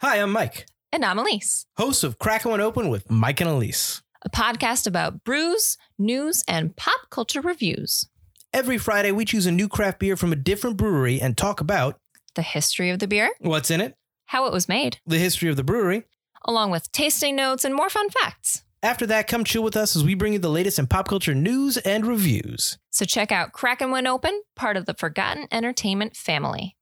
Hi, 0.00 0.20
I'm 0.20 0.30
Mike, 0.32 0.66
And 0.92 1.04
I'm 1.04 1.18
Elise, 1.18 1.66
host 1.76 2.04
of 2.04 2.18
Crackin' 2.18 2.50
One 2.50 2.60
Open 2.60 2.88
with 2.88 3.10
Mike 3.10 3.40
and 3.40 3.48
Elise. 3.50 4.02
a 4.22 4.30
podcast 4.30 4.86
about 4.86 5.24
brews, 5.24 5.76
news, 5.98 6.42
and 6.48 6.76
pop 6.76 7.08
culture 7.10 7.40
reviews, 7.40 8.06
Every 8.52 8.78
Friday, 8.78 9.12
we 9.12 9.24
choose 9.26 9.44
a 9.44 9.52
new 9.52 9.68
craft 9.68 9.98
beer 9.98 10.16
from 10.16 10.32
a 10.32 10.36
different 10.36 10.76
brewery 10.78 11.20
and 11.20 11.36
talk 11.36 11.60
about 11.60 11.98
the 12.36 12.42
history 12.42 12.90
of 12.90 12.98
the 13.00 13.06
beer, 13.08 13.30
what's 13.40 13.70
in 13.70 13.80
it, 13.80 13.94
how 14.26 14.46
it 14.46 14.52
was 14.52 14.68
made, 14.68 14.98
the 15.06 15.18
history 15.18 15.48
of 15.50 15.56
the 15.56 15.64
brewery. 15.64 16.04
along 16.46 16.70
with 16.70 16.90
tasting 16.92 17.34
notes 17.36 17.64
and 17.64 17.74
more 17.74 17.90
fun 17.90 18.08
facts. 18.10 18.62
After 18.82 19.06
that, 19.06 19.26
come 19.26 19.42
chill 19.44 19.62
with 19.64 19.76
us 19.76 19.96
as 19.96 20.04
we 20.04 20.14
bring 20.14 20.34
you 20.34 20.38
the 20.38 20.48
latest 20.50 20.78
in 20.78 20.86
pop 20.86 21.08
culture 21.08 21.34
news 21.34 21.76
and 21.78 22.06
reviews. 22.06 22.78
So 22.90 23.04
check 23.04 23.32
out 23.32 23.52
Crackin' 23.52 23.90
One 23.90 24.06
Open, 24.06 24.42
part 24.54 24.76
of 24.76 24.86
the 24.86 24.94
Forgotten 24.94 25.48
Entertainment 25.50 26.14
family. 26.16 26.76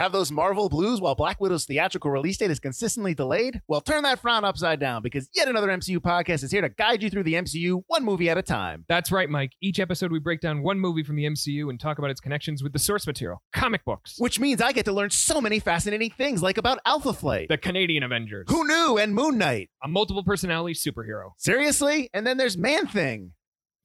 Have 0.00 0.12
those 0.12 0.32
Marvel 0.32 0.70
blues 0.70 0.98
while 0.98 1.14
Black 1.14 1.42
Widow's 1.42 1.66
theatrical 1.66 2.10
release 2.10 2.38
date 2.38 2.50
is 2.50 2.58
consistently 2.58 3.12
delayed? 3.12 3.60
Well, 3.68 3.82
turn 3.82 4.02
that 4.04 4.18
frown 4.18 4.46
upside 4.46 4.80
down 4.80 5.02
because 5.02 5.28
yet 5.34 5.46
another 5.46 5.68
MCU 5.68 5.98
podcast 5.98 6.42
is 6.42 6.50
here 6.50 6.62
to 6.62 6.70
guide 6.70 7.02
you 7.02 7.10
through 7.10 7.24
the 7.24 7.34
MCU 7.34 7.82
one 7.86 8.02
movie 8.02 8.30
at 8.30 8.38
a 8.38 8.42
time. 8.42 8.86
That's 8.88 9.12
right, 9.12 9.28
Mike. 9.28 9.52
Each 9.60 9.78
episode, 9.78 10.10
we 10.10 10.18
break 10.18 10.40
down 10.40 10.62
one 10.62 10.80
movie 10.80 11.02
from 11.02 11.16
the 11.16 11.24
MCU 11.26 11.68
and 11.68 11.78
talk 11.78 11.98
about 11.98 12.10
its 12.10 12.18
connections 12.18 12.62
with 12.62 12.72
the 12.72 12.78
source 12.78 13.06
material, 13.06 13.42
comic 13.52 13.84
books, 13.84 14.14
Which 14.16 14.40
means 14.40 14.62
I 14.62 14.72
get 14.72 14.86
to 14.86 14.92
learn 14.94 15.10
so 15.10 15.38
many 15.38 15.58
fascinating 15.58 16.08
things, 16.16 16.42
like 16.42 16.56
about 16.56 16.78
Alpha 16.86 17.12
Flight. 17.12 17.50
the 17.50 17.58
Canadian 17.58 18.02
Avengers, 18.02 18.46
Who 18.48 18.66
knew? 18.66 18.96
And 18.96 19.14
Moon 19.14 19.36
Knight. 19.36 19.68
a 19.84 19.88
multiple 19.88 20.24
personality 20.24 20.72
superhero. 20.72 21.32
Seriously? 21.36 22.08
And 22.14 22.26
then 22.26 22.38
there's 22.38 22.56
Man 22.56 22.86
Thing. 22.86 23.32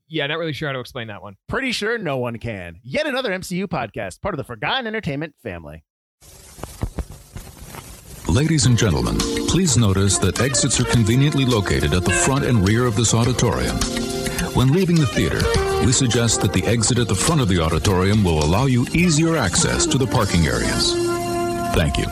Yeah, 0.07 0.27
not 0.27 0.37
really 0.39 0.53
sure 0.53 0.70
how 0.70 0.73
to 0.73 0.79
explain 0.79 1.07
that 1.07 1.21
one. 1.21 1.35
Pretty 1.49 1.73
sure 1.73 1.97
no 1.97 2.15
one 2.20 2.37
can. 2.37 2.75
Yet 2.84 3.05
another 3.05 3.31
MCU 3.31 3.65
podcast, 3.67 4.21
part 4.21 4.34
of 4.34 4.37
the 4.37 4.45
Forgotten 4.45 4.87
Entertainment 4.87 5.35
family. 5.43 5.84
Ladies 8.35 8.66
and 8.66 8.77
gentlemen, 8.77 9.17
please 9.48 9.77
notice 9.77 10.17
that 10.17 10.41
exits 10.41 10.77
are 10.81 10.84
conveniently 10.84 11.45
located 11.45 11.93
at 11.93 12.04
the 12.04 12.12
front 12.12 12.43
and 12.43 12.68
rear 12.68 12.85
of 12.85 12.98
this 12.98 13.13
auditorium. 13.13 13.77
When 14.54 14.73
leaving 14.73 14.98
the 14.98 15.05
theater, 15.05 15.40
we 15.85 15.93
suggest 15.93 16.41
that 16.41 16.51
the 16.51 16.62
exit 16.65 16.99
at 16.99 17.07
the 17.07 17.15
front 17.15 17.40
of 17.40 17.48
the 17.48 17.62
auditorium 17.62 18.26
will 18.26 18.43
allow 18.43 18.65
you 18.65 18.85
easier 18.91 19.37
access 19.37 19.85
to 19.85 19.98
the 19.98 20.05
parking 20.05 20.48
areas. 20.48 20.91
Thank 21.76 21.98
you. 21.98 22.07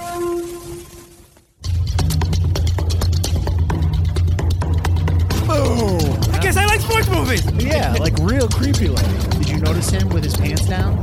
Boom! 5.45 6.33
I 6.33 6.39
guess 6.41 6.55
I 6.55 6.65
like 6.67 6.79
sports 6.79 7.09
movies. 7.09 7.45
Yeah, 7.61 7.97
like 7.99 8.17
real 8.19 8.47
creepy 8.47 8.87
like. 8.87 9.29
Did 9.39 9.49
you 9.49 9.57
notice 9.57 9.89
him 9.89 10.07
with 10.07 10.23
his 10.23 10.37
pants 10.37 10.65
down? 10.69 11.01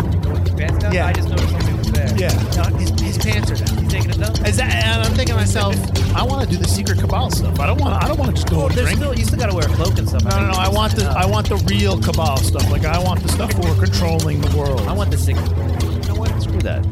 Pants 0.56 0.78
down? 0.78 0.94
Yeah. 0.94 1.08
I 1.08 1.12
just 1.12 1.28
noticed 1.28 1.50
something 1.50 1.76
was 1.76 1.79
there. 2.06 2.28
Yeah. 2.28 2.62
No, 2.70 2.76
his, 2.78 2.90
his 3.00 3.18
pants 3.18 3.50
are 3.50 3.56
down. 3.56 3.82
You 3.84 3.88
taking 3.90 4.10
it 4.10 4.18
down? 4.18 4.32
Is 4.46 4.56
that, 4.56 4.72
and 4.74 5.02
I'm 5.02 5.12
thinking 5.12 5.34
to 5.34 5.40
myself, 5.40 5.74
I 6.16 6.22
want 6.24 6.42
to 6.48 6.50
do 6.50 6.60
the 6.60 6.68
secret 6.68 6.98
cabal 6.98 7.30
stuff. 7.30 7.58
I 7.60 7.66
don't 7.66 7.80
want. 7.80 8.02
I 8.02 8.08
don't 8.08 8.18
want 8.18 8.30
to 8.30 8.34
just 8.36 8.48
go 8.50 8.62
Oh, 8.62 8.66
and 8.66 8.74
drink. 8.74 8.96
still 8.98 9.14
you 9.18 9.24
still 9.24 9.38
gotta 9.38 9.54
wear 9.54 9.66
a 9.66 9.74
cloak 9.74 9.96
and 9.98 10.08
stuff. 10.08 10.24
no, 10.24 10.30
no, 10.40 10.46
no. 10.52 10.58
I 10.58 10.68
want 10.68 10.96
the. 10.96 11.04
I 11.06 11.26
want 11.26 11.48
the 11.48 11.56
real 11.68 12.00
cabal 12.00 12.36
stuff. 12.38 12.70
Like 12.70 12.84
I 12.84 12.98
want 13.02 13.20
the 13.22 13.28
stuff 13.28 13.52
where 13.58 13.72
we're 13.72 13.84
controlling 13.84 14.40
the 14.40 14.56
world. 14.56 14.80
I 14.82 14.92
want 14.92 15.10
the 15.10 15.18
secret. 15.18 15.46
You 15.48 16.08
know 16.12 16.18
what? 16.20 16.42
Screw 16.42 16.60
that. 16.60 16.84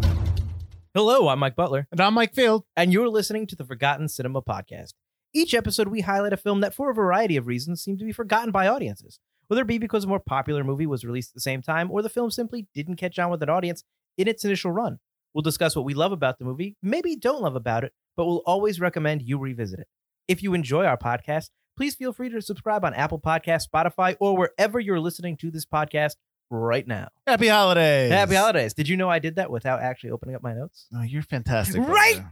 Hello, 0.94 1.28
I'm 1.28 1.38
Mike 1.38 1.54
Butler, 1.54 1.86
And 1.92 2.00
I'm 2.00 2.14
Mike 2.14 2.34
Field. 2.34 2.64
and 2.76 2.92
you're 2.92 3.08
listening 3.08 3.46
to 3.48 3.54
the 3.56 3.64
Forgotten 3.64 4.08
Cinema 4.08 4.42
Podcast. 4.42 4.94
Each 5.34 5.54
episode, 5.54 5.88
we 5.88 6.00
highlight 6.00 6.32
a 6.32 6.36
film 6.38 6.60
that, 6.62 6.74
for 6.74 6.90
a 6.90 6.94
variety 6.94 7.36
of 7.36 7.46
reasons, 7.46 7.82
seemed 7.82 7.98
to 8.00 8.04
be 8.04 8.10
forgotten 8.12 8.50
by 8.50 8.66
audiences, 8.66 9.20
whether 9.46 9.62
it 9.62 9.66
be 9.68 9.78
because 9.78 10.04
a 10.04 10.08
more 10.08 10.18
popular 10.18 10.64
movie 10.64 10.86
was 10.86 11.04
released 11.04 11.30
at 11.30 11.34
the 11.34 11.40
same 11.40 11.60
time 11.62 11.90
or 11.90 12.02
the 12.02 12.08
film 12.08 12.30
simply 12.30 12.66
didn't 12.74 12.96
catch 12.96 13.18
on 13.18 13.30
with 13.30 13.42
an 13.42 13.50
audience 13.50 13.84
in 14.18 14.28
its 14.28 14.44
initial 14.44 14.70
run. 14.70 14.98
We'll 15.32 15.42
discuss 15.42 15.74
what 15.74 15.84
we 15.84 15.94
love 15.94 16.12
about 16.12 16.38
the 16.38 16.44
movie, 16.44 16.76
maybe 16.82 17.16
don't 17.16 17.40
love 17.40 17.56
about 17.56 17.84
it, 17.84 17.92
but 18.16 18.26
we'll 18.26 18.42
always 18.44 18.80
recommend 18.80 19.22
you 19.22 19.38
revisit 19.38 19.80
it. 19.80 19.86
If 20.26 20.42
you 20.42 20.52
enjoy 20.52 20.84
our 20.84 20.98
podcast, 20.98 21.50
please 21.76 21.94
feel 21.94 22.12
free 22.12 22.28
to 22.28 22.42
subscribe 22.42 22.84
on 22.84 22.92
Apple 22.92 23.20
Podcasts, 23.20 23.68
Spotify, 23.72 24.16
or 24.20 24.36
wherever 24.36 24.80
you're 24.80 25.00
listening 25.00 25.36
to 25.38 25.50
this 25.50 25.64
podcast 25.64 26.16
right 26.50 26.86
now. 26.86 27.08
Happy 27.26 27.46
holidays. 27.46 28.10
Happy 28.10 28.34
holidays. 28.34 28.74
Did 28.74 28.88
you 28.88 28.96
know 28.96 29.08
I 29.08 29.20
did 29.20 29.36
that 29.36 29.50
without 29.50 29.80
actually 29.80 30.10
opening 30.10 30.34
up 30.34 30.42
my 30.42 30.54
notes? 30.54 30.86
Oh, 30.94 31.02
you're 31.02 31.22
fantastic. 31.22 31.80
Right? 31.86 32.22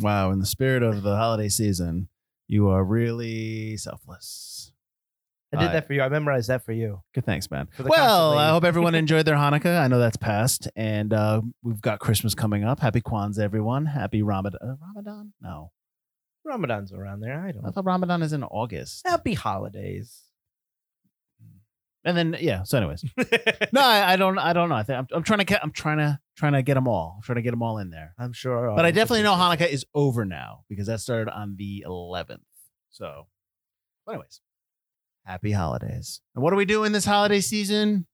Wow. 0.00 0.30
In 0.32 0.40
the 0.40 0.46
spirit 0.46 0.82
of 0.82 1.02
the 1.02 1.16
holiday 1.16 1.48
season, 1.48 2.08
you 2.48 2.68
are 2.68 2.84
really 2.84 3.76
selfless. 3.76 4.55
I 5.56 5.62
did 5.66 5.72
that 5.72 5.86
for 5.86 5.92
you. 5.94 6.02
I 6.02 6.08
memorized 6.08 6.48
that 6.48 6.64
for 6.64 6.72
you. 6.72 7.00
Good 7.14 7.24
thanks, 7.24 7.50
man. 7.50 7.66
For 7.72 7.82
the 7.82 7.88
Well, 7.88 8.30
constantly- 8.32 8.44
I 8.44 8.50
hope 8.50 8.64
everyone 8.64 8.94
enjoyed 9.04 9.26
their 9.26 9.36
Hanukkah. 9.36 9.80
I 9.80 9.88
know 9.88 9.98
that's 9.98 10.16
past, 10.16 10.68
and 10.76 11.12
uh, 11.12 11.42
we've 11.62 11.80
got 11.80 11.98
Christmas 12.00 12.34
coming 12.34 12.64
up. 12.64 12.80
Happy 12.80 13.00
Kwanzaa, 13.00 13.40
everyone. 13.40 13.86
Happy 13.86 14.22
Ramadan. 14.22 14.58
Uh, 14.62 14.74
Ramadan? 14.86 15.32
No, 15.40 15.72
Ramadan's 16.44 16.92
around 16.92 17.20
there. 17.20 17.40
I 17.40 17.48
I 17.48 17.52
don't. 17.52 17.62
Know. 17.62 17.68
I 17.68 17.72
thought 17.72 17.84
Ramadan 17.84 18.22
is 18.22 18.32
in 18.32 18.42
August. 18.44 19.06
Happy 19.06 19.34
holidays. 19.34 20.22
And 22.04 22.16
then 22.16 22.36
yeah. 22.38 22.62
So, 22.62 22.78
anyways, 22.78 23.04
no, 23.72 23.80
I, 23.80 24.12
I 24.12 24.16
don't. 24.16 24.38
I 24.38 24.52
don't 24.52 24.68
know. 24.68 24.76
I 24.76 24.84
think 24.84 24.98
I'm, 25.00 25.06
I'm 25.12 25.22
trying 25.24 25.44
to. 25.44 25.62
I'm 25.62 25.72
trying 25.72 25.98
to 25.98 26.20
trying 26.36 26.52
to 26.52 26.62
get 26.62 26.74
them 26.74 26.86
all. 26.86 27.14
I'm 27.16 27.22
trying 27.22 27.36
to 27.36 27.42
get 27.42 27.50
them 27.50 27.62
all 27.62 27.78
in 27.78 27.90
there. 27.90 28.14
I'm 28.16 28.32
sure. 28.32 28.72
But 28.76 28.84
I 28.86 28.92
definitely 28.92 29.24
know 29.24 29.34
Hanukkah 29.34 29.68
is 29.68 29.84
over 29.92 30.24
now 30.24 30.64
because 30.68 30.86
that 30.86 31.00
started 31.00 31.32
on 31.32 31.56
the 31.56 31.84
11th. 31.88 32.38
So, 32.90 33.26
anyways, 34.08 34.40
happy 35.26 35.52
holidays. 35.52 36.20
And 36.34 36.42
what 36.42 36.52
are 36.52 36.56
we 36.56 36.64
doing 36.64 36.92
this 36.92 37.04
holiday 37.04 37.40
season? 37.40 38.06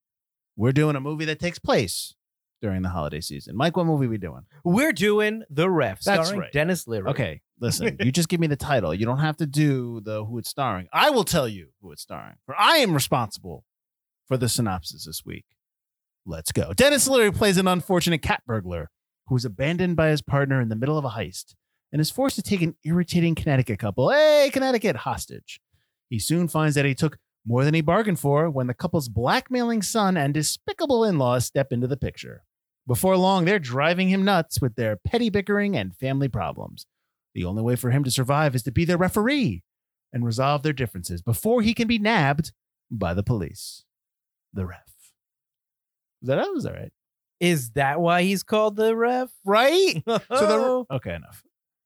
We're 0.56 0.72
doing 0.72 0.96
a 0.96 1.00
movie 1.00 1.26
that 1.26 1.38
takes 1.38 1.58
place 1.58 2.14
during 2.60 2.82
the 2.82 2.88
holiday 2.88 3.20
season. 3.20 3.56
Mike, 3.56 3.76
what 3.76 3.86
movie 3.86 4.06
we 4.06 4.18
doing? 4.18 4.42
We're 4.64 4.92
doing 4.92 5.42
the 5.50 5.68
ref, 5.68 6.00
That's 6.00 6.28
starring 6.28 6.40
right. 6.40 6.52
Denis 6.52 6.86
Leary. 6.86 7.08
Okay, 7.08 7.40
listen, 7.60 7.96
you 8.00 8.12
just 8.12 8.28
give 8.28 8.40
me 8.40 8.46
the 8.46 8.56
title. 8.56 8.94
You 8.94 9.04
don't 9.04 9.18
have 9.18 9.36
to 9.38 9.46
do 9.46 10.00
the 10.00 10.24
who 10.24 10.38
it's 10.38 10.48
starring. 10.48 10.88
I 10.92 11.10
will 11.10 11.24
tell 11.24 11.48
you 11.48 11.68
who 11.80 11.92
it's 11.92 12.02
starring. 12.02 12.36
For 12.46 12.58
I 12.58 12.78
am 12.78 12.94
responsible 12.94 13.64
for 14.26 14.36
the 14.36 14.48
synopsis 14.48 15.04
this 15.04 15.22
week. 15.24 15.44
Let's 16.24 16.52
go. 16.52 16.72
Denis 16.72 17.08
Leary 17.08 17.32
plays 17.32 17.58
an 17.58 17.66
unfortunate 17.66 18.22
cat 18.22 18.42
burglar 18.46 18.90
who 19.26 19.36
is 19.36 19.44
abandoned 19.44 19.96
by 19.96 20.08
his 20.08 20.22
partner 20.22 20.60
in 20.60 20.68
the 20.68 20.76
middle 20.76 20.96
of 20.96 21.04
a 21.04 21.10
heist 21.10 21.54
and 21.90 22.00
is 22.00 22.10
forced 22.10 22.36
to 22.36 22.42
take 22.42 22.62
an 22.62 22.76
irritating 22.84 23.34
Connecticut 23.34 23.78
couple, 23.78 24.10
hey, 24.10 24.50
Connecticut, 24.52 24.96
hostage. 24.96 25.60
He 26.12 26.18
soon 26.18 26.46
finds 26.46 26.74
that 26.74 26.84
he 26.84 26.94
took 26.94 27.16
more 27.46 27.64
than 27.64 27.72
he 27.72 27.80
bargained 27.80 28.20
for 28.20 28.50
when 28.50 28.66
the 28.66 28.74
couple's 28.74 29.08
blackmailing 29.08 29.80
son 29.80 30.18
and 30.18 30.34
despicable 30.34 31.04
in 31.04 31.16
laws 31.16 31.46
step 31.46 31.72
into 31.72 31.86
the 31.86 31.96
picture. 31.96 32.44
Before 32.86 33.16
long, 33.16 33.46
they're 33.46 33.58
driving 33.58 34.10
him 34.10 34.22
nuts 34.22 34.60
with 34.60 34.74
their 34.74 34.96
petty 34.96 35.30
bickering 35.30 35.74
and 35.74 35.96
family 35.96 36.28
problems. 36.28 36.84
The 37.34 37.46
only 37.46 37.62
way 37.62 37.76
for 37.76 37.90
him 37.90 38.04
to 38.04 38.10
survive 38.10 38.54
is 38.54 38.62
to 38.64 38.70
be 38.70 38.84
their 38.84 38.98
referee 38.98 39.62
and 40.12 40.22
resolve 40.22 40.62
their 40.62 40.74
differences 40.74 41.22
before 41.22 41.62
he 41.62 41.72
can 41.72 41.88
be 41.88 41.98
nabbed 41.98 42.52
by 42.90 43.14
the 43.14 43.22
police. 43.22 43.84
The 44.52 44.66
ref. 44.66 44.80
That, 46.20 46.46
was 46.52 46.66
all 46.66 46.74
right. 46.74 46.92
Is 47.40 47.70
that 47.70 48.02
why 48.02 48.24
he's 48.24 48.42
called 48.42 48.76
the 48.76 48.94
ref? 48.94 49.30
Right? 49.46 50.02
So 50.06 50.20
Oh. 50.30 50.86
the 50.90 50.96
okay, 50.96 51.14
enough. 51.14 51.42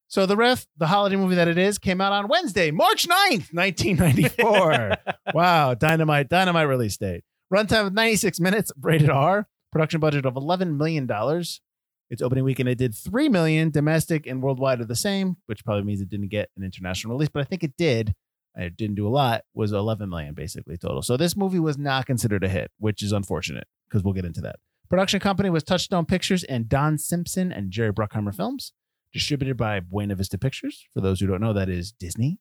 So 0.09 0.25
the 0.25 0.37
ref, 0.37 0.67
the 0.77 0.87
holiday 0.87 1.17
movie 1.17 1.35
that 1.35 1.49
it 1.49 1.59
is, 1.59 1.79
came 1.79 2.01
out 2.01 2.13
on 2.13 2.29
Wednesday, 2.29 2.71
March 2.71 3.09
9th, 3.09 3.53
1994. 3.53 4.97
wow, 5.35 5.75
dynamite, 5.75 6.29
dynamite 6.29 6.69
release 6.69 6.97
date. 6.97 7.25
Runtime 7.53 7.89
of 7.89 7.93
96 7.93 8.39
minutes, 8.41 8.73
rated 8.81 9.11
R. 9.11 9.49
Production 9.73 10.01
budget 10.01 10.25
of 10.25 10.37
11 10.37 10.77
million 10.77 11.07
dollars. 11.07 11.61
Its 12.09 12.23
opening 12.23 12.45
weekend 12.45 12.69
it 12.69 12.79
did 12.79 12.95
3 12.95 13.29
million. 13.29 13.71
Domestic 13.71 14.27
and 14.27 14.41
worldwide 14.41 14.81
are 14.81 14.85
the 14.85 14.95
same, 14.95 15.37
which 15.47 15.65
probably 15.65 15.83
means 15.83 16.01
it 16.01 16.09
didn't 16.09 16.29
get 16.29 16.51
an 16.57 16.63
international 16.63 17.15
release, 17.15 17.29
but 17.29 17.41
I 17.41 17.45
think 17.45 17.65
it 17.65 17.77
did. 17.77 18.15
It 18.55 18.77
didn't 18.77 18.95
do 18.95 19.07
a 19.07 19.11
lot. 19.11 19.43
Was 19.55 19.73
11 19.73 20.09
million 20.09 20.35
basically 20.35 20.77
total. 20.77 21.03
So 21.03 21.17
this 21.17 21.37
movie 21.37 21.59
was 21.59 21.77
not 21.77 22.07
considered 22.07 22.45
a 22.45 22.49
hit, 22.49 22.71
which 22.79 23.03
is 23.03 23.13
unfortunate 23.13 23.67
because 23.89 24.03
we'll 24.05 24.15
get 24.15 24.25
into 24.25 24.41
that. 24.43 24.57
Production 24.89 25.19
company 25.19 25.51
was 25.51 25.65
Touchstone 25.65 26.07
Pictures 26.07 26.45
and 26.45 26.69
Don 26.69 26.97
Simpson 26.97 27.51
and 27.53 27.73
Jerry 27.73 27.93
Bruckheimer 27.93 28.35
Films. 28.35 28.73
Distributed 29.17 29.57
by 29.57 29.81
Buena 29.81 30.15
Vista 30.15 30.39
Pictures. 30.39 30.87
For 30.95 31.01
those 31.01 31.21
who 31.21 31.27
don't 31.27 31.41
know, 31.41 31.53
that 31.53 31.69
is 31.69 31.93
Disney. 31.93 32.39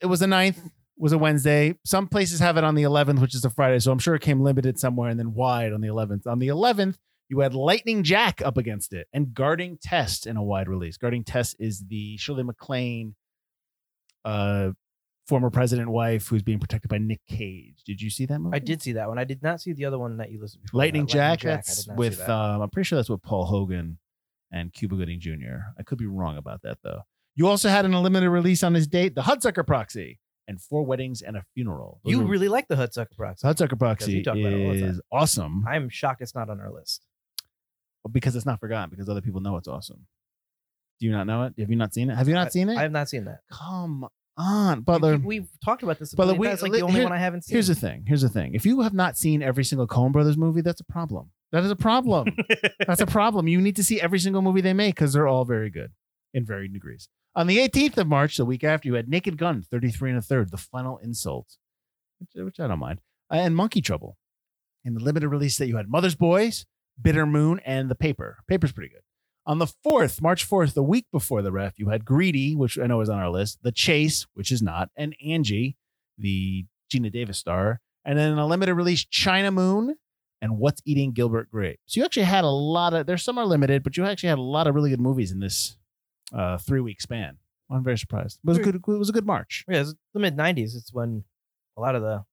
It 0.00 0.06
was 0.06 0.20
the 0.20 0.26
9th, 0.26 0.70
was 0.98 1.12
a 1.12 1.18
Wednesday. 1.18 1.78
Some 1.84 2.06
places 2.08 2.40
have 2.40 2.56
it 2.56 2.64
on 2.64 2.74
the 2.74 2.82
11th, 2.82 3.20
which 3.20 3.34
is 3.34 3.44
a 3.44 3.50
Friday. 3.50 3.78
So 3.80 3.92
I'm 3.92 3.98
sure 3.98 4.14
it 4.14 4.22
came 4.22 4.40
limited 4.40 4.78
somewhere 4.78 5.10
and 5.10 5.18
then 5.18 5.34
wide 5.34 5.72
on 5.72 5.80
the 5.80 5.88
11th. 5.88 6.26
On 6.26 6.38
the 6.38 6.48
11th, 6.48 6.96
you 7.28 7.40
had 7.40 7.54
Lightning 7.54 8.02
Jack 8.02 8.40
up 8.42 8.56
against 8.56 8.92
it 8.92 9.08
and 9.12 9.34
Guarding 9.34 9.78
Tess 9.82 10.26
in 10.26 10.36
a 10.36 10.42
wide 10.42 10.68
release. 10.68 10.96
Guarding 10.96 11.24
Tess 11.24 11.54
is 11.58 11.84
the 11.88 12.16
Shirley 12.18 12.44
MacLaine, 12.44 13.14
uh, 14.24 14.70
former 15.26 15.50
president 15.50 15.88
wife 15.88 16.28
who's 16.28 16.42
being 16.42 16.60
protected 16.60 16.88
by 16.88 16.98
Nick 16.98 17.20
Cage. 17.28 17.82
Did 17.84 18.00
you 18.00 18.10
see 18.10 18.26
that 18.26 18.38
movie? 18.38 18.54
I 18.56 18.60
did 18.60 18.80
see 18.80 18.92
that 18.92 19.08
one. 19.08 19.18
I 19.18 19.24
did 19.24 19.42
not 19.42 19.60
see 19.60 19.72
the 19.72 19.84
other 19.86 19.98
one 19.98 20.18
that 20.18 20.30
you 20.30 20.40
listed 20.40 20.62
before. 20.62 20.78
Lightning 20.78 21.06
that. 21.06 21.12
Jack. 21.12 21.44
I 21.44 21.56
That's 21.56 21.84
did 21.84 21.88
not 21.88 21.94
see 21.94 21.98
with 21.98 22.18
that. 22.18 22.30
um, 22.30 22.62
I'm 22.62 22.70
pretty 22.70 22.86
sure 22.86 22.96
that's 22.96 23.10
with 23.10 23.22
Paul 23.22 23.44
Hogan 23.46 23.98
and 24.52 24.72
Cuba 24.72 24.96
Gooding 24.96 25.20
Jr. 25.20 25.58
I 25.78 25.82
could 25.84 25.98
be 25.98 26.06
wrong 26.06 26.36
about 26.36 26.62
that 26.62 26.78
though. 26.82 27.02
You 27.34 27.48
also 27.48 27.68
had 27.68 27.84
an 27.84 27.92
limited 27.92 28.30
release 28.30 28.62
on 28.62 28.72
this 28.72 28.86
date, 28.86 29.14
The 29.14 29.22
Hudsucker 29.22 29.66
Proxy, 29.66 30.18
and 30.48 30.60
Four 30.60 30.84
Weddings 30.84 31.20
and 31.22 31.36
a 31.36 31.42
Funeral. 31.54 32.00
Those 32.04 32.12
you 32.12 32.18
were- 32.20 32.26
really 32.26 32.48
like 32.48 32.68
the 32.68 32.76
Hudsucker 32.76 33.16
Proxy. 33.16 33.46
Hudsucker 33.46 33.78
Proxy 33.78 34.12
you 34.12 34.24
talk 34.24 34.36
about 34.36 34.52
it 34.52 34.66
all 34.66 34.72
the 34.74 34.80
time. 34.80 34.90
is 34.90 35.00
awesome 35.12 35.64
I'm 35.68 35.88
shocked 35.88 36.22
it's 36.22 36.34
not 36.34 36.48
on 36.48 36.60
our 36.60 36.72
list. 36.72 37.04
because 38.12 38.36
it's 38.36 38.46
not 38.46 38.60
forgotten 38.60 38.88
because 38.90 39.08
other 39.08 39.20
people 39.20 39.40
know 39.40 39.56
it's 39.56 39.68
awesome. 39.68 40.06
Do 41.00 41.06
you 41.06 41.12
not 41.12 41.26
know 41.26 41.42
it? 41.42 41.54
Have 41.58 41.68
you 41.68 41.76
not 41.76 41.92
seen 41.92 42.08
it? 42.08 42.16
Have 42.16 42.28
you 42.28 42.34
not 42.34 42.52
seen 42.52 42.68
it? 42.70 42.78
I 42.78 42.82
have 42.82 42.92
not 42.92 43.08
seen 43.08 43.24
that. 43.26 43.40
Come 43.52 44.06
on, 44.38 44.80
Butler. 44.82 45.18
We, 45.18 45.36
have 45.36 45.48
talked 45.64 45.82
about 45.82 45.98
this. 45.98 46.14
Butler, 46.14 46.34
we- 46.34 46.46
that's 46.46 46.62
like 46.62 46.72
li- 46.72 46.78
the 46.78 46.84
only 46.84 46.94
here- 46.94 47.02
one 47.04 47.12
I 47.12 47.18
haven't 47.18 47.42
seen. 47.44 47.54
Here's 47.54 47.66
the 47.66 47.74
thing. 47.74 48.04
Here's 48.06 48.22
the 48.22 48.28
thing. 48.28 48.54
If 48.54 48.64
you 48.64 48.80
have 48.82 48.94
not 48.94 49.18
seen 49.18 49.42
every 49.42 49.64
single 49.64 49.86
Coen 49.86 50.12
Brothers 50.12 50.38
movie, 50.38 50.60
that's 50.62 50.80
a 50.80 50.84
problem. 50.84 51.32
That 51.56 51.64
is 51.64 51.70
a 51.70 51.76
problem. 51.76 52.36
that's 52.86 53.00
a 53.00 53.06
problem. 53.06 53.48
You 53.48 53.62
need 53.62 53.76
to 53.76 53.82
see 53.82 53.98
every 53.98 54.18
single 54.18 54.42
movie 54.42 54.60
they 54.60 54.74
make 54.74 54.94
because 54.94 55.14
they're 55.14 55.26
all 55.26 55.46
very 55.46 55.70
good 55.70 55.90
in 56.34 56.44
varying 56.44 56.74
degrees. 56.74 57.08
On 57.34 57.46
the 57.46 57.56
18th 57.56 57.96
of 57.96 58.06
March, 58.06 58.36
the 58.36 58.44
week 58.44 58.62
after, 58.62 58.88
you 58.88 58.94
had 58.94 59.08
Naked 59.08 59.38
Gun, 59.38 59.62
33 59.62 60.10
and 60.10 60.18
a 60.18 60.22
third, 60.22 60.50
The 60.50 60.58
Final 60.58 60.98
Insult, 60.98 61.56
which, 62.20 62.44
which 62.44 62.60
I 62.60 62.66
don't 62.66 62.78
mind, 62.78 63.00
uh, 63.32 63.36
and 63.36 63.56
Monkey 63.56 63.80
Trouble. 63.80 64.18
In 64.84 64.92
the 64.92 65.00
limited 65.00 65.30
release 65.30 65.56
that 65.56 65.66
you 65.66 65.78
had 65.78 65.88
Mother's 65.88 66.14
Boys, 66.14 66.66
Bitter 67.00 67.24
Moon, 67.24 67.58
and 67.64 67.90
The 67.90 67.94
Paper. 67.94 68.36
Paper's 68.46 68.72
pretty 68.72 68.92
good. 68.92 69.00
On 69.46 69.58
the 69.58 69.72
4th, 69.82 70.20
March 70.20 70.46
4th, 70.46 70.74
the 70.74 70.82
week 70.82 71.06
before 71.10 71.40
the 71.40 71.52
ref, 71.52 71.78
you 71.78 71.88
had 71.88 72.04
Greedy, 72.04 72.54
which 72.54 72.78
I 72.78 72.86
know 72.86 73.00
is 73.00 73.08
on 73.08 73.18
our 73.18 73.30
list, 73.30 73.60
The 73.62 73.72
Chase, 73.72 74.26
which 74.34 74.52
is 74.52 74.60
not, 74.60 74.90
and 74.94 75.16
Angie, 75.26 75.78
the 76.18 76.66
Geena 76.92 77.10
Davis 77.10 77.38
star, 77.38 77.80
and 78.04 78.18
then 78.18 78.36
a 78.36 78.46
limited 78.46 78.74
release 78.74 79.06
China 79.06 79.50
Moon 79.50 79.96
and 80.46 80.58
What's 80.58 80.80
Eating 80.84 81.12
Gilbert 81.12 81.50
Grape. 81.50 81.80
So 81.86 82.00
you 82.00 82.04
actually 82.04 82.22
had 82.22 82.44
a 82.44 82.48
lot 82.48 82.94
of 82.94 83.06
there's 83.06 83.24
some 83.24 83.36
are 83.36 83.44
limited, 83.44 83.82
but 83.82 83.96
you 83.96 84.04
actually 84.04 84.28
had 84.28 84.38
a 84.38 84.42
lot 84.42 84.66
of 84.66 84.74
really 84.74 84.90
good 84.90 85.00
movies 85.00 85.32
in 85.32 85.40
this 85.40 85.76
uh, 86.32 86.56
three 86.58 86.80
week 86.80 87.00
span. 87.00 87.38
I'm 87.70 87.82
very 87.82 87.98
surprised. 87.98 88.38
It 88.44 88.48
was 88.48 88.58
a 88.58 88.62
good. 88.62 88.76
It 88.76 88.86
was 88.86 89.08
a 89.08 89.12
good 89.12 89.26
March. 89.26 89.64
Yeah, 89.68 89.80
it's 89.80 89.94
the 90.14 90.20
mid 90.20 90.36
'90s. 90.36 90.76
It's 90.76 90.92
when 90.92 91.24
a 91.76 91.80
lot 91.80 91.96
of 91.96 92.02
the 92.02 92.24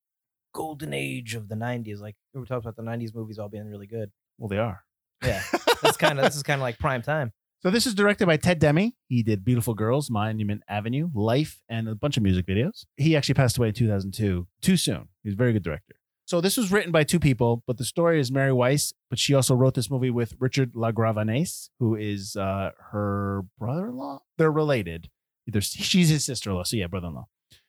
golden 0.54 0.94
age 0.94 1.34
of 1.34 1.50
the 1.50 1.56
'90s, 1.56 2.00
like 2.00 2.16
we 2.34 2.40
were 2.40 2.46
talking 2.46 2.70
about 2.70 2.76
the 2.76 2.84
'90s 2.84 3.16
movies 3.16 3.40
all 3.40 3.50
being 3.50 3.68
really 3.68 3.88
good. 3.88 4.12
Well, 4.38 4.48
they 4.48 4.60
are. 4.60 4.84
Yeah, 5.24 5.42
that's 5.82 5.98
kind 5.98 6.20
of 6.20 6.26
this 6.26 6.36
is 6.36 6.44
kind 6.44 6.62
of 6.62 6.64
like 6.64 6.78
prime 6.78 7.02
time. 7.02 7.32
So 7.62 7.72
this 7.72 7.88
is 7.88 7.96
directed 7.96 8.28
by 8.28 8.38
Ted 8.38 8.60
Demme. 8.60 8.92
He 9.08 9.24
did 9.24 9.44
Beautiful 9.44 9.74
Girls, 9.74 10.12
Monument 10.12 10.62
Avenue, 10.68 11.10
Life, 11.16 11.62
and 11.70 11.88
a 11.88 11.96
bunch 11.96 12.18
of 12.18 12.24
music 12.24 12.46
videos. 12.46 12.86
He 12.98 13.16
actually 13.16 13.36
passed 13.36 13.58
away 13.58 13.70
in 13.70 13.74
2002. 13.74 14.48
Too 14.62 14.78
soon. 14.78 15.08
He's 15.24 15.34
a 15.34 15.38
very 15.38 15.54
good 15.54 15.64
director. 15.64 15.96
So 16.26 16.40
this 16.40 16.56
was 16.56 16.72
written 16.72 16.92
by 16.92 17.04
two 17.04 17.20
people, 17.20 17.64
but 17.68 17.78
the 17.78 17.84
story 17.84 18.20
is 18.20 18.32
Mary 18.32 18.54
Weiss, 18.54 18.94
but 19.10 19.20
she 19.20 19.34
also 19.34 19.56
wrote 19.56 19.74
this 19.74 19.90
movie 19.90 20.10
with 20.10 20.36
Richard 20.40 20.74
LaGravanese, 20.74 21.70
who 21.80 21.96
is 21.96 22.36
uh, 22.36 22.72
her 22.92 23.44
brother-in-law. 23.60 24.22
They're 24.38 24.52
related. 24.52 25.10
Either 25.48 25.60
she's 25.60 26.10
his 26.10 26.24
sister-in-law, 26.24 26.64
so 26.64 26.78
yeah, 26.78 26.88
brother-in-law. 26.88 27.26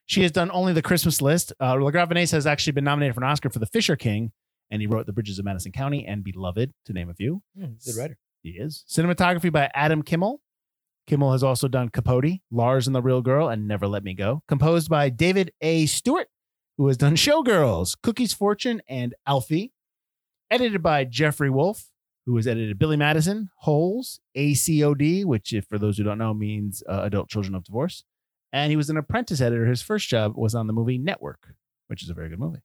She 0.06 0.22
has 0.22 0.30
done 0.30 0.50
only 0.52 0.72
the 0.72 0.82
Christmas 0.82 1.20
list. 1.20 1.52
Uh, 1.58 1.74
LaGravanese 1.74 2.30
has 2.30 2.46
actually 2.46 2.74
been 2.74 2.84
nominated 2.84 3.14
for 3.14 3.24
an 3.24 3.28
Oscar 3.30 3.50
for 3.50 3.58
The 3.58 3.66
Fisher 3.66 3.96
King, 3.96 4.30
and 4.70 4.80
he 4.80 4.86
wrote 4.86 5.06
The 5.06 5.12
Bridges 5.12 5.38
of 5.38 5.44
Madison 5.44 5.72
County 5.72 6.06
and 6.06 6.22
Beloved, 6.22 6.72
to 6.86 6.92
name 6.92 7.10
a 7.10 7.14
few. 7.14 7.42
Hmm, 7.58 7.72
good 7.84 7.96
writer. 7.96 8.18
He 8.42 8.50
is. 8.50 8.84
Cinematography 8.88 9.50
by 9.50 9.70
Adam 9.74 10.02
Kimmel. 10.02 10.40
Kimmel 11.06 11.32
has 11.32 11.42
also 11.42 11.66
done 11.68 11.88
Capote, 11.88 12.40
Lars 12.50 12.86
and 12.86 12.94
the 12.94 13.02
Real 13.02 13.20
Girl, 13.20 13.48
and 13.48 13.66
Never 13.66 13.86
Let 13.88 14.04
Me 14.04 14.14
Go. 14.14 14.42
Composed 14.46 14.88
by 14.88 15.08
David 15.10 15.52
A. 15.60 15.86
Stewart, 15.86 16.28
who 16.76 16.86
has 16.88 16.96
done 16.96 17.16
Showgirls, 17.16 17.96
Cookie's 18.02 18.32
Fortune, 18.32 18.82
and 18.88 19.14
Alfie. 19.26 19.72
Edited 20.50 20.82
by 20.82 21.04
Jeffrey 21.04 21.50
Wolf, 21.50 21.90
who 22.26 22.36
has 22.36 22.46
edited 22.46 22.78
Billy 22.78 22.96
Madison, 22.96 23.50
Holes, 23.60 24.20
ACOD, 24.36 25.24
which, 25.24 25.52
if 25.52 25.66
for 25.66 25.78
those 25.78 25.98
who 25.98 26.04
don't 26.04 26.18
know, 26.18 26.34
means 26.34 26.82
uh, 26.88 27.02
Adult 27.02 27.28
Children 27.28 27.54
of 27.54 27.64
Divorce. 27.64 28.04
And 28.52 28.70
he 28.70 28.76
was 28.76 28.88
an 28.88 28.96
apprentice 28.96 29.40
editor. 29.40 29.66
His 29.66 29.82
first 29.82 30.08
job 30.08 30.36
was 30.36 30.54
on 30.54 30.66
the 30.66 30.72
movie 30.72 30.98
Network, 30.98 31.54
which 31.88 32.02
is 32.02 32.10
a 32.10 32.14
very 32.14 32.28
good 32.28 32.38
movie. 32.38 32.60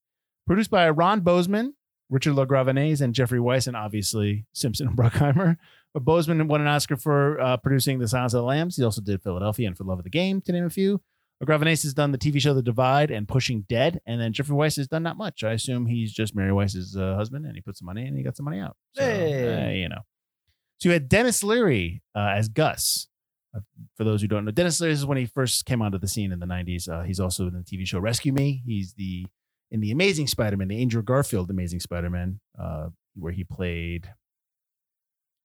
Produced 0.45 0.69
by 0.69 0.89
Ron 0.89 1.21
Bozman, 1.21 1.73
Richard 2.09 2.33
LaGravanese, 2.33 3.01
and 3.01 3.15
Jeffrey 3.15 3.39
Weiss, 3.39 3.65
and 3.65 3.77
obviously 3.77 4.45
Simpson 4.53 4.87
and 4.87 4.97
Bruckheimer. 4.97 5.57
But 5.93 6.05
Bozman 6.05 6.47
won 6.47 6.61
an 6.61 6.67
Oscar 6.67 6.97
for 6.97 7.39
uh, 7.39 7.57
producing 7.57 7.97
The 7.97 8.07
Silence 8.07 8.33
of 8.33 8.41
the 8.41 8.45
Lambs. 8.45 8.75
He 8.75 8.83
also 8.83 9.01
did 9.01 9.23
Philadelphia 9.23 9.67
and 9.67 9.77
For 9.77 9.83
Love 9.83 9.99
of 9.99 10.03
the 10.03 10.09
Game, 10.11 10.41
to 10.41 10.51
name 10.51 10.65
a 10.65 10.69
few. 10.69 11.01
LaGravanese 11.43 11.83
has 11.83 11.93
done 11.93 12.11
the 12.11 12.17
TV 12.17 12.41
show 12.41 12.53
The 12.53 12.61
Divide 12.61 13.11
and 13.11 13.27
Pushing 13.27 13.61
Dead, 13.69 14.01
and 14.05 14.19
then 14.19 14.33
Jeffrey 14.33 14.55
Weiss 14.55 14.75
has 14.75 14.87
done 14.89 15.03
not 15.03 15.15
much. 15.17 15.43
I 15.43 15.53
assume 15.53 15.85
he's 15.85 16.11
just 16.11 16.35
Mary 16.35 16.51
Weiss's 16.51 16.97
uh, 16.97 17.15
husband, 17.15 17.45
and 17.45 17.55
he 17.55 17.61
put 17.61 17.77
some 17.77 17.85
money 17.85 18.01
in 18.01 18.07
and 18.09 18.17
he 18.17 18.23
got 18.23 18.35
some 18.35 18.43
money 18.45 18.59
out. 18.59 18.75
So, 18.95 19.03
Hey. 19.03 19.67
uh, 19.67 19.69
you 19.71 19.87
know. 19.89 20.01
So 20.79 20.89
you 20.89 20.93
had 20.93 21.07
Denis 21.09 21.43
Leary 21.43 22.01
uh, 22.15 22.33
as 22.35 22.49
Gus. 22.49 23.07
Uh, 23.55 23.61
for 23.97 24.03
those 24.03 24.21
who 24.21 24.27
don't 24.27 24.45
know, 24.45 24.51
Denis 24.51 24.79
Leary 24.81 24.93
is 24.93 25.05
when 25.05 25.17
he 25.17 25.25
first 25.25 25.65
came 25.65 25.81
onto 25.81 25.97
the 25.97 26.07
scene 26.07 26.31
in 26.31 26.39
the 26.39 26.45
90s. 26.45 26.87
Uh, 26.89 27.03
he's 27.03 27.19
also 27.19 27.47
in 27.47 27.53
the 27.53 27.59
TV 27.63 27.87
show 27.87 27.99
Rescue 27.99 28.33
Me. 28.33 28.61
He's 28.65 28.93
the 28.93 29.25
in 29.71 29.79
the 29.81 29.91
Amazing 29.91 30.27
Spider-Man, 30.27 30.67
the 30.67 30.81
Andrew 30.81 31.01
Garfield 31.03 31.49
Amazing 31.51 31.79
Spider-Man, 31.79 32.39
uh, 32.59 32.89
where 33.15 33.31
he 33.31 33.43
played 33.43 34.09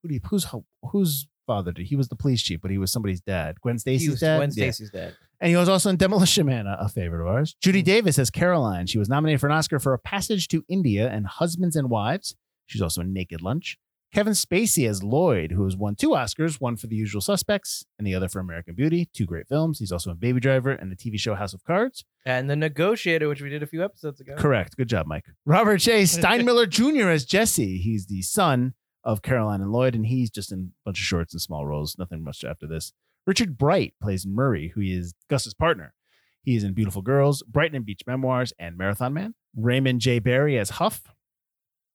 who 0.02 0.08
do 0.08 0.14
you, 0.14 0.20
who's 0.28 0.46
whose 0.90 1.26
father 1.46 1.72
did 1.72 1.86
he 1.86 1.96
was 1.96 2.08
the 2.08 2.16
police 2.16 2.42
chief, 2.42 2.60
but 2.60 2.70
he 2.70 2.78
was 2.78 2.90
somebody's 2.92 3.20
dad. 3.20 3.60
Gwen 3.60 3.78
Stacy's 3.78 4.20
dad. 4.20 4.38
Gwen 4.38 4.50
Yeah. 4.54 4.70
Stacy's 4.70 4.90
dad. 4.90 5.14
And 5.40 5.50
he 5.50 5.56
was 5.56 5.68
also 5.68 5.90
in 5.90 5.96
Demolition 5.96 6.46
Man, 6.46 6.66
a, 6.66 6.76
a 6.80 6.88
favorite 6.88 7.22
of 7.22 7.28
ours. 7.28 7.56
Judy 7.60 7.80
hmm. 7.80 7.86
Davis 7.86 8.18
as 8.18 8.30
Caroline. 8.30 8.86
She 8.86 8.98
was 8.98 9.08
nominated 9.08 9.40
for 9.40 9.46
an 9.48 9.52
Oscar 9.52 9.78
for 9.78 9.92
A 9.92 9.98
Passage 9.98 10.48
to 10.48 10.64
India 10.68 11.10
and 11.10 11.26
Husbands 11.26 11.76
and 11.76 11.90
Wives. 11.90 12.34
She's 12.66 12.82
also 12.82 13.02
in 13.02 13.12
Naked 13.12 13.42
Lunch. 13.42 13.78
Kevin 14.14 14.32
Spacey 14.32 14.88
as 14.88 15.02
Lloyd, 15.02 15.50
who 15.50 15.64
has 15.64 15.76
won 15.76 15.96
two 15.96 16.10
Oscars, 16.10 16.60
one 16.60 16.76
for 16.76 16.86
The 16.86 16.94
Usual 16.94 17.20
Suspects 17.20 17.84
and 17.98 18.06
the 18.06 18.14
other 18.14 18.28
for 18.28 18.38
American 18.38 18.76
Beauty. 18.76 19.08
Two 19.12 19.26
great 19.26 19.48
films. 19.48 19.80
He's 19.80 19.90
also 19.90 20.12
in 20.12 20.18
Baby 20.18 20.38
Driver 20.38 20.70
and 20.70 20.92
the 20.92 20.94
TV 20.94 21.18
show 21.18 21.34
House 21.34 21.52
of 21.52 21.64
Cards. 21.64 22.04
And 22.24 22.48
the 22.48 22.54
Negotiator, 22.54 23.28
which 23.28 23.42
we 23.42 23.50
did 23.50 23.64
a 23.64 23.66
few 23.66 23.84
episodes 23.84 24.20
ago. 24.20 24.36
Correct. 24.36 24.76
Good 24.76 24.88
job, 24.88 25.08
Mike. 25.08 25.24
Robert 25.44 25.78
J. 25.78 26.02
Steinmiller 26.04 26.68
Jr. 26.68 27.08
as 27.08 27.24
Jesse. 27.24 27.78
He's 27.78 28.06
the 28.06 28.22
son 28.22 28.74
of 29.02 29.20
Caroline 29.20 29.60
and 29.60 29.72
Lloyd, 29.72 29.96
and 29.96 30.06
he's 30.06 30.30
just 30.30 30.52
in 30.52 30.72
a 30.72 30.84
bunch 30.84 31.00
of 31.00 31.04
shorts 31.04 31.34
and 31.34 31.42
small 31.42 31.66
roles. 31.66 31.96
Nothing 31.98 32.22
much 32.22 32.44
after 32.44 32.68
this. 32.68 32.92
Richard 33.26 33.56
Bright 33.56 33.94
plays 34.00 34.26
Murray, 34.26 34.72
who 34.74 34.80
is 34.80 35.14
Gus's 35.28 35.54
partner. 35.54 35.94
He 36.42 36.56
is 36.56 36.64
in 36.64 36.74
Beautiful 36.74 37.00
Girls, 37.02 37.42
Brighton 37.48 37.76
and 37.76 37.86
Beach 37.86 38.02
Memoirs, 38.06 38.52
and 38.58 38.76
Marathon 38.76 39.14
Man. 39.14 39.34
Raymond 39.56 40.00
J. 40.00 40.18
Barry 40.18 40.58
as 40.58 40.70
Huff, 40.70 41.02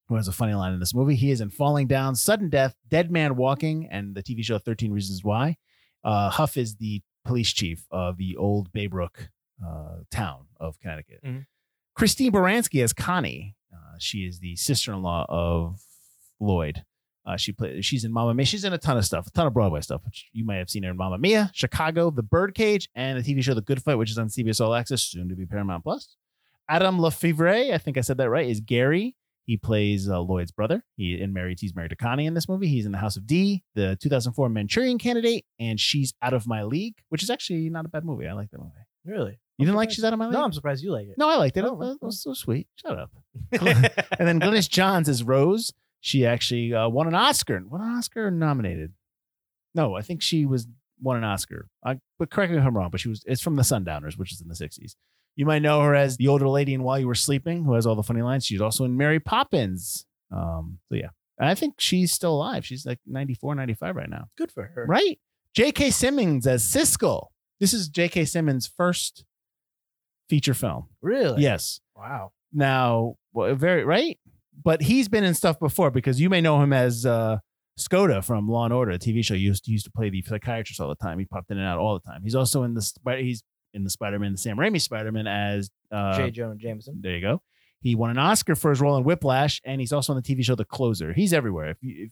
who 0.07 0.15
has 0.15 0.27
a 0.27 0.31
funny 0.31 0.53
line 0.55 0.73
in 0.73 0.79
this 0.79 0.93
movie. 0.95 1.15
He 1.15 1.29
is 1.29 1.39
in 1.41 1.49
Falling 1.51 1.87
Down, 1.87 2.15
Sudden 2.15 2.49
Death, 2.49 2.75
Dead 2.87 3.11
Man 3.11 3.35
Walking, 3.35 3.87
and 3.91 4.15
the 4.15 4.23
TV 4.23 4.43
show 4.43 4.57
13 4.57 4.91
Reasons 4.91 5.23
Why. 5.23 5.57
Uh, 6.03 6.29
Huff 6.29 6.57
is 6.57 6.77
the 6.77 7.01
police 7.25 7.53
chief 7.53 7.85
of 7.91 8.17
the 8.17 8.35
old 8.37 8.71
Baybrook 8.71 9.29
uh, 9.63 9.97
town 10.09 10.45
of 10.59 10.79
Connecticut. 10.79 11.19
Mhm. 11.23 11.45
Christine 11.95 12.31
Baranski 12.31 12.81
as 12.83 12.93
Connie. 12.93 13.55
Uh, 13.71 13.97
she 13.99 14.19
is 14.19 14.39
the 14.39 14.55
sister-in-law 14.55 15.25
of 15.29 15.81
Lloyd. 16.39 16.85
Uh, 17.29 17.37
she 17.37 17.51
plays. 17.51 17.85
She's 17.85 18.03
in 18.05 18.11
Mamma 18.11 18.33
Mia. 18.33 18.45
She's 18.45 18.63
in 18.63 18.73
a 18.73 18.77
ton 18.79 18.97
of 18.97 19.05
stuff, 19.05 19.27
a 19.27 19.31
ton 19.31 19.45
of 19.45 19.53
Broadway 19.53 19.81
stuff. 19.81 20.01
Which 20.03 20.29
you 20.33 20.43
might 20.45 20.55
have 20.55 20.69
seen 20.69 20.81
her 20.83 20.89
in 20.89 20.97
Mamma 20.97 21.17
Mia, 21.19 21.51
Chicago, 21.53 22.09
The 22.09 22.23
Birdcage, 22.23 22.89
and 22.95 23.17
the 23.17 23.23
TV 23.23 23.43
show 23.43 23.53
The 23.53 23.61
Good 23.61 23.83
Fight, 23.83 23.95
which 23.95 24.09
is 24.09 24.17
on 24.17 24.29
CBS 24.29 24.59
All 24.59 24.73
Access, 24.73 25.03
soon 25.03 25.29
to 25.29 25.35
be 25.35 25.45
Paramount 25.45 25.83
Plus. 25.83 26.15
Adam 26.67 26.97
Lefevre, 26.99 27.73
I 27.73 27.77
think 27.77 27.97
I 27.97 28.01
said 28.01 28.17
that 28.17 28.29
right, 28.29 28.47
is 28.49 28.59
Gary. 28.61 29.15
He 29.45 29.57
plays 29.57 30.07
uh, 30.09 30.19
Lloyd's 30.21 30.51
brother. 30.51 30.83
He 30.95 31.19
in 31.19 31.33
married. 31.33 31.59
He's 31.59 31.75
married 31.75 31.89
to 31.89 31.95
Connie 31.95 32.25
in 32.27 32.33
this 32.35 32.47
movie. 32.49 32.67
He's 32.67 32.85
in 32.85 32.91
the 32.91 32.99
House 32.99 33.15
of 33.17 33.25
D, 33.25 33.63
the 33.75 33.97
2004 34.01 34.49
Manchurian 34.49 34.97
Candidate, 34.99 35.45
and 35.59 35.79
She's 35.79 36.13
Out 36.21 36.33
of 36.33 36.45
My 36.47 36.63
League, 36.63 36.95
which 37.09 37.23
is 37.23 37.29
actually 37.29 37.69
not 37.69 37.85
a 37.85 37.89
bad 37.89 38.05
movie. 38.05 38.27
I 38.27 38.33
like 38.33 38.51
that 38.51 38.59
movie. 38.59 38.71
Really? 39.05 39.39
You 39.57 39.65
didn't 39.65 39.75
like. 39.77 39.89
She's 39.91 40.03
Out 40.03 40.13
of 40.13 40.19
My 40.19 40.25
League? 40.25 40.33
No, 40.33 40.43
I'm 40.43 40.53
surprised 40.53 40.83
you 40.83 40.91
like 40.91 41.07
it. 41.07 41.15
No, 41.17 41.27
I 41.29 41.35
liked 41.35 41.57
it. 41.57 41.63
Oh, 41.65 41.79
It 41.81 41.97
was- 42.01 42.21
so 42.21 42.33
sweet. 42.33 42.67
Shut 42.75 42.97
up. 42.97 43.11
And 43.51 44.27
then 44.27 44.39
Glynis 44.39 44.69
Johns 44.69 45.07
is 45.09 45.23
Rose. 45.23 45.73
She 46.01 46.25
actually 46.25 46.73
uh, 46.73 46.89
won 46.89 47.07
an 47.07 47.15
Oscar. 47.15 47.61
Won 47.65 47.81
an 47.81 47.97
Oscar 47.97 48.31
nominated? 48.31 48.93
No, 49.75 49.95
I 49.95 50.01
think 50.01 50.21
she 50.21 50.45
was 50.45 50.67
won 51.01 51.17
an 51.17 51.23
Oscar. 51.23 51.67
I, 51.83 51.99
but 52.17 52.29
correct 52.29 52.51
me 52.51 52.57
if 52.57 52.63
I'm 52.65 52.75
wrong. 52.75 52.89
But 52.91 52.99
she 53.01 53.09
was. 53.09 53.23
It's 53.25 53.41
from 53.41 53.55
The 53.55 53.63
Sundowners, 53.63 54.17
which 54.17 54.31
is 54.31 54.41
in 54.41 54.47
the 54.47 54.55
'60s. 54.55 54.95
You 55.35 55.45
might 55.45 55.61
know 55.61 55.81
her 55.81 55.95
as 55.95 56.17
the 56.17 56.27
older 56.27 56.47
lady 56.47 56.73
in 56.73 56.83
While 56.83 56.99
You 56.99 57.07
Were 57.07 57.15
Sleeping, 57.15 57.63
who 57.63 57.73
has 57.73 57.85
all 57.85 57.95
the 57.95 58.03
funny 58.03 58.21
lines. 58.21 58.45
She's 58.45 58.61
also 58.61 58.85
in 58.85 58.97
Mary 58.97 59.19
Poppins. 59.19 60.05
Um, 60.31 60.79
so 60.89 60.95
yeah, 60.95 61.09
and 61.37 61.49
I 61.49 61.55
think 61.55 61.75
she's 61.79 62.11
still 62.11 62.35
alive. 62.35 62.65
She's 62.65 62.85
like 62.85 62.99
94, 63.07 63.55
95 63.55 63.95
right 63.95 64.09
now. 64.09 64.25
Good 64.37 64.51
for 64.51 64.65
her. 64.75 64.85
Right? 64.85 65.19
J.K. 65.53 65.89
Simmons 65.91 66.45
as 66.45 66.63
Siskel. 66.63 67.27
This 67.59 67.73
is 67.73 67.87
J.K. 67.89 68.25
Simmons' 68.25 68.67
first 68.67 69.25
feature 70.29 70.53
film. 70.53 70.87
Really? 71.01 71.41
Yes. 71.41 71.79
Wow. 71.95 72.31
Now, 72.53 73.15
well, 73.33 73.55
very 73.55 73.83
right, 73.83 74.19
but 74.63 74.81
he's 74.81 75.07
been 75.07 75.23
in 75.23 75.33
stuff 75.33 75.59
before 75.59 75.91
because 75.91 76.19
you 76.19 76.29
may 76.29 76.41
know 76.41 76.61
him 76.61 76.73
as 76.73 77.05
uh, 77.05 77.37
Skoda 77.79 78.23
from 78.23 78.47
Law 78.49 78.65
and 78.65 78.73
Order, 78.73 78.91
a 78.91 78.99
TV 78.99 79.23
show. 79.23 79.33
He 79.35 79.41
used, 79.41 79.65
he 79.65 79.71
used 79.71 79.85
to 79.85 79.91
play 79.91 80.09
the 80.09 80.21
psychiatrist 80.21 80.79
all 80.79 80.89
the 80.89 80.95
time. 80.95 81.17
He 81.19 81.25
popped 81.25 81.49
in 81.51 81.57
and 81.57 81.65
out 81.67 81.77
all 81.77 81.93
the 81.93 82.11
time. 82.11 82.21
He's 82.23 82.35
also 82.35 82.63
in 82.63 82.73
the 82.73 83.17
he's 83.17 83.43
in 83.73 83.83
the 83.83 83.89
Spider 83.89 84.19
Man, 84.19 84.31
the 84.31 84.37
Sam 84.37 84.57
Raimi 84.57 84.81
Spider 84.81 85.11
Man 85.11 85.27
as 85.27 85.69
uh, 85.91 86.17
J. 86.17 86.31
Jonah 86.31 86.55
Jameson. 86.55 86.99
there 87.01 87.15
you 87.15 87.21
go. 87.21 87.41
He 87.81 87.95
won 87.95 88.09
an 88.09 88.17
Oscar 88.17 88.55
for 88.55 88.71
his 88.71 88.81
role 88.81 88.97
in 88.97 89.03
Whiplash, 89.05 89.61
and 89.63 89.79
he's 89.79 89.93
also 89.93 90.13
on 90.13 90.21
the 90.21 90.35
TV 90.35 90.43
show 90.43 90.55
The 90.55 90.65
Closer. 90.65 91.13
He's 91.13 91.31
everywhere. 91.31 91.69
If 91.69 91.77
you 91.81 92.05
if, 92.05 92.11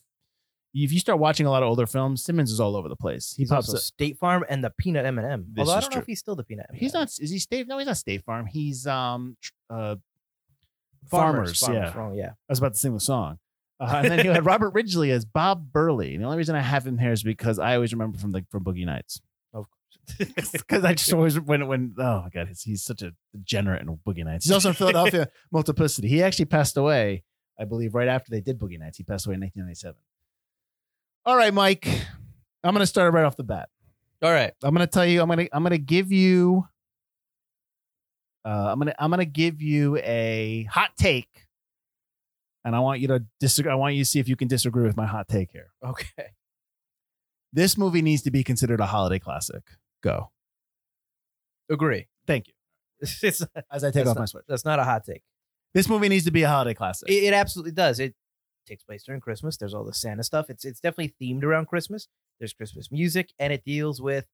if 0.73 0.93
you 0.93 0.99
start 0.99 1.19
watching 1.19 1.45
a 1.45 1.49
lot 1.49 1.63
of 1.63 1.69
older 1.69 1.85
films, 1.87 2.23
Simmons 2.23 2.51
is 2.51 2.59
all 2.59 2.75
over 2.75 2.87
the 2.87 2.95
place. 2.95 3.33
He 3.35 3.43
He's 3.43 3.49
pops 3.49 3.67
also 3.67 3.77
up. 3.77 3.83
State 3.83 4.17
Farm 4.17 4.45
and 4.47 4.63
the 4.63 4.69
Peanut 4.77 5.05
M&M. 5.05 5.47
This 5.51 5.61
Although 5.61 5.73
I 5.73 5.79
don't 5.81 5.93
know 5.93 5.99
if 5.99 6.05
he's 6.05 6.19
still 6.19 6.35
the 6.35 6.43
Peanut 6.43 6.67
M&M. 6.69 6.79
He's 6.79 6.93
not. 6.93 7.07
Is 7.19 7.29
he 7.31 7.39
State? 7.39 7.67
No, 7.67 7.77
he's 7.79 7.87
not 7.87 7.97
State 7.97 8.23
Farm. 8.23 8.45
He's 8.45 8.85
um 8.87 9.35
uh 9.69 9.95
Farmers. 11.09 11.59
farmers. 11.59 11.79
yeah, 11.93 11.97
Wrong, 11.97 12.15
yeah. 12.15 12.29
I 12.29 12.33
was 12.49 12.59
about 12.59 12.73
to 12.73 12.79
sing 12.79 12.93
the 12.93 12.99
song. 12.99 13.39
Uh, 13.79 14.01
and 14.03 14.11
then 14.11 14.25
you 14.25 14.31
had 14.33 14.45
Robert 14.45 14.71
Ridgely 14.71 15.11
as 15.11 15.25
Bob 15.25 15.71
Burley. 15.71 16.13
And 16.13 16.23
the 16.23 16.25
only 16.25 16.37
reason 16.37 16.55
I 16.55 16.61
have 16.61 16.85
him 16.85 16.97
here 16.97 17.11
is 17.11 17.23
because 17.23 17.59
I 17.59 17.75
always 17.75 17.93
remember 17.93 18.17
from 18.17 18.31
the 18.31 18.45
from 18.49 18.63
Boogie 18.63 18.85
Nights. 18.85 19.21
Of 19.53 19.67
course. 20.17 20.51
Because 20.51 20.83
I 20.83 20.93
just 20.93 21.13
always 21.13 21.39
when 21.39 21.67
when 21.67 21.93
oh 21.97 22.21
my 22.23 22.29
god, 22.33 22.47
he's, 22.47 22.63
he's 22.63 22.83
such 22.83 23.01
a 23.01 23.11
degenerate 23.33 23.81
in 23.81 23.97
Boogie 24.07 24.25
Nights. 24.25 24.45
He's 24.45 24.51
also 24.53 24.69
in 24.69 24.75
Philadelphia 24.75 25.27
Multiplicity. 25.51 26.07
He 26.07 26.23
actually 26.23 26.45
passed 26.45 26.77
away, 26.77 27.23
I 27.59 27.65
believe, 27.65 27.93
right 27.93 28.07
after 28.07 28.31
they 28.31 28.41
did 28.41 28.57
Boogie 28.59 28.79
Nights. 28.79 28.97
He 28.97 29.03
passed 29.03 29.27
away 29.27 29.35
in 29.35 29.41
1997. 29.41 29.95
All 31.25 31.35
right, 31.35 31.53
Mike. 31.53 31.87
I'm 32.63 32.73
gonna 32.73 32.85
start 32.87 33.13
right 33.13 33.25
off 33.25 33.35
the 33.35 33.43
bat. 33.43 33.69
All 34.21 34.31
right. 34.31 34.53
I'm 34.63 34.73
gonna 34.73 34.87
tell 34.87 35.05
you. 35.05 35.21
I'm 35.21 35.27
gonna 35.29 35.47
I'm 35.51 35.61
gonna 35.63 35.77
give 35.77 36.11
you. 36.11 36.65
Uh, 38.47 38.69
I'm 38.71 38.79
gonna 38.79 38.95
I'm 38.97 39.09
gonna 39.09 39.25
give 39.25 39.61
you 39.61 39.97
a 39.97 40.65
hot 40.71 40.91
take, 40.97 41.47
and 42.63 42.73
I 42.73 42.79
want 42.79 43.01
you 43.01 43.09
to 43.09 43.25
disagree. 43.41 43.69
I 43.69 43.75
want 43.75 43.95
you 43.95 44.01
to 44.05 44.09
see 44.09 44.19
if 44.19 44.29
you 44.29 44.37
can 44.37 44.47
disagree 44.47 44.85
with 44.85 44.95
my 44.95 45.05
hot 45.05 45.27
take 45.27 45.51
here. 45.51 45.71
Okay. 45.85 46.27
This 47.51 47.77
movie 47.77 48.01
needs 48.01 48.21
to 48.21 48.31
be 48.31 48.45
considered 48.45 48.79
a 48.79 48.85
holiday 48.85 49.19
classic. 49.19 49.63
Go. 50.01 50.31
Agree. 51.69 52.07
Thank 52.25 52.47
you. 52.47 52.53
It's, 53.21 53.43
As 53.71 53.83
I 53.83 53.91
take 53.91 54.05
off 54.05 54.15
not, 54.15 54.19
my 54.19 54.25
switch, 54.25 54.45
That's 54.47 54.63
not 54.65 54.79
a 54.79 54.83
hot 54.85 55.03
take. 55.03 55.23
this 55.73 55.89
movie 55.89 56.07
needs 56.07 56.25
to 56.25 56.31
be 56.31 56.43
a 56.43 56.49
holiday 56.49 56.73
classic. 56.73 57.09
It, 57.09 57.23
it 57.25 57.33
absolutely 57.33 57.71
does. 57.73 57.99
It 57.99 58.15
takes 58.65 58.83
place 58.83 59.03
during 59.03 59.19
Christmas. 59.21 59.57
There's 59.57 59.73
all 59.73 59.83
the 59.83 59.93
Santa 59.93 60.23
stuff. 60.23 60.49
It's 60.49 60.63
it's 60.63 60.79
definitely 60.79 61.13
themed 61.21 61.43
around 61.43 61.67
Christmas. 61.67 62.07
There's 62.39 62.53
Christmas 62.53 62.91
music, 62.91 63.33
and 63.39 63.51
it 63.51 63.65
deals 63.65 64.01
with 64.01 64.27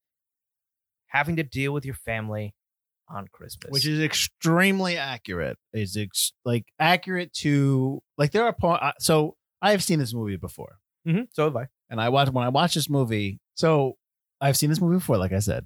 having 1.08 1.36
to 1.38 1.44
deal 1.44 1.72
with 1.72 1.84
your 1.86 1.96
family 1.96 2.54
on 3.10 3.28
Christmas. 3.32 3.72
which 3.72 3.86
is 3.86 4.00
extremely 4.00 4.98
accurate. 4.98 5.58
Is 5.74 5.96
ex- 5.98 6.34
like 6.46 6.66
accurate 6.80 7.34
to 7.42 8.02
like 8.18 8.32
there 8.32 8.44
are 8.46 8.54
po- 8.54 8.72
uh, 8.72 8.92
so 9.00 9.36
I 9.62 9.72
have 9.72 9.84
seen 9.84 10.00
this 10.00 10.14
movie 10.14 10.38
before. 10.38 10.78
Mhm, 11.08 11.28
so 11.34 11.46
have 11.46 11.56
I. 11.56 11.68
and 11.90 12.00
I 12.02 12.10
watched 12.10 12.32
when 12.32 12.46
I 12.46 12.50
watched 12.50 12.76
this 12.76 12.90
movie. 12.90 13.40
So 13.56 13.98
I've 14.42 14.58
seen 14.58 14.70
this 14.70 14.80
movie 14.82 14.98
before, 14.98 15.18
like 15.18 15.34
I 15.34 15.40
said, 15.40 15.66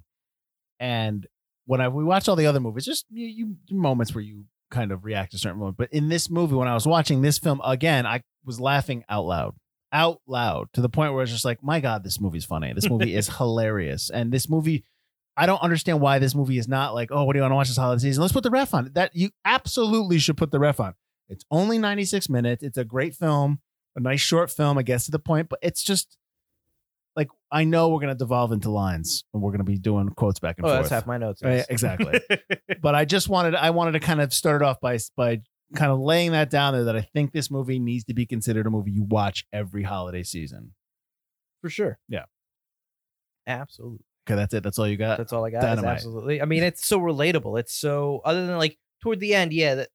and 0.80 1.26
when 1.66 1.82
I 1.82 1.88
we 1.90 2.04
watched 2.04 2.30
all 2.30 2.36
the 2.36 2.46
other 2.48 2.60
movies, 2.60 2.86
just 2.86 3.06
you, 3.10 3.26
you 3.28 3.56
moments 3.78 4.14
where 4.16 4.24
you 4.24 4.46
kind 4.72 4.92
of 4.92 5.06
react 5.06 5.32
to 5.32 5.38
certain 5.38 5.60
moments. 5.60 5.78
But 5.78 5.92
in 5.94 6.10
this 6.10 6.30
movie, 6.30 6.56
when 6.56 6.68
I 6.68 6.74
was 6.74 6.86
watching 6.88 7.22
this 7.22 7.38
film 7.38 7.62
again, 7.64 8.06
I 8.06 8.22
was 8.46 8.60
laughing 8.60 9.04
out 9.10 9.26
loud, 9.26 9.56
out 9.92 10.22
loud 10.28 10.68
to 10.74 10.82
the 10.82 10.90
point 10.90 11.14
where 11.14 11.24
it's 11.24 11.32
just 11.32 11.46
like, 11.46 11.64
my 11.64 11.80
God, 11.80 12.04
this 12.04 12.20
movie's 12.20 12.46
funny. 12.46 12.74
This 12.74 12.90
movie 12.90 13.16
is 13.16 13.30
hilarious, 13.38 14.10
and 14.10 14.32
this 14.32 14.50
movie. 14.50 14.84
I 15.38 15.46
don't 15.46 15.62
understand 15.62 16.02
why 16.02 16.18
this 16.20 16.34
movie 16.34 16.58
is 16.58 16.68
not 16.68 16.94
like, 16.96 17.10
oh, 17.12 17.24
what 17.24 17.34
do 17.34 17.38
you 17.38 17.44
want 17.44 17.52
to 17.52 17.56
watch 17.56 17.68
this 17.68 17.78
holiday 17.78 18.02
season? 18.02 18.22
Let's 18.22 18.34
put 18.34 18.44
the 18.44 18.50
ref 18.50 18.74
on. 18.74 18.92
That 18.96 19.16
you 19.16 19.30
absolutely 19.46 20.18
should 20.18 20.36
put 20.36 20.50
the 20.52 20.60
ref 20.60 20.80
on. 20.80 20.96
It's 21.30 21.46
only 21.52 21.78
96 21.78 22.28
minutes. 22.30 22.64
It's 22.64 22.78
a 22.78 22.84
great 22.84 23.14
film, 23.16 23.60
a 23.96 24.00
nice 24.00 24.20
short 24.22 24.50
film, 24.50 24.78
I 24.78 24.82
guess 24.82 25.06
to 25.06 25.12
the 25.12 25.20
point, 25.20 25.48
but 25.50 25.60
it's 25.62 25.84
just 25.84 26.18
like 27.16 27.30
I 27.52 27.64
know 27.66 27.90
we're 27.90 28.00
gonna 28.00 28.16
devolve 28.16 28.52
into 28.52 28.70
lines 28.72 29.24
and 29.34 29.42
we're 29.44 29.52
gonna 29.52 29.64
be 29.64 29.78
doing 29.78 30.10
quotes 30.10 30.40
back 30.40 30.58
and 30.58 30.66
Oh, 30.66 30.70
forth. 30.70 30.80
that's 30.82 30.90
half 30.92 31.06
my 31.08 31.18
notes. 31.18 31.42
Right, 31.44 31.66
exactly. 31.70 32.20
but 32.82 32.96
I 32.96 33.06
just 33.06 33.28
wanted 33.30 33.56
I 33.56 33.70
wanted 33.72 33.92
to 33.94 34.00
kind 34.00 34.22
of 34.22 34.34
start 34.34 34.62
it 34.62 34.66
off 34.66 34.80
by 34.80 34.98
by 35.16 35.42
kind 35.76 35.92
of 35.92 36.00
laying 36.00 36.32
that 36.32 36.50
down 36.50 36.74
there 36.74 36.86
that 36.86 36.96
I 36.96 37.02
think 37.02 37.34
this 37.34 37.52
movie 37.52 37.78
needs 37.80 38.06
to 38.06 38.14
be 38.14 38.26
considered 38.26 38.66
a 38.66 38.70
movie 38.70 38.92
you 38.92 39.04
watch 39.04 39.46
every 39.52 39.84
holiday 39.84 40.24
season. 40.24 40.72
For 41.62 41.70
sure. 41.70 42.00
Yeah. 42.08 42.24
Absolutely. 43.46 44.06
Okay, 44.28 44.36
that's 44.36 44.54
it. 44.54 44.62
That's 44.62 44.78
all 44.78 44.88
you 44.88 44.98
got. 44.98 45.18
That's 45.18 45.32
all 45.32 45.46
I 45.46 45.52
got. 45.52 45.62
Dynamite. 45.62 45.96
Absolutely. 45.96 46.42
I 46.42 46.46
mean, 46.46 46.62
it's 46.62 46.86
so 46.86 47.00
relatable. 47.00 47.58
It's 47.60 47.74
so 47.74 48.22
other 48.26 48.46
than 48.46 48.58
like 48.58 48.78
toward 49.02 49.22
the 49.22 49.34
end, 49.34 49.54
yeah, 49.54 49.76
that 49.76 49.90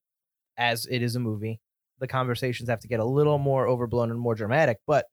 as 0.57 0.87
it 0.87 1.03
is 1.03 1.15
a 1.15 1.19
movie, 1.19 1.59
the 1.99 2.07
conversations 2.07 2.67
have 2.67 2.79
to 2.79 2.87
get 2.87 2.99
a 2.99 3.05
little 3.05 3.37
more 3.37 3.67
overblown 3.67 4.09
and 4.09 4.19
more 4.19 4.33
dramatic, 4.33 4.79
but 4.87 5.05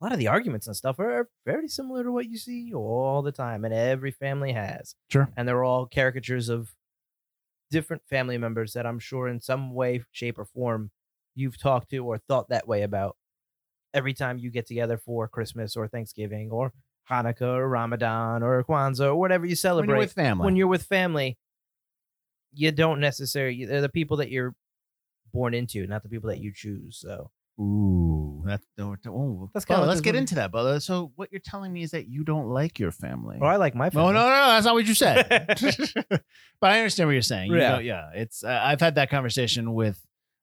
a 0.00 0.04
lot 0.04 0.12
of 0.12 0.20
the 0.20 0.28
arguments 0.28 0.68
and 0.68 0.76
stuff 0.76 1.00
are 1.00 1.28
very 1.44 1.66
similar 1.66 2.04
to 2.04 2.12
what 2.12 2.28
you 2.28 2.38
see 2.38 2.72
all 2.72 3.22
the 3.22 3.32
time 3.32 3.64
and 3.64 3.74
every 3.74 4.12
family 4.12 4.52
has. 4.52 4.94
Sure. 5.10 5.28
And 5.36 5.48
they're 5.48 5.64
all 5.64 5.86
caricatures 5.86 6.48
of 6.48 6.70
different 7.72 8.02
family 8.08 8.38
members 8.38 8.72
that 8.74 8.86
I'm 8.86 9.00
sure 9.00 9.26
in 9.26 9.40
some 9.40 9.74
way, 9.74 10.04
shape, 10.12 10.38
or 10.38 10.44
form 10.44 10.92
you've 11.34 11.60
talked 11.60 11.90
to 11.90 11.98
or 11.98 12.18
thought 12.18 12.48
that 12.50 12.68
way 12.68 12.82
about 12.82 13.16
every 13.92 14.14
time 14.14 14.38
you 14.38 14.50
get 14.50 14.66
together 14.66 14.98
for 14.98 15.26
Christmas 15.26 15.76
or 15.76 15.88
Thanksgiving 15.88 16.50
or 16.50 16.72
Hanukkah 17.10 17.42
or 17.42 17.68
Ramadan 17.68 18.42
or 18.42 18.62
Kwanzaa 18.64 19.06
or 19.06 19.16
whatever 19.16 19.44
you 19.46 19.50
when 19.50 19.56
celebrate. 19.56 19.94
you're 19.94 19.98
with 19.98 20.12
family. 20.12 20.44
When 20.44 20.56
you're 20.56 20.66
with 20.68 20.82
family, 20.84 21.38
you 22.52 22.72
don't 22.72 23.00
necessarily, 23.00 23.64
they're 23.64 23.80
the 23.80 23.88
people 23.88 24.18
that 24.18 24.30
you're 24.30 24.54
born 25.32 25.54
into, 25.54 25.86
not 25.86 26.02
the 26.02 26.08
people 26.08 26.30
that 26.30 26.40
you 26.40 26.52
choose. 26.54 26.98
So 26.98 27.30
Ooh, 27.60 28.42
that's 28.46 28.64
oh, 28.78 29.50
That's 29.52 29.64
kinda 29.64 29.84
let's 29.84 30.00
get 30.00 30.14
into 30.14 30.36
that, 30.36 30.52
brother. 30.52 30.78
So 30.78 31.12
what 31.16 31.32
you're 31.32 31.40
telling 31.44 31.72
me 31.72 31.82
is 31.82 31.90
that 31.90 32.06
you 32.06 32.22
don't 32.22 32.46
like 32.46 32.78
your 32.78 32.92
family. 32.92 33.38
Oh, 33.42 33.46
I 33.46 33.56
like 33.56 33.74
my 33.74 33.90
family. 33.90 34.12
No, 34.12 34.20
no, 34.20 34.28
no, 34.28 34.46
that's 34.48 34.64
not 34.64 34.74
what 34.74 34.86
you 34.86 34.94
said. 34.94 35.26
but 36.10 36.22
I 36.70 36.78
understand 36.78 37.08
what 37.08 37.14
you're 37.14 37.22
saying. 37.22 37.50
You 37.50 37.58
Yeah. 37.58 37.70
know, 37.70 37.78
yeah. 37.80 38.10
It's 38.14 38.44
uh, 38.44 38.60
I've 38.62 38.80
had 38.80 38.94
that 38.94 39.10
conversation 39.10 39.74
with 39.74 40.00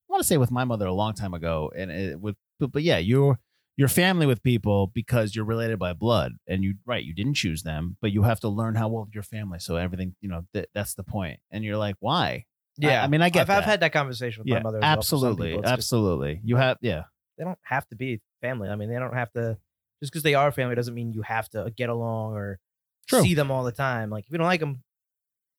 I 0.10 0.14
want 0.14 0.22
to 0.24 0.28
say 0.28 0.38
with 0.38 0.52
my 0.52 0.66
mother 0.66 0.88
a 0.88 0.94
long 0.94 1.14
time 1.14 1.34
ago, 1.34 1.72
and 1.76 1.90
it, 1.90 2.20
with 2.20 2.36
but, 2.60 2.72
but 2.74 2.84
yeah, 2.84 2.98
you're 2.98 3.40
your 3.78 3.88
family 3.88 4.26
with 4.26 4.42
people 4.42 4.88
because 4.88 5.36
you're 5.36 5.46
related 5.46 5.78
by 5.80 5.94
blood, 5.94 6.34
and 6.48 6.64
you 6.64 6.76
right, 6.86 7.04
you 7.04 7.14
didn't 7.14 7.34
choose 7.36 7.64
them, 7.64 7.98
but 8.02 8.12
you 8.12 8.24
have 8.24 8.40
to 8.42 8.50
learn 8.50 8.76
how 8.76 8.88
well 8.88 9.08
your 9.14 9.24
family. 9.24 9.60
So 9.60 9.76
everything, 9.76 10.16
you 10.22 10.30
know, 10.30 10.46
th- 10.54 10.70
that's 10.74 10.94
the 10.94 11.04
point. 11.04 11.40
And 11.52 11.64
you're 11.64 11.78
like, 11.78 11.96
why? 12.00 12.46
Yeah. 12.78 13.02
I, 13.02 13.06
I 13.06 13.08
mean, 13.08 13.22
I 13.22 13.30
get 13.30 13.50
I've, 13.50 13.58
I've 13.58 13.64
had 13.66 13.80
that 13.82 13.94
conversation 13.94 14.42
with 14.42 14.48
yeah, 14.48 14.56
my 14.56 14.64
mother. 14.64 14.78
As 14.78 14.82
well. 14.82 14.90
Some 14.92 15.00
absolutely, 15.00 15.54
just- 15.56 15.66
absolutely. 15.66 16.42
You 16.44 16.56
have, 16.58 16.78
yeah, 16.82 17.04
they 17.38 17.44
don't 17.44 17.60
have 17.64 17.88
to 17.90 17.96
be 17.96 18.22
family. 18.42 18.70
I 18.70 18.76
mean, 18.76 18.90
they 18.90 18.96
don't 19.00 19.14
have 19.14 19.32
to, 19.34 19.58
just 20.02 20.12
because 20.12 20.24
they 20.24 20.36
are 20.36 20.52
family 20.52 20.76
doesn't 20.76 20.94
mean 20.94 21.12
you 21.14 21.22
have 21.24 21.50
to 21.50 21.72
get 21.76 21.90
along 21.90 22.34
or 22.34 22.60
True. 23.08 23.22
see 23.22 23.34
them 23.34 23.52
all 23.52 23.64
the 23.64 23.72
time. 23.72 24.10
Like, 24.10 24.26
if 24.26 24.32
you 24.32 24.38
don't 24.38 24.48
like 24.48 24.60
them, 24.60 24.84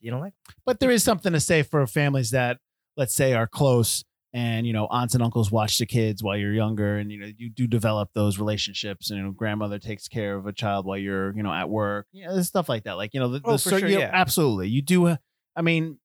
you 0.00 0.10
don't 0.10 0.20
like 0.20 0.34
'em. 0.48 0.54
but 0.64 0.78
there 0.80 0.90
is 0.90 1.02
something 1.02 1.32
to 1.32 1.40
say 1.40 1.62
for 1.62 1.86
families 1.86 2.30
that 2.30 2.58
let's 2.96 3.14
say 3.14 3.32
are 3.32 3.46
close 3.46 4.04
and 4.36 4.66
you 4.66 4.72
know 4.72 4.86
aunts 4.90 5.14
and 5.14 5.22
uncles 5.22 5.50
watch 5.50 5.78
the 5.78 5.86
kids 5.86 6.22
while 6.22 6.36
you're 6.36 6.52
younger 6.52 6.98
and 6.98 7.10
you 7.10 7.18
know 7.18 7.30
you 7.38 7.48
do 7.48 7.66
develop 7.66 8.10
those 8.14 8.38
relationships 8.38 9.08
and 9.10 9.18
you 9.18 9.24
know 9.24 9.30
grandmother 9.32 9.78
takes 9.78 10.06
care 10.08 10.36
of 10.36 10.46
a 10.46 10.52
child 10.52 10.84
while 10.84 10.98
you're 10.98 11.34
you 11.34 11.42
know 11.42 11.52
at 11.52 11.68
work 11.70 12.06
you 12.12 12.26
know 12.26 12.40
stuff 12.42 12.68
like 12.68 12.84
that 12.84 12.96
like 12.98 13.14
you 13.14 13.20
know 13.20 13.28
the, 13.28 13.40
Oh, 13.44 13.52
the 13.52 13.58
sure, 13.58 13.78
you 13.78 13.98
know, 13.98 14.10
absolutely 14.12 14.68
you 14.68 14.82
do 14.82 15.06
uh, 15.06 15.16
i 15.56 15.62
mean 15.62 15.98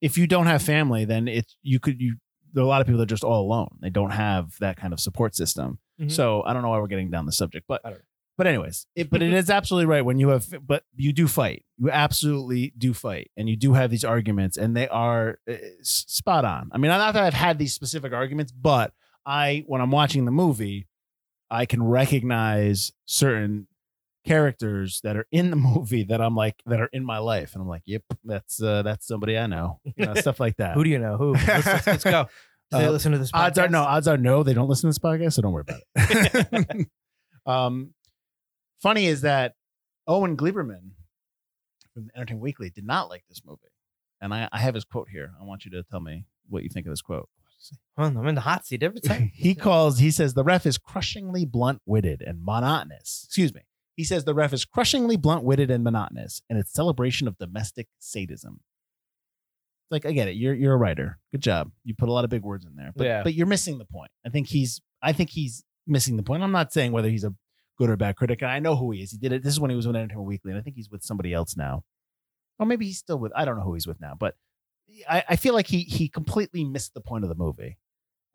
if 0.00 0.16
you 0.18 0.26
don't 0.26 0.46
have 0.46 0.62
family 0.62 1.04
then 1.04 1.28
it's 1.28 1.56
you 1.62 1.78
could 1.78 2.00
you 2.00 2.16
there 2.54 2.62
are 2.62 2.66
a 2.66 2.68
lot 2.68 2.80
of 2.80 2.86
people 2.86 2.98
that 2.98 3.04
are 3.04 3.14
just 3.16 3.24
all 3.24 3.42
alone 3.44 3.68
they 3.82 3.90
don't 3.90 4.12
have 4.12 4.56
that 4.60 4.76
kind 4.76 4.92
of 4.94 5.00
support 5.00 5.34
system 5.34 5.78
Mhm. 6.00 6.10
so 6.10 6.42
i 6.44 6.52
don't 6.52 6.62
know 6.62 6.70
why 6.70 6.78
we're 6.80 6.88
getting 6.88 7.10
down 7.10 7.26
the 7.26 7.32
subject 7.32 7.66
but 7.68 7.80
I 7.84 7.90
don't 7.90 7.98
know. 7.98 8.04
But 8.36 8.46
anyways, 8.46 8.86
it, 8.96 9.10
but 9.10 9.22
it 9.22 9.32
is 9.34 9.50
absolutely 9.50 9.86
right 9.86 10.04
when 10.04 10.18
you 10.18 10.28
have, 10.28 10.46
but 10.66 10.84
you 10.96 11.12
do 11.12 11.28
fight. 11.28 11.64
You 11.78 11.90
absolutely 11.90 12.72
do 12.76 12.92
fight, 12.94 13.30
and 13.36 13.48
you 13.48 13.56
do 13.56 13.72
have 13.74 13.90
these 13.90 14.04
arguments, 14.04 14.56
and 14.56 14.76
they 14.76 14.88
are 14.88 15.38
uh, 15.50 15.54
spot 15.82 16.44
on. 16.44 16.70
I 16.72 16.78
mean, 16.78 16.88
not 16.90 17.14
that 17.14 17.22
I've 17.22 17.34
had 17.34 17.58
these 17.58 17.72
specific 17.74 18.12
arguments, 18.12 18.52
but 18.52 18.92
I, 19.26 19.64
when 19.66 19.80
I'm 19.80 19.90
watching 19.90 20.24
the 20.24 20.30
movie, 20.30 20.86
I 21.50 21.66
can 21.66 21.82
recognize 21.82 22.92
certain 23.06 23.68
characters 24.26 25.00
that 25.04 25.16
are 25.16 25.26
in 25.30 25.50
the 25.50 25.56
movie 25.74 26.02
that 26.04 26.20
I'm 26.20 26.34
like 26.34 26.56
that 26.66 26.80
are 26.80 26.88
in 26.92 27.04
my 27.04 27.18
life, 27.18 27.54
and 27.54 27.62
I'm 27.62 27.68
like, 27.68 27.82
yep, 27.86 28.02
that's 28.24 28.62
uh, 28.62 28.82
that's 28.82 29.06
somebody 29.06 29.36
I 29.38 29.46
know, 29.46 29.80
you 29.96 30.06
know, 30.06 30.14
stuff 30.14 30.40
like 30.40 30.56
that. 30.56 30.74
Who 30.76 30.84
do 30.84 30.90
you 30.90 30.98
know? 30.98 31.16
Who? 31.16 31.32
Let's, 31.34 31.66
let's, 31.66 31.86
let's 31.86 32.04
go. 32.04 32.26
Do 32.70 32.78
they 32.78 32.86
Uh, 32.86 32.90
listen 32.90 33.12
to 33.12 33.18
this 33.18 33.30
podcast? 33.30 33.40
odds 33.46 33.58
are 33.58 33.68
no 33.68 33.82
odds 33.82 34.08
are 34.08 34.16
no 34.16 34.42
they 34.42 34.54
don't 34.54 34.68
listen 34.68 34.82
to 34.82 34.88
this 34.88 34.98
podcast 34.98 35.34
so 35.34 35.42
don't 35.42 35.52
worry 35.52 35.64
about 35.68 35.80
it 35.94 36.88
um 37.46 37.90
funny 38.84 39.06
is 39.06 39.22
that 39.22 39.54
owen 40.06 40.36
gleiberman 40.36 40.90
from 41.94 42.10
entertainment 42.14 42.42
weekly 42.42 42.68
did 42.68 42.84
not 42.84 43.08
like 43.08 43.24
this 43.30 43.40
movie. 43.46 43.60
And 44.20 44.34
I, 44.34 44.46
I 44.52 44.58
have 44.58 44.74
his 44.74 44.84
quote 44.84 45.08
here. 45.10 45.32
I 45.40 45.44
want 45.44 45.64
you 45.64 45.70
to 45.70 45.82
tell 45.82 46.00
me 46.00 46.26
what 46.50 46.62
you 46.62 46.68
think 46.68 46.84
of 46.86 46.92
this 46.92 47.00
quote. 47.00 47.30
Well, 47.96 48.08
I'm 48.08 48.26
in 48.26 48.34
the 48.34 48.42
hot 48.42 48.66
seat 48.66 48.82
every 48.82 49.00
time. 49.00 49.30
he 49.34 49.54
calls 49.54 49.98
he 49.98 50.10
says 50.10 50.34
the 50.34 50.44
ref 50.44 50.66
is 50.66 50.76
crushingly 50.76 51.46
blunt-witted 51.46 52.20
and 52.20 52.44
monotonous. 52.44 53.22
Excuse 53.24 53.54
me. 53.54 53.62
He 53.96 54.04
says 54.04 54.24
the 54.24 54.34
ref 54.34 54.52
is 54.52 54.66
crushingly 54.66 55.16
blunt-witted 55.16 55.70
and 55.70 55.82
monotonous 55.82 56.42
in 56.50 56.58
its 56.58 56.70
celebration 56.74 57.26
of 57.26 57.38
domestic 57.38 57.88
sadism. 57.98 58.60
It's 59.84 59.92
like 59.92 60.04
i 60.04 60.12
get 60.12 60.28
it. 60.28 60.36
You're 60.36 60.54
you're 60.54 60.74
a 60.74 60.78
writer. 60.78 61.18
Good 61.32 61.40
job. 61.40 61.70
You 61.84 61.94
put 61.94 62.10
a 62.10 62.12
lot 62.12 62.24
of 62.24 62.30
big 62.30 62.42
words 62.42 62.66
in 62.66 62.76
there. 62.76 62.92
But 62.94 63.06
Yeah. 63.06 63.22
but 63.22 63.32
you're 63.32 63.46
missing 63.46 63.78
the 63.78 63.86
point. 63.86 64.10
I 64.26 64.28
think 64.28 64.48
he's 64.48 64.82
i 65.00 65.12
think 65.14 65.30
he's 65.30 65.64
missing 65.86 66.18
the 66.18 66.22
point. 66.22 66.42
I'm 66.42 66.52
not 66.52 66.70
saying 66.72 66.92
whether 66.92 67.08
he's 67.08 67.24
a 67.24 67.34
good 67.78 67.90
or 67.90 67.96
bad 67.96 68.16
critic 68.16 68.42
and 68.42 68.50
i 68.50 68.58
know 68.58 68.76
who 68.76 68.90
he 68.92 69.02
is 69.02 69.10
he 69.10 69.18
did 69.18 69.32
it 69.32 69.42
this 69.42 69.52
is 69.52 69.60
when 69.60 69.70
he 69.70 69.76
was 69.76 69.86
with 69.86 69.96
entertainment 69.96 70.26
weekly 70.28 70.50
and 70.50 70.58
i 70.58 70.62
think 70.62 70.76
he's 70.76 70.90
with 70.90 71.02
somebody 71.02 71.32
else 71.32 71.56
now 71.56 71.82
or 72.58 72.66
maybe 72.66 72.86
he's 72.86 72.98
still 72.98 73.18
with 73.18 73.32
i 73.34 73.44
don't 73.44 73.56
know 73.56 73.64
who 73.64 73.74
he's 73.74 73.86
with 73.86 74.00
now 74.00 74.14
but 74.18 74.36
i, 75.08 75.24
I 75.30 75.36
feel 75.36 75.54
like 75.54 75.66
he 75.66 75.80
he 75.80 76.08
completely 76.08 76.64
missed 76.64 76.94
the 76.94 77.00
point 77.00 77.24
of 77.24 77.28
the 77.28 77.34
movie 77.36 77.78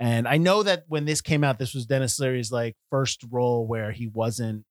and 0.02 0.30
I 0.30 0.38
know 0.38 0.64
that 0.64 0.86
when 0.88 1.04
this 1.04 1.20
came 1.20 1.44
out, 1.44 1.60
this 1.60 1.74
was 1.74 1.86
Denis 1.86 2.18
Leary's 2.22 2.54
like 2.54 2.78
first 2.90 3.26
role 3.30 3.68
where 3.68 3.92
he 3.92 4.08
wasn't 4.08 4.64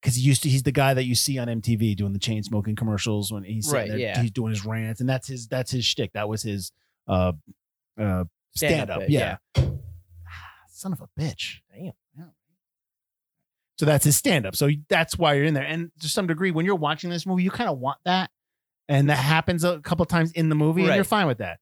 because 0.00 0.16
he 0.16 0.22
used 0.22 0.42
to 0.42 0.48
he's 0.48 0.64
the 0.64 0.72
guy 0.72 0.92
that 0.92 1.04
you 1.04 1.14
see 1.14 1.38
on 1.38 1.46
MTV 1.46 1.94
doing 1.94 2.12
the 2.12 2.18
chain 2.18 2.42
smoking 2.42 2.74
commercials 2.74 3.32
when 3.32 3.44
he's 3.44 3.72
Right, 3.72 3.88
there, 3.88 3.98
yeah. 3.98 4.20
he's 4.20 4.32
doing 4.32 4.50
his 4.50 4.64
rants 4.64 5.00
and 5.00 5.08
that's 5.08 5.28
his 5.28 5.46
that's 5.46 5.70
his 5.70 5.84
shtick. 5.84 6.14
That 6.14 6.28
was 6.28 6.42
his 6.42 6.72
uh 7.06 7.32
uh 7.96 8.24
stand 8.56 8.90
up. 8.90 9.00
bit, 9.00 9.10
Yeah. 9.10 9.36
son 10.68 10.92
of 10.92 11.00
a 11.00 11.08
bitch. 11.20 11.58
Damn. 11.72 11.92
So 13.82 13.86
that's 13.86 14.04
his 14.04 14.16
stand 14.16 14.46
up. 14.46 14.54
So 14.54 14.70
that's 14.88 15.18
why 15.18 15.34
you're 15.34 15.44
in 15.44 15.54
there. 15.54 15.64
And 15.64 15.90
to 16.02 16.08
some 16.08 16.28
degree, 16.28 16.52
when 16.52 16.64
you're 16.64 16.76
watching 16.76 17.10
this 17.10 17.26
movie, 17.26 17.42
you 17.42 17.50
kind 17.50 17.68
of 17.68 17.80
want 17.80 17.98
that. 18.04 18.30
And 18.88 19.10
that 19.10 19.16
happens 19.16 19.64
a 19.64 19.80
couple 19.80 20.04
times 20.06 20.30
in 20.30 20.48
the 20.50 20.54
movie, 20.54 20.82
and 20.82 20.90
Right. 20.90 20.94
you're 20.94 21.02
fine 21.04 21.26
with 21.26 21.38
that. 21.38 21.58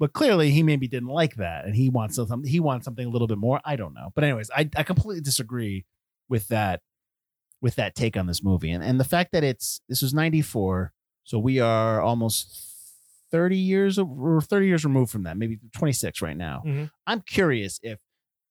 But 0.00 0.12
clearly, 0.12 0.50
he 0.50 0.64
maybe 0.64 0.88
didn't 0.88 1.10
like 1.10 1.36
that, 1.36 1.64
and 1.64 1.76
he 1.76 1.90
wants 1.90 2.16
something. 2.16 2.42
He 2.44 2.58
wants 2.58 2.84
something 2.84 3.06
a 3.06 3.08
little 3.08 3.28
bit 3.28 3.38
more. 3.38 3.60
I 3.64 3.76
don't 3.76 3.94
know. 3.94 4.10
But 4.16 4.24
anyways, 4.24 4.50
I, 4.50 4.68
I 4.74 4.82
completely 4.82 5.20
disagree 5.20 5.84
with 6.28 6.48
that 6.48 6.80
with 7.60 7.76
that 7.76 7.94
take 7.94 8.16
on 8.16 8.26
this 8.26 8.42
movie, 8.42 8.72
and 8.72 8.82
and 8.82 8.98
the 8.98 9.04
fact 9.04 9.30
that 9.30 9.44
it's 9.44 9.80
this 9.88 10.02
was 10.02 10.12
'94, 10.12 10.92
so 11.22 11.38
we 11.38 11.60
are 11.60 12.00
almost 12.00 12.48
30 13.30 13.56
years 13.56 13.96
or 13.96 14.40
30 14.40 14.66
years 14.66 14.84
removed 14.84 15.12
from 15.12 15.22
that, 15.22 15.36
maybe 15.36 15.60
26 15.76 16.20
right 16.20 16.36
now. 16.36 16.62
Mhm. 16.66 16.90
I'm 17.06 17.20
curious 17.20 17.78
if 17.80 18.00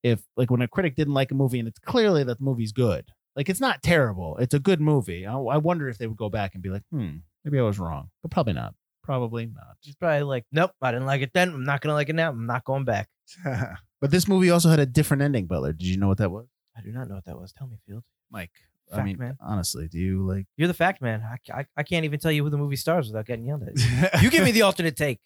if 0.03 0.21
like 0.37 0.51
when 0.51 0.61
a 0.61 0.67
critic 0.67 0.95
didn't 0.95 1.13
like 1.13 1.31
a 1.31 1.35
movie 1.35 1.59
and 1.59 1.67
it's 1.67 1.79
clearly 1.79 2.23
that 2.25 2.37
the 2.37 2.43
movie's 2.43 2.71
good, 2.71 3.05
like 3.35 3.49
it's 3.49 3.61
not 3.61 3.81
terrible, 3.81 4.37
it's 4.37 4.53
a 4.53 4.59
good 4.59 4.81
movie. 4.81 5.25
I, 5.25 5.33
I 5.37 5.57
wonder 5.57 5.87
if 5.89 5.97
they 5.97 6.07
would 6.07 6.17
go 6.17 6.29
back 6.29 6.53
and 6.53 6.61
be 6.61 6.69
like, 6.69 6.83
hmm, 6.91 7.17
maybe 7.43 7.57
I 7.59 7.63
was 7.63 7.79
wrong, 7.79 8.09
but 8.21 8.31
probably 8.31 8.53
not. 8.53 8.75
Probably 9.03 9.45
not. 9.47 9.75
She's 9.81 9.95
probably 9.95 10.23
like, 10.23 10.45
nope, 10.51 10.71
I 10.81 10.91
didn't 10.91 11.07
like 11.07 11.21
it 11.21 11.31
then. 11.33 11.49
I'm 11.49 11.63
not 11.65 11.81
gonna 11.81 11.93
like 11.95 12.09
it 12.09 12.15
now. 12.15 12.29
I'm 12.29 12.45
not 12.45 12.63
going 12.65 12.85
back. 12.85 13.09
but 14.01 14.11
this 14.11 14.27
movie 14.27 14.49
also 14.49 14.69
had 14.69 14.79
a 14.79 14.85
different 14.85 15.23
ending, 15.23 15.45
Butler. 15.47 15.73
Did 15.73 15.87
you 15.87 15.97
know 15.97 16.07
what 16.07 16.17
that 16.19 16.31
was? 16.31 16.47
I 16.77 16.81
do 16.81 16.91
not 16.91 17.07
know 17.09 17.15
what 17.15 17.25
that 17.25 17.37
was. 17.37 17.53
Tell 17.53 17.67
me, 17.67 17.77
Field. 17.87 18.03
Mike. 18.31 18.51
I 18.91 18.97
Fact, 18.97 19.05
mean, 19.05 19.17
man. 19.17 19.37
honestly, 19.41 19.87
do 19.87 19.97
you 19.97 20.27
like 20.27 20.45
You're 20.57 20.67
the 20.67 20.73
fact 20.73 21.01
man. 21.01 21.21
I, 21.23 21.59
I, 21.61 21.65
I 21.77 21.83
can't 21.83 22.03
even 22.05 22.19
tell 22.19 22.31
you 22.31 22.43
who 22.43 22.49
the 22.49 22.57
movie 22.57 22.75
stars 22.75 23.07
without 23.07 23.25
getting 23.25 23.45
yelled 23.45 23.63
at. 23.63 24.21
You 24.21 24.29
give 24.29 24.43
me 24.43 24.51
the 24.51 24.61
alternate 24.63 24.95
take. 24.97 25.19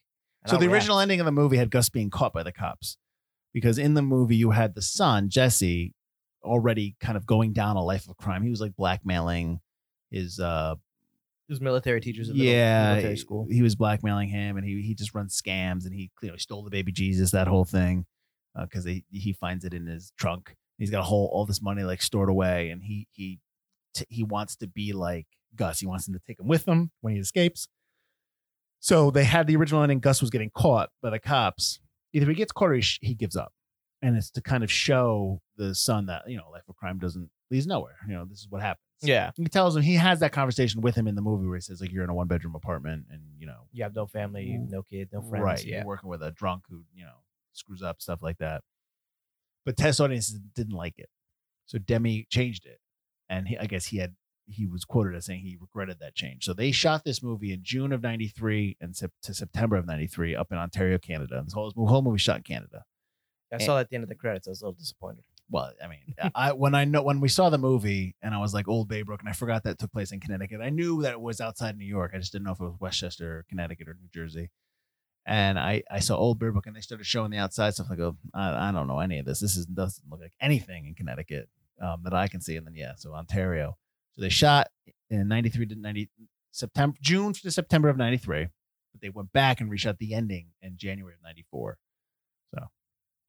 So 0.46 0.54
I'll 0.54 0.60
the 0.60 0.68
react. 0.68 0.76
original 0.76 1.00
ending 1.00 1.20
of 1.20 1.26
the 1.26 1.32
movie 1.32 1.58
had 1.58 1.72
Gus 1.72 1.90
being 1.90 2.10
caught 2.10 2.34
by 2.34 2.44
the 2.44 2.52
cops 2.52 2.98
because 3.58 3.80
in 3.80 3.96
the 3.96 4.04
movie 4.04 4.36
you 4.36 4.52
had 4.52 4.76
the 4.76 4.84
son 4.84 5.30
Jesse 5.30 5.96
already 6.44 6.96
kind 7.00 7.18
of 7.18 7.26
going 7.26 7.54
down 7.54 7.76
a 7.76 7.84
life 7.84 8.08
of 8.08 8.16
crime. 8.18 8.44
He 8.44 8.52
was 8.52 8.62
like 8.62 8.76
blackmailing 8.76 9.60
his 10.12 10.40
uh 10.40 10.76
was 11.50 11.60
military 11.60 12.00
teachers 12.00 12.30
at 12.30 12.36
yeah 12.36 12.92
military 12.94 13.18
school. 13.18 13.48
He 13.50 13.64
was 13.64 13.76
blackmailing 13.76 14.30
him 14.30 14.58
and 14.58 14.66
he 14.66 14.82
he 14.84 14.94
just 14.94 15.16
runs 15.16 15.42
scams 15.42 15.86
and 15.86 15.94
he 15.94 16.12
you 16.22 16.30
know 16.30 16.38
stole 16.38 16.64
the 16.64 16.70
baby 16.70 16.92
Jesus 16.92 17.32
that 17.32 17.48
whole 17.48 17.66
thing 17.66 18.06
because 18.62 18.86
he 18.86 19.04
he 19.12 19.34
finds 19.34 19.66
it 19.66 19.74
in 19.74 19.88
his 19.88 20.12
trunk. 20.20 20.56
He's 20.78 20.92
got 20.92 21.00
a 21.00 21.04
whole 21.04 21.30
all 21.34 21.46
this 21.46 21.62
money 21.62 21.84
like 21.84 22.04
stored 22.04 22.30
away 22.30 22.70
and 22.70 22.84
he 22.84 23.08
he 23.12 23.40
t- 23.96 24.06
he 24.10 24.24
wants 24.24 24.56
to 24.58 24.68
be 24.68 24.94
like 24.94 25.26
Gus. 25.56 25.80
He 25.80 25.88
wants 25.88 26.08
him 26.08 26.14
to 26.14 26.22
take 26.28 26.40
him 26.40 26.48
with 26.48 26.68
him 26.68 26.92
when 27.02 27.16
he 27.16 27.20
escapes. 27.20 27.68
So 28.80 29.10
they 29.10 29.24
had 29.24 29.48
the 29.48 29.56
original 29.56 29.82
ending. 29.82 30.00
Gus 30.00 30.22
was 30.22 30.30
getting 30.30 30.52
caught 30.52 30.90
by 31.02 31.10
the 31.10 31.20
cops. 31.20 31.80
Either 32.14 32.28
he 32.28 32.36
gets 32.36 32.52
caught 32.52 32.70
or 32.70 32.76
he, 32.76 32.82
sh- 32.82 33.00
he 33.02 33.14
gives 33.14 33.36
up, 33.36 33.54
and 34.02 34.16
it's 34.18 34.30
to 34.32 34.42
kind 34.42 34.64
of 34.64 34.72
show 34.72 35.42
the 35.58 35.74
son 35.76 36.06
that 36.08 36.24
you 36.28 36.38
know 36.38 36.50
life 36.52 36.64
of 36.70 36.76
crime 36.76 36.98
doesn't 37.00 37.30
leads 37.52 37.68
nowhere. 37.68 37.96
You 38.08 38.14
know 38.14 38.26
this 38.26 38.40
is 38.40 38.48
what 38.50 38.62
happens. 38.62 38.82
Yeah. 39.02 39.30
He 39.36 39.46
tells 39.46 39.76
him 39.76 39.84
he 39.84 39.94
has 39.96 40.22
that 40.22 40.32
conversation 40.32 40.82
with 40.82 40.96
him 40.96 41.08
in 41.08 41.14
the 41.14 41.22
movie 41.22 41.46
where 41.46 41.56
he 41.58 41.62
says 41.62 41.80
like 41.82 41.92
you're 41.92 42.04
in 42.04 42.10
a 42.10 42.16
one 42.16 42.28
bedroom 42.28 42.56
apartment 42.56 43.06
and 43.12 43.22
you 43.38 43.46
know 43.46 43.68
You 43.72 43.84
have 43.84 43.94
no 43.96 44.08
family, 44.08 44.58
no 44.60 44.82
kid, 44.82 45.10
no 45.14 45.22
friends. 45.22 45.44
right 45.44 45.64
Yeah. 45.66 45.78
you're 45.78 45.86
working 45.86 46.10
with 46.10 46.24
a 46.24 46.32
drunk 46.32 46.64
who 46.70 46.84
you 46.96 47.04
know 47.06 47.12
screws 47.54 47.84
up 47.84 48.02
stuff 48.02 48.24
like 48.24 48.38
that. 48.40 48.64
But 49.66 49.78
test 49.78 50.00
audiences 50.02 50.40
didn't 50.56 50.74
like 50.76 50.98
it, 50.98 51.10
so 51.66 51.78
Demme 51.78 52.24
changed 52.30 52.66
it, 52.66 52.80
and 53.30 53.48
he, 53.50 53.58
I 53.58 53.66
guess 53.66 53.86
he 53.86 53.98
had 53.98 54.16
he 54.48 54.66
was 54.66 54.86
quoted 54.86 55.16
as 55.16 55.25
saying 55.25 55.42
he 55.42 55.58
regretted 55.60 56.00
that 56.00 56.16
change. 56.16 56.46
So 56.46 56.54
they 56.54 56.72
shot 56.72 57.04
this 57.04 57.22
movie 57.22 57.51
in 57.51 57.60
June 57.63 57.92
of 57.92 58.01
'93 58.01 58.77
and 58.80 58.96
sep- 58.96 59.12
to 59.24 59.34
September 59.34 59.75
of 59.75 59.86
'93 59.86 60.36
up 60.36 60.51
in 60.51 60.58
Ontario, 60.58 60.98
Canada. 60.98 61.38
And 61.38 61.48
This 61.48 61.54
whole, 61.54 61.72
whole 61.75 62.01
movie 62.01 62.18
shot 62.18 62.38
in 62.38 62.44
Canada. 62.44 62.86
I 63.51 63.58
saw 63.60 63.75
that 63.75 63.82
at 63.82 63.89
the 63.89 63.96
end 63.96 64.04
of 64.04 64.10
the 64.10 64.16
credits. 64.16 64.48
I 64.48 64.51
was 64.51 64.62
a 64.62 64.66
little 64.66 64.77
disappointed. 64.80 65.24
Well, 65.50 65.72
I 65.82 65.88
mean, 65.88 66.16
I 66.36 66.51
when 66.51 66.75
I 66.75 66.86
know 66.86 67.01
when 67.01 67.20
we 67.22 67.30
saw 67.30 67.50
the 67.50 67.58
movie 67.58 68.16
and 68.22 68.34
I 68.34 68.39
was 68.39 68.54
like 68.54 68.68
Old 68.68 68.89
Baybrook 68.89 69.20
and 69.20 69.30
I 69.30 69.34
forgot 69.34 69.63
that 69.63 69.80
took 69.80 69.92
place 69.92 70.12
in 70.12 70.20
Connecticut. 70.20 70.60
I 70.62 70.70
knew 70.70 71.01
that 71.04 71.13
it 71.13 71.22
was 71.22 71.39
outside 71.39 71.77
New 71.77 71.86
York. 71.86 72.12
I 72.13 72.18
just 72.18 72.32
didn't 72.34 72.46
know 72.46 72.51
if 72.51 72.60
it 72.60 72.63
was 72.63 72.75
Westchester, 72.80 73.39
or 73.39 73.46
Connecticut, 73.50 73.88
or 73.88 73.94
New 73.94 74.10
Jersey. 74.13 74.50
And 75.26 75.58
I 75.58 75.84
I 75.89 76.00
saw 76.00 76.17
Old 76.17 76.39
Baybrook 76.39 76.67
and 76.67 76.76
they 76.76 76.82
started 76.82 77.06
showing 77.06 77.32
the 77.32 77.38
outside 77.38 77.74
stuff. 77.74 77.88
I 77.89 77.95
go, 77.95 78.17
I, 78.34 78.69
I 78.69 78.72
don't 78.72 78.88
know 78.88 79.00
any 79.00 79.19
of 79.19 79.26
this. 79.26 79.39
This 79.39 79.56
is 79.56 79.65
doesn't 79.65 80.10
look 80.10 80.19
like 80.19 80.34
anything 80.41 80.86
in 80.86 80.95
Connecticut 80.95 81.48
um, 81.82 82.02
that 82.04 82.13
I 82.13 82.28
can 82.28 82.41
see. 82.41 82.56
And 82.58 82.65
then 82.67 82.76
yeah, 82.76 82.93
so 82.98 83.13
Ontario. 83.13 83.78
So 84.17 84.23
they 84.23 84.30
shot 84.30 84.67
in 85.10 85.27
'93 85.27 85.67
to 85.67 85.75
'90 85.75 86.10
September, 86.51 86.97
June 87.01 87.34
to 87.34 87.51
September 87.51 87.89
of 87.89 87.97
'93, 87.97 88.47
but 88.91 89.01
they 89.01 89.10
went 89.10 89.32
back 89.32 89.62
and 89.62 89.71
reshot 89.71 89.99
the 89.99 90.13
ending 90.13 90.47
in 90.62 90.75
January 90.75 91.13
of 91.13 91.23
'94. 91.23 91.77
So, 92.53 92.62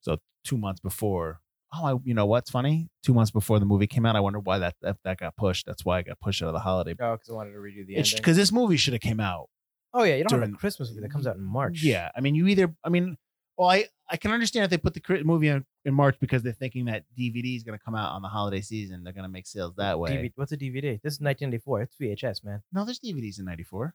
so 0.01 0.16
two 0.44 0.57
months 0.57 0.81
before 0.81 1.40
oh, 1.74 1.85
I, 1.85 1.98
you 2.05 2.14
know 2.14 2.27
what's 2.27 2.51
funny? 2.51 2.88
Two 3.03 3.14
months 3.14 3.31
before 3.31 3.59
the 3.59 3.66
movie 3.66 3.87
came 3.87 4.07
out, 4.07 4.16
I 4.16 4.20
wonder 4.20 4.38
why 4.38 4.59
that 4.59 4.74
that, 4.83 4.96
that 5.05 5.18
got 5.18 5.37
pushed. 5.37 5.66
That's 5.66 5.85
why 5.85 5.98
I 5.98 6.03
got 6.03 6.20
pushed 6.20 6.42
out 6.42 6.48
of 6.48 6.55
the 6.55 6.61
holiday. 6.61 6.94
Oh, 7.01 7.12
because 7.12 7.31
I 7.31 7.33
wanted 7.33 7.53
to 7.53 7.59
redo 7.59 7.87
the 7.87 7.96
It's 7.96 8.12
ending. 8.12 8.22
because 8.22 8.37
this 8.37 8.53
movie 8.53 8.77
should 8.77 8.94
have 8.94 9.03
came 9.03 9.20
out. 9.20 9.48
Oh 9.94 10.05
yeah, 10.05 10.16
you 10.16 10.24
don't 10.24 10.40
have 10.40 10.51
a 10.51 10.53
Christmas 10.53 10.90
movie 10.90 11.03
that 11.03 11.11
comes 11.11 11.27
out 11.27 11.37
in 11.37 11.42
March. 11.42 11.83
Yeah, 11.83 12.11
I 12.16 12.20
mean, 12.20 12.35
you 12.35 12.46
either. 12.48 12.74
I 12.85 12.88
mean, 12.88 13.16
well, 13.57 13.70
I 13.70 13.87
I 14.11 14.16
can 14.16 14.31
understand 14.33 14.64
if 14.64 14.71
they 14.71 14.79
put 14.79 14.94
the 14.94 15.23
movie 15.25 15.49
in, 15.49 15.64
in 15.85 15.92
March 15.92 16.16
because 16.18 16.42
they're 16.42 16.53
thinking 16.53 16.87
that 16.87 17.05
DVD 17.18 17.57
is 17.57 17.62
going 17.62 17.79
to 17.79 17.85
come 17.85 17.94
out 17.94 18.12
on 18.12 18.23
the 18.23 18.29
holiday 18.29 18.62
season. 18.62 19.05
They're 19.05 19.12
going 19.12 19.25
to 19.25 19.29
make 19.29 19.47
sales 19.47 19.75
that 19.77 19.99
way. 19.99 20.11
DVD, 20.16 20.33
what's 20.37 20.53
a 20.53 20.57
DVD? 20.57 21.01
This 21.03 21.14
is 21.14 21.21
1994. 21.21 21.83
It's 21.83 21.97
VHS, 21.97 22.44
man. 22.44 22.62
No, 22.73 22.85
there's 22.85 23.01
DVDs 23.01 23.38
in 23.38 23.44
'94. 23.44 23.94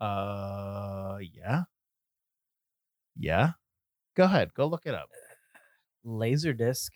Uh, 0.00 1.18
yeah, 1.34 1.62
yeah. 3.18 3.52
Go 4.16 4.24
ahead, 4.24 4.52
go 4.54 4.66
look 4.66 4.82
it 4.86 4.94
up. 4.94 5.08
Laserdisc. 6.06 6.90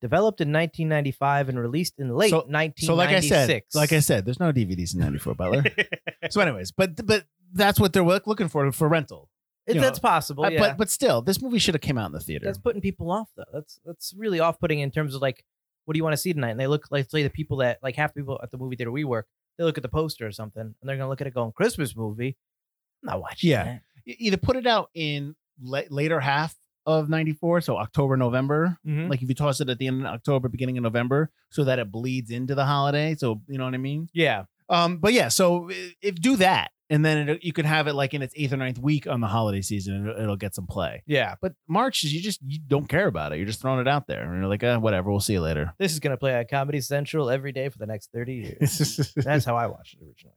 Developed 0.00 0.40
in 0.40 0.50
1995 0.50 1.50
and 1.50 1.58
released 1.60 1.94
in 1.98 2.08
late 2.14 2.30
So- 2.30 2.46
1996. 2.46 2.86
So, 2.86 2.94
like 2.94 3.10
I 3.10 3.20
said, 3.20 3.62
like 3.74 3.92
I 3.92 4.00
said, 4.00 4.24
there's 4.24 4.40
no 4.40 4.52
DVDs 4.52 4.94
in 4.94 5.00
'94, 5.00 5.34
Butler. 5.34 5.64
so, 6.30 6.40
anyways, 6.40 6.72
but 6.72 7.04
but 7.06 7.24
that's 7.52 7.78
what 7.80 7.92
they're 7.92 8.02
look- 8.04 8.26
looking 8.26 8.48
for 8.48 8.70
for 8.72 8.88
rental. 8.88 9.28
It- 9.70 9.74
you 9.76 9.80
know, 9.80 9.86
that's 9.86 9.98
possible. 9.98 10.50
Yeah. 10.50 10.58
But 10.60 10.76
but 10.78 10.90
still, 10.90 11.22
this 11.22 11.40
movie 11.40 11.58
should 11.58 11.74
have 11.74 11.80
came 11.82 11.98
out 11.98 12.06
in 12.06 12.12
the 12.12 12.20
theater. 12.20 12.44
that's 12.46 12.58
putting 12.58 12.80
people 12.80 13.10
off 13.10 13.28
though. 13.36 13.44
That's 13.52 13.80
that's 13.84 14.14
really 14.16 14.40
off 14.40 14.58
putting 14.60 14.80
in 14.80 14.90
terms 14.90 15.14
of 15.14 15.22
like, 15.22 15.44
what 15.84 15.94
do 15.94 15.98
you 15.98 16.04
want 16.04 16.12
to 16.14 16.18
see 16.18 16.32
tonight? 16.32 16.50
And 16.50 16.60
they 16.60 16.66
look 16.66 16.86
like 16.90 17.10
say 17.10 17.22
the 17.22 17.30
people 17.30 17.58
that 17.58 17.78
like 17.82 17.96
half 17.96 18.14
the 18.14 18.20
people 18.20 18.38
at 18.42 18.50
the 18.50 18.58
movie 18.58 18.76
theater 18.76 18.92
we 18.92 19.04
work, 19.04 19.26
they 19.58 19.64
look 19.64 19.76
at 19.78 19.82
the 19.82 19.88
poster 19.88 20.26
or 20.26 20.32
something 20.32 20.62
and 20.62 20.74
they're 20.82 20.96
gonna 20.96 21.08
look 21.08 21.20
at 21.20 21.26
it 21.26 21.34
going 21.34 21.52
Christmas 21.52 21.96
movie. 21.96 22.36
I'm 23.02 23.06
not 23.08 23.20
watching. 23.20 23.50
Yeah. 23.50 23.64
that. 23.64 23.82
Either 24.06 24.36
put 24.36 24.56
it 24.56 24.66
out 24.66 24.90
in 24.94 25.34
la- 25.62 25.82
later 25.90 26.20
half 26.20 26.54
of 26.86 27.10
94 27.10 27.60
so 27.60 27.76
october 27.76 28.16
november 28.16 28.78
Mhm. 28.86 29.10
like 29.10 29.20
if 29.22 29.28
you 29.28 29.34
toss 29.34 29.60
it 29.60 29.68
at 29.68 29.78
the 29.78 29.86
end 29.86 30.00
of 30.00 30.06
october 30.06 30.48
beginning 30.48 30.78
of 30.78 30.82
november 30.82 31.30
so 31.50 31.62
that 31.64 31.78
it 31.78 31.92
bleeds 31.92 32.30
into 32.30 32.54
the 32.54 32.64
holiday 32.64 33.14
so 33.14 33.42
you 33.46 33.58
know 33.58 33.66
what 33.66 33.74
i 33.74 33.76
mean 33.76 34.08
Yeah. 34.14 34.44
um 34.70 34.96
but 34.96 35.12
yeah 35.12 35.28
so 35.28 35.70
i- 35.70 35.92
if 36.00 36.14
do 36.14 36.36
that 36.36 36.70
and 36.90 37.04
then 37.04 37.28
it, 37.28 37.44
you 37.44 37.52
could 37.52 37.64
have 37.64 37.86
it 37.86 37.94
like 37.94 38.12
in 38.12 38.20
its 38.20 38.34
eighth 38.36 38.52
or 38.52 38.56
ninth 38.58 38.78
week 38.78 39.06
on 39.06 39.20
the 39.20 39.26
holiday 39.28 39.62
season 39.62 39.94
and 39.94 40.08
it'll, 40.08 40.22
it'll 40.22 40.36
get 40.36 40.54
some 40.54 40.66
play 40.66 41.02
Yeah. 41.06 41.36
but 41.40 41.54
march 41.68 42.04
is 42.04 42.12
you 42.12 42.20
just 42.20 42.40
you 42.44 42.58
don't 42.66 42.88
care 42.88 43.06
about 43.06 43.32
it 43.32 43.36
you're 43.36 43.46
just 43.46 43.60
throwing 43.62 43.80
it 43.80 43.88
out 43.88 44.06
there 44.06 44.22
and 44.24 44.40
you're 44.40 44.48
like 44.50 44.62
uh, 44.64 44.78
whatever 44.78 45.10
we'll 45.10 45.20
see 45.20 45.34
you 45.34 45.40
later 45.40 45.72
This 45.78 45.92
is 45.92 46.00
gonna 46.00 46.16
play 46.18 46.34
at 46.34 46.50
Comedy 46.50 46.80
Central 46.80 47.30
every 47.30 47.52
day 47.52 47.68
for 47.68 47.78
the 47.78 47.86
next 47.86 48.10
30 48.12 48.34
years. 48.34 49.12
That's 49.16 49.44
how 49.44 49.56
I 49.56 49.66
watched 49.68 49.94
it 49.94 50.04
originally. 50.06 50.36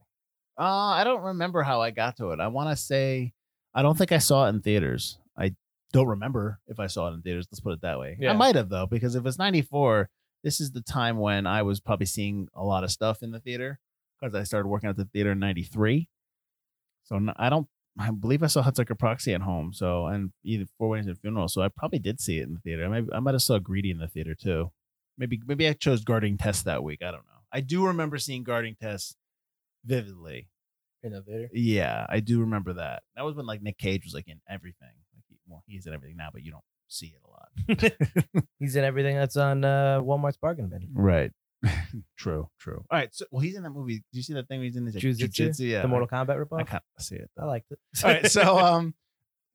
Uh, 0.58 0.62
I 0.62 1.02
don't 1.04 1.22
remember 1.22 1.62
how 1.62 1.80
I 1.82 1.90
got 1.90 2.16
to 2.18 2.30
it. 2.30 2.38
I 2.40 2.46
want 2.46 2.70
to 2.70 2.76
say 2.76 3.32
I 3.74 3.82
don't 3.82 3.98
think 3.98 4.12
I 4.12 4.18
saw 4.18 4.46
it 4.46 4.50
in 4.50 4.60
theaters. 4.60 5.18
I 5.36 5.54
don't 5.92 6.06
remember 6.06 6.60
if 6.68 6.78
I 6.78 6.86
saw 6.86 7.08
it 7.08 7.14
in 7.14 7.22
theaters. 7.22 7.48
Let's 7.50 7.58
put 7.60 7.72
it 7.72 7.80
that 7.82 7.98
way. 7.98 8.16
Yeah. 8.20 8.30
I 8.30 8.34
might 8.34 8.54
have 8.54 8.68
though, 8.68 8.86
because 8.86 9.16
if 9.16 9.26
it's 9.26 9.36
'94, 9.38 10.08
this 10.44 10.60
is 10.60 10.70
the 10.70 10.80
time 10.80 11.18
when 11.18 11.46
I 11.48 11.62
was 11.62 11.80
probably 11.80 12.06
seeing 12.06 12.46
a 12.54 12.62
lot 12.64 12.84
of 12.84 12.92
stuff 12.92 13.22
in 13.24 13.32
the 13.32 13.40
theater 13.40 13.80
because 14.20 14.34
I 14.36 14.44
started 14.44 14.68
working 14.68 14.88
at 14.90 14.96
the 14.96 15.06
theater 15.06 15.32
in 15.32 15.40
'93. 15.40 16.08
So 17.04 17.20
I 17.36 17.48
don't. 17.48 17.66
I 17.96 18.10
believe 18.10 18.42
I 18.42 18.48
saw 18.48 18.62
Hudsucker 18.62 18.98
Proxy 18.98 19.32
at 19.34 19.42
home. 19.42 19.72
So 19.72 20.06
and 20.06 20.32
either 20.42 20.64
Four 20.78 20.88
Weddings 20.88 21.06
and 21.06 21.18
Funeral. 21.18 21.48
So 21.48 21.62
I 21.62 21.68
probably 21.68 22.00
did 22.00 22.20
see 22.20 22.38
it 22.38 22.44
in 22.48 22.54
the 22.54 22.60
theater. 22.60 22.88
Maybe 22.88 23.08
I 23.12 23.20
might 23.20 23.34
have 23.34 23.42
saw 23.42 23.58
Greedy 23.58 23.90
in 23.90 23.98
the 23.98 24.08
theater 24.08 24.34
too. 24.34 24.72
Maybe 25.16 25.40
maybe 25.46 25.68
I 25.68 25.74
chose 25.74 26.02
Guarding 26.02 26.36
Tess 26.36 26.62
that 26.62 26.82
week. 26.82 27.00
I 27.02 27.12
don't 27.12 27.26
know. 27.26 27.42
I 27.52 27.60
do 27.60 27.86
remember 27.86 28.18
seeing 28.18 28.42
Guarding 28.42 28.74
Tess 28.80 29.14
vividly. 29.84 30.48
In 31.02 31.12
the 31.12 31.20
theater. 31.22 31.50
Yeah, 31.52 32.06
I 32.08 32.20
do 32.20 32.40
remember 32.40 32.72
that. 32.74 33.02
That 33.14 33.24
was 33.24 33.36
when 33.36 33.44
like 33.46 33.62
Nick 33.62 33.76
Cage 33.76 34.04
was 34.04 34.14
like 34.14 34.26
in 34.26 34.40
everything. 34.48 34.88
Like, 35.14 35.24
he, 35.28 35.36
well, 35.46 35.62
he's 35.66 35.86
in 35.86 35.92
everything 35.92 36.16
now, 36.16 36.30
but 36.32 36.42
you 36.42 36.50
don't 36.50 36.64
see 36.88 37.14
it 37.14 37.20
a 37.24 37.30
lot. 37.30 37.92
He's 38.58 38.74
in 38.76 38.84
everything 38.84 39.16
that's 39.16 39.36
on 39.36 39.64
uh, 39.64 40.00
Walmart's 40.00 40.36
bargain 40.36 40.68
bin. 40.68 40.88
right. 40.94 41.30
true. 42.16 42.48
True. 42.58 42.84
All 42.90 42.98
right. 42.98 43.14
So, 43.14 43.24
well, 43.30 43.40
he's 43.40 43.56
in 43.56 43.62
that 43.62 43.70
movie. 43.70 43.98
Do 43.98 44.02
you 44.12 44.22
see 44.22 44.34
that 44.34 44.48
thing? 44.48 44.58
Where 44.58 44.64
he's 44.64 44.76
in 44.76 44.84
this 44.84 44.94
like, 44.94 45.04
Jujitsu? 45.04 45.28
jujitsu? 45.28 45.70
Yeah. 45.70 45.82
the 45.82 45.88
Mortal 45.88 46.08
Kombat 46.08 46.30
I, 46.30 46.36
ripoff. 46.36 46.60
I 46.60 46.64
kind 46.64 46.82
of 46.98 47.04
see 47.04 47.16
it. 47.16 47.30
I 47.38 47.44
liked 47.44 47.70
it. 47.70 47.78
All 48.04 48.10
right. 48.10 48.30
So, 48.30 48.58
um, 48.64 48.94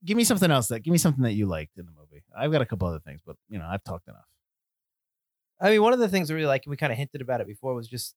give 0.05 0.17
me 0.17 0.23
something 0.23 0.49
else. 0.49 0.67
That 0.67 0.81
give 0.81 0.91
me 0.91 0.97
something 0.97 1.23
that 1.23 1.33
you 1.33 1.45
liked 1.45 1.77
in 1.77 1.85
the 1.85 1.91
movie. 1.91 2.23
I've 2.37 2.51
got 2.51 2.61
a 2.61 2.65
couple 2.65 2.87
other 2.87 2.99
things, 2.99 3.21
but 3.25 3.35
you 3.49 3.59
know, 3.59 3.67
I've 3.69 3.83
talked 3.83 4.07
enough. 4.07 4.25
I 5.61 5.71
mean, 5.71 5.81
one 5.81 5.93
of 5.93 5.99
the 5.99 6.07
things 6.07 6.31
I 6.31 6.35
really 6.35 6.47
like, 6.47 6.65
and 6.65 6.71
we 6.71 6.77
kind 6.77 6.91
of 6.91 6.97
hinted 6.97 7.21
about 7.21 7.41
it 7.41 7.47
before, 7.47 7.73
was 7.73 7.87
just. 7.87 8.15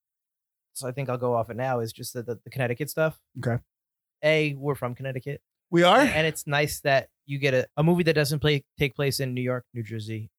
So 0.74 0.88
I 0.88 0.92
think 0.92 1.10
I'll 1.10 1.18
go 1.18 1.34
off 1.34 1.50
it 1.50 1.56
now. 1.56 1.80
Is 1.80 1.92
just 1.92 2.14
the, 2.14 2.22
the, 2.22 2.38
the 2.44 2.50
Connecticut 2.50 2.88
stuff. 2.88 3.18
Okay. 3.38 3.62
A, 4.24 4.54
we're 4.54 4.76
from 4.76 4.94
Connecticut, 4.94 5.42
We 5.70 5.82
are. 5.82 5.98
and 5.98 6.26
it's 6.26 6.46
nice 6.46 6.80
that 6.80 7.08
you 7.26 7.38
get 7.38 7.54
a, 7.54 7.66
a 7.76 7.82
movie 7.82 8.04
that 8.04 8.14
doesn't 8.14 8.38
play 8.38 8.64
take 8.78 8.94
place 8.94 9.18
in 9.20 9.34
New 9.34 9.42
York, 9.42 9.64
New 9.74 9.82
Jersey, 9.82 10.30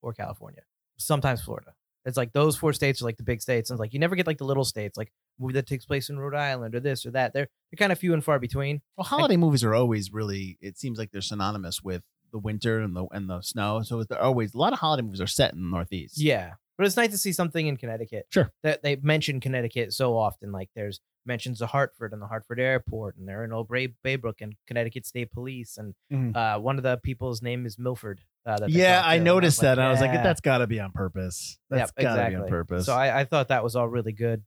or 0.00 0.12
California. 0.12 0.62
Sometimes 0.96 1.42
Florida. 1.42 1.74
It's 2.04 2.16
like 2.16 2.32
those 2.32 2.56
four 2.56 2.72
states 2.72 3.00
are 3.00 3.04
like 3.04 3.16
the 3.16 3.22
big 3.22 3.40
states, 3.40 3.70
and 3.70 3.76
it's 3.76 3.80
like 3.80 3.92
you 3.92 4.00
never 4.00 4.16
get 4.16 4.26
like 4.26 4.38
the 4.38 4.44
little 4.44 4.64
states, 4.64 4.96
like 4.96 5.12
movie 5.38 5.54
that 5.54 5.66
takes 5.66 5.84
place 5.86 6.08
in 6.10 6.18
Rhode 6.18 6.34
Island 6.34 6.74
or 6.74 6.80
this 6.80 7.06
or 7.06 7.10
that. 7.12 7.32
They're 7.32 7.48
they're 7.70 7.76
kind 7.78 7.92
of 7.92 7.98
few 7.98 8.12
and 8.12 8.24
far 8.24 8.38
between. 8.38 8.80
Well, 8.96 9.04
holiday 9.04 9.36
movies 9.36 9.62
are 9.64 9.74
always 9.74 10.12
really. 10.12 10.58
It 10.60 10.78
seems 10.78 10.98
like 10.98 11.10
they're 11.12 11.20
synonymous 11.20 11.82
with 11.82 12.02
the 12.32 12.38
winter 12.38 12.80
and 12.80 12.96
the 12.96 13.06
and 13.12 13.28
the 13.30 13.40
snow. 13.42 13.82
So 13.82 14.02
they're 14.04 14.20
always 14.20 14.54
a 14.54 14.58
lot 14.58 14.72
of 14.72 14.78
holiday 14.80 15.02
movies 15.02 15.20
are 15.20 15.26
set 15.26 15.52
in 15.54 15.62
the 15.62 15.68
Northeast. 15.68 16.18
Yeah, 16.20 16.54
but 16.76 16.86
it's 16.86 16.96
nice 16.96 17.10
to 17.10 17.18
see 17.18 17.32
something 17.32 17.66
in 17.66 17.76
Connecticut. 17.76 18.26
Sure. 18.30 18.50
that 18.62 18.82
they 18.82 18.96
mention 18.96 19.38
Connecticut 19.40 19.92
so 19.92 20.16
often. 20.16 20.50
Like 20.52 20.70
there's 20.74 20.98
mentions 21.24 21.62
of 21.62 21.68
Hartford 21.70 22.12
and 22.12 22.20
the 22.20 22.26
Hartford 22.26 22.58
Airport, 22.58 23.16
and 23.16 23.28
they're 23.28 23.44
in 23.44 23.52
Old 23.52 23.68
Bay, 23.68 23.94
Baybrook 24.04 24.40
and 24.40 24.54
Connecticut 24.66 25.06
State 25.06 25.30
Police, 25.30 25.78
and 25.78 25.94
Mhm. 26.12 26.34
uh, 26.34 26.58
one 26.58 26.78
of 26.78 26.82
the 26.82 26.96
people's 26.96 27.40
name 27.42 27.64
is 27.64 27.78
Milford. 27.78 28.22
Uh, 28.44 28.58
Yeah, 28.66 29.02
I 29.04 29.18
noticed 29.18 29.60
that. 29.60 29.78
and 29.78 29.86
I 29.86 29.90
was 29.90 30.00
like, 30.00 30.12
that's 30.12 30.40
got 30.40 30.58
to 30.58 30.66
be 30.66 30.80
on 30.80 30.92
purpose. 30.92 31.58
That's 31.70 31.92
Yep, 31.96 32.04
got 32.04 32.16
to 32.16 32.16
be 32.16 32.22
on 32.22 32.30
exactly. 32.30 32.50
purpose. 32.50 32.86
So 32.86 32.94
I, 32.94 33.20
I 33.20 33.24
thought 33.24 33.48
that 33.48 33.62
was 33.62 33.76
all 33.76 33.88
really 33.88 34.12
good. 34.12 34.42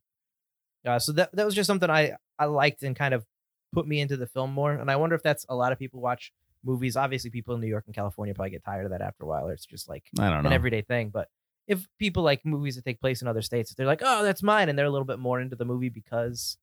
Uh, 0.86 0.98
so 0.98 1.12
that 1.12 1.34
that 1.34 1.44
was 1.44 1.54
just 1.54 1.66
something 1.66 1.90
I 1.90 2.16
I 2.38 2.44
liked 2.44 2.82
and 2.82 2.94
kind 2.94 3.14
of 3.14 3.24
put 3.72 3.86
me 3.86 4.00
into 4.00 4.16
the 4.16 4.26
film 4.26 4.52
more. 4.52 4.72
And 4.72 4.90
I 4.90 4.96
wonder 4.96 5.16
if 5.16 5.22
that's 5.22 5.44
a 5.48 5.56
lot 5.56 5.72
of 5.72 5.78
people 5.78 6.00
watch 6.00 6.32
movies. 6.62 6.96
Obviously, 6.96 7.30
people 7.30 7.54
in 7.54 7.60
New 7.60 7.66
York 7.66 7.84
and 7.86 7.94
California 7.94 8.34
probably 8.34 8.50
get 8.50 8.64
tired 8.64 8.84
of 8.84 8.90
that 8.92 9.00
after 9.00 9.24
a 9.24 9.26
while. 9.26 9.48
Or 9.48 9.52
it's 9.52 9.66
just 9.66 9.88
like 9.88 10.04
I 10.18 10.30
don't 10.30 10.42
know. 10.42 10.48
an 10.48 10.52
everyday 10.52 10.82
thing. 10.82 11.08
But 11.08 11.28
if 11.66 11.88
people 11.98 12.22
like 12.22 12.44
movies 12.44 12.76
that 12.76 12.84
take 12.84 13.00
place 13.00 13.22
in 13.22 13.28
other 13.28 13.42
states, 13.42 13.74
they're 13.74 13.86
like, 13.86 14.02
oh, 14.04 14.22
that's 14.22 14.42
mine, 14.42 14.68
and 14.68 14.78
they're 14.78 14.86
a 14.86 14.90
little 14.90 15.06
bit 15.06 15.18
more 15.18 15.40
into 15.40 15.56
the 15.56 15.64
movie 15.64 15.88
because 15.88 16.58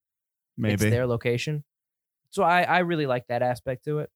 Maybe. 0.57 0.73
it's 0.75 0.83
their 0.83 1.05
location. 1.07 1.63
So 2.29 2.43
I 2.43 2.61
I 2.61 2.79
really 2.79 3.07
like 3.07 3.27
that 3.27 3.41
aspect 3.41 3.83
to 3.85 3.99
it, 3.99 4.09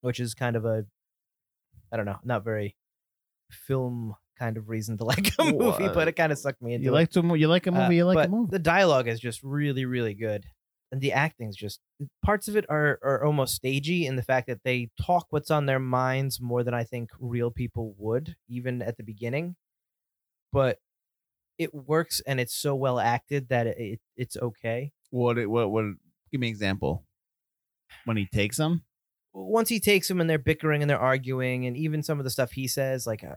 which 0.00 0.18
is 0.18 0.34
kind 0.34 0.56
of 0.56 0.64
a 0.64 0.86
I 1.92 1.96
don't 1.96 2.06
know, 2.06 2.18
not 2.24 2.44
very 2.44 2.76
film 3.50 4.14
kind 4.38 4.56
of 4.56 4.68
reason 4.68 4.96
to 4.98 5.04
like 5.12 5.32
a 5.38 5.44
movie, 5.44 5.84
What? 5.84 5.94
but 5.94 6.08
it 6.08 6.12
kind 6.12 6.32
of 6.32 6.38
sucked 6.38 6.62
me 6.62 6.74
into 6.74 6.84
you 6.84 6.90
it. 6.90 6.94
like 6.94 7.10
to 7.10 7.36
you 7.36 7.48
like 7.48 7.66
a 7.66 7.70
Uh, 7.70 7.82
movie. 7.84 7.96
you 7.96 8.04
like 8.04 8.14
but 8.16 8.26
a 8.28 8.30
movie. 8.30 8.50
The 8.50 8.58
dialogue 8.58 9.08
is 9.08 9.18
just 9.20 9.42
really, 9.42 9.84
really 9.84 10.14
good, 10.14 10.44
and 10.92 11.00
the 11.00 11.12
acting's 11.12 11.56
just 11.56 11.80
parts 12.24 12.46
of 12.48 12.56
it 12.56 12.64
are 12.68 12.98
are 13.02 13.24
almost 13.24 13.54
stagey 13.56 14.06
in 14.06 14.16
the 14.16 14.22
fact 14.22 14.46
that 14.48 14.62
they 14.64 14.90
talk 15.00 15.26
what's 15.30 15.50
on 15.50 15.66
their 15.66 15.80
minds 15.80 16.40
more 16.40 16.62
than 16.62 16.74
I 16.74 16.84
think 16.84 17.10
real 17.18 17.50
people 17.50 17.94
would, 17.98 18.36
even 18.48 18.82
at 18.82 18.96
the 18.96 19.02
beginning. 19.02 19.56
But 20.52 20.78
it 21.58 21.74
works, 21.74 22.20
and 22.26 22.38
it's 22.38 22.54
so 22.54 22.74
well 22.76 23.00
acted 23.00 23.48
that 23.48 23.66
it, 23.66 23.76
it 23.78 24.00
it's 24.16 24.36
okay. 24.36 24.92
What? 25.10 25.38
it- 25.38 25.50
What? 25.50 25.70
What? 25.70 25.84
Give 26.30 26.40
me 26.40 26.48
an 26.48 26.52
example. 26.52 27.04
When 28.04 28.16
he 28.18 28.26
takes 28.26 28.58
them. 28.58 28.84
Once 29.46 29.68
he 29.68 29.78
takes 29.80 30.08
them 30.08 30.20
and 30.20 30.28
they're 30.28 30.38
bickering 30.38 30.82
and 30.82 30.90
they're 30.90 30.98
arguing, 30.98 31.66
and 31.66 31.76
even 31.76 32.02
some 32.02 32.18
of 32.18 32.24
the 32.24 32.30
stuff 32.30 32.52
he 32.52 32.66
says, 32.66 33.06
like, 33.06 33.22
uh, 33.24 33.34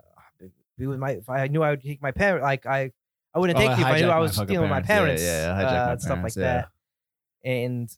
"Be 0.78 0.88
with 0.88 1.00
my," 1.00 1.12
if 1.12 1.30
I 1.30 1.48
knew 1.48 1.62
I 1.62 1.70
would 1.72 1.82
take 1.84 2.02
my 2.02 2.12
parent, 2.12 2.44
like 2.44 2.66
I, 2.66 2.92
I 3.34 3.40
wouldn't 3.40 3.58
Oh, 3.58 3.62
take 3.62 3.70
I 3.70 3.76
you 3.76 3.82
if 3.82 3.86
I 3.88 4.00
knew 4.02 4.08
I 4.10 4.20
was 4.20 4.34
stealing 4.36 4.70
my 4.70 4.82
parents. 4.82 5.22
parents, 5.22 5.24
Yeah, 5.24 5.60
yeah, 5.60 5.84
uh, 5.84 5.88
my 5.90 5.96
stuff 5.98 6.16
parents, 6.16 6.36
like 6.38 6.42
yeah. 6.44 6.54
that. 6.54 6.70
and 7.50 7.90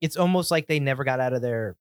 it's 0.00 0.16
almost 0.16 0.50
like 0.50 0.66
they 0.66 0.80
never 0.80 1.04
got 1.04 1.20
out 1.20 1.32
of 1.32 1.42
their 1.42 1.76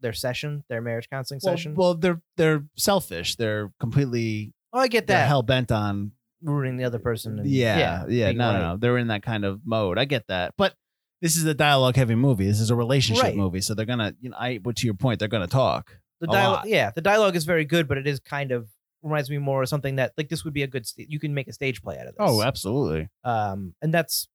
their 0.00 0.12
session, 0.12 0.64
their 0.68 0.80
marriage 0.80 1.10
counseling 1.10 1.40
Well, 1.42 1.56
session. 1.56 1.74
well, 1.74 1.94
they're 1.94 2.22
they're 2.36 2.64
selfish. 2.76 3.36
They're 3.36 3.72
completely 3.80 4.52
oh, 4.72 4.78
I 4.80 4.88
get 4.88 5.08
that 5.08 5.26
hell 5.28 5.42
bent 5.42 5.70
on. 5.72 6.12
ruining 6.42 6.76
the 6.78 6.84
other 6.84 6.98
person. 6.98 7.38
And, 7.38 7.48
Yeah, 7.48 8.04
yeah. 8.08 8.26
being 8.28 8.38
no, 8.38 8.52
no, 8.52 8.60
no. 8.60 8.76
They're 8.78 8.96
in 8.98 9.08
that 9.08 9.22
kind 9.22 9.44
of 9.44 9.60
mode. 9.66 9.98
I 9.98 10.04
get 10.06 10.26
that, 10.28 10.54
but 10.56 10.74
this 11.20 11.36
is 11.36 11.44
a 11.44 11.54
dialogue 11.54 11.96
heavy 11.96 12.14
movie. 12.14 12.46
This 12.46 12.60
is 12.60 12.70
a 12.70 12.74
relationship 12.76 13.24
Right. 13.24 13.36
movie, 13.36 13.60
so 13.60 13.74
they're 13.74 13.86
gonna. 13.86 14.14
You 14.20 14.30
know, 14.30 14.36
I. 14.38 14.58
But 14.58 14.76
to 14.76 14.86
your 14.86 14.94
point, 14.94 15.18
they're 15.18 15.28
gonna 15.28 15.46
talk. 15.46 15.98
The 16.20 16.28
a 16.28 16.32
dialogue, 16.32 16.56
lot. 16.60 16.68
yeah, 16.68 16.90
the 16.90 17.00
dialogue 17.00 17.36
is 17.36 17.44
very 17.44 17.64
good, 17.64 17.88
but 17.88 17.96
it 17.98 18.06
is 18.06 18.20
kind 18.20 18.52
of 18.52 18.68
reminds 19.02 19.30
me 19.30 19.38
more 19.38 19.62
of 19.62 19.68
something 19.68 19.96
that 19.96 20.12
like 20.18 20.28
this 20.28 20.44
would 20.44 20.52
be 20.54 20.62
a 20.62 20.66
good. 20.66 20.86
St- 20.86 21.10
you 21.10 21.18
can 21.18 21.32
make 21.34 21.48
a 21.48 21.52
stage 21.52 21.82
play 21.82 21.96
out 21.98 22.06
of 22.06 22.14
this. 22.14 22.16
Oh, 22.20 22.42
absolutely. 22.42 23.08
um, 23.24 23.74
and 23.82 23.92
that's 23.94 24.28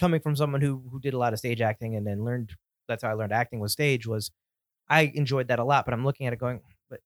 coming 0.00 0.20
from 0.20 0.34
someone 0.36 0.60
who 0.60 0.82
who 0.90 1.00
did 1.00 1.14
a 1.14 1.18
lot 1.18 1.32
of 1.32 1.38
stage 1.38 1.60
acting 1.60 1.96
and 1.96 2.06
then 2.06 2.24
learned. 2.24 2.52
That's 2.88 3.02
how 3.02 3.10
I 3.10 3.14
learned 3.14 3.32
acting 3.32 3.60
was 3.60 3.72
stage. 3.72 4.06
Was 4.06 4.30
I 4.88 5.10
enjoyed 5.14 5.48
that 5.48 5.58
a 5.58 5.64
lot, 5.64 5.84
but 5.86 5.94
I'm 5.94 6.04
looking 6.04 6.26
at 6.26 6.32
it 6.34 6.38
going, 6.38 6.60
but 6.90 7.00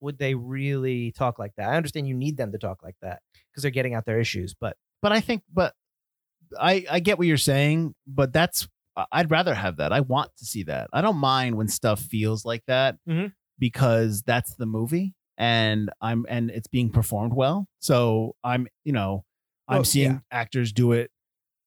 would 0.00 0.18
they 0.18 0.34
really 0.34 1.12
talk 1.12 1.38
like 1.38 1.52
that? 1.56 1.68
I 1.68 1.76
understand 1.76 2.08
you 2.08 2.14
need 2.16 2.36
them 2.36 2.50
to 2.52 2.58
talk 2.58 2.82
like 2.82 2.96
that 3.02 3.22
because 3.50 3.62
they're 3.62 3.70
getting 3.70 3.94
out 3.94 4.04
their 4.04 4.18
issues, 4.18 4.54
but 4.60 4.76
But 5.00 5.12
I 5.12 5.20
think, 5.20 5.42
but 5.52 5.74
I 6.60 6.84
I 6.90 7.00
get 7.00 7.18
what 7.18 7.26
you're 7.26 7.36
saying, 7.36 7.94
but 8.06 8.32
that's 8.32 8.68
I'd 9.10 9.30
rather 9.30 9.54
have 9.54 9.76
that. 9.78 9.92
I 9.92 10.00
want 10.00 10.30
to 10.38 10.44
see 10.44 10.64
that. 10.64 10.88
I 10.92 11.00
don't 11.00 11.16
mind 11.16 11.56
when 11.56 11.68
stuff 11.68 12.00
feels 12.00 12.44
like 12.44 12.62
that 12.66 12.96
Mhm. 13.08 13.32
because 13.58 14.22
that's 14.22 14.54
the 14.56 14.66
movie 14.66 15.14
and 15.38 15.88
I'm 16.00 16.26
and 16.28 16.50
it's 16.50 16.66
being 16.68 16.90
performed 16.90 17.32
well. 17.34 17.66
So 17.80 18.36
I'm 18.44 18.66
you 18.84 18.92
know 18.92 19.24
I'm 19.68 19.80
Oh, 19.80 19.82
seeing 19.82 20.10
yeah. 20.12 20.18
actors 20.30 20.72
do 20.72 20.92
it 20.92 21.10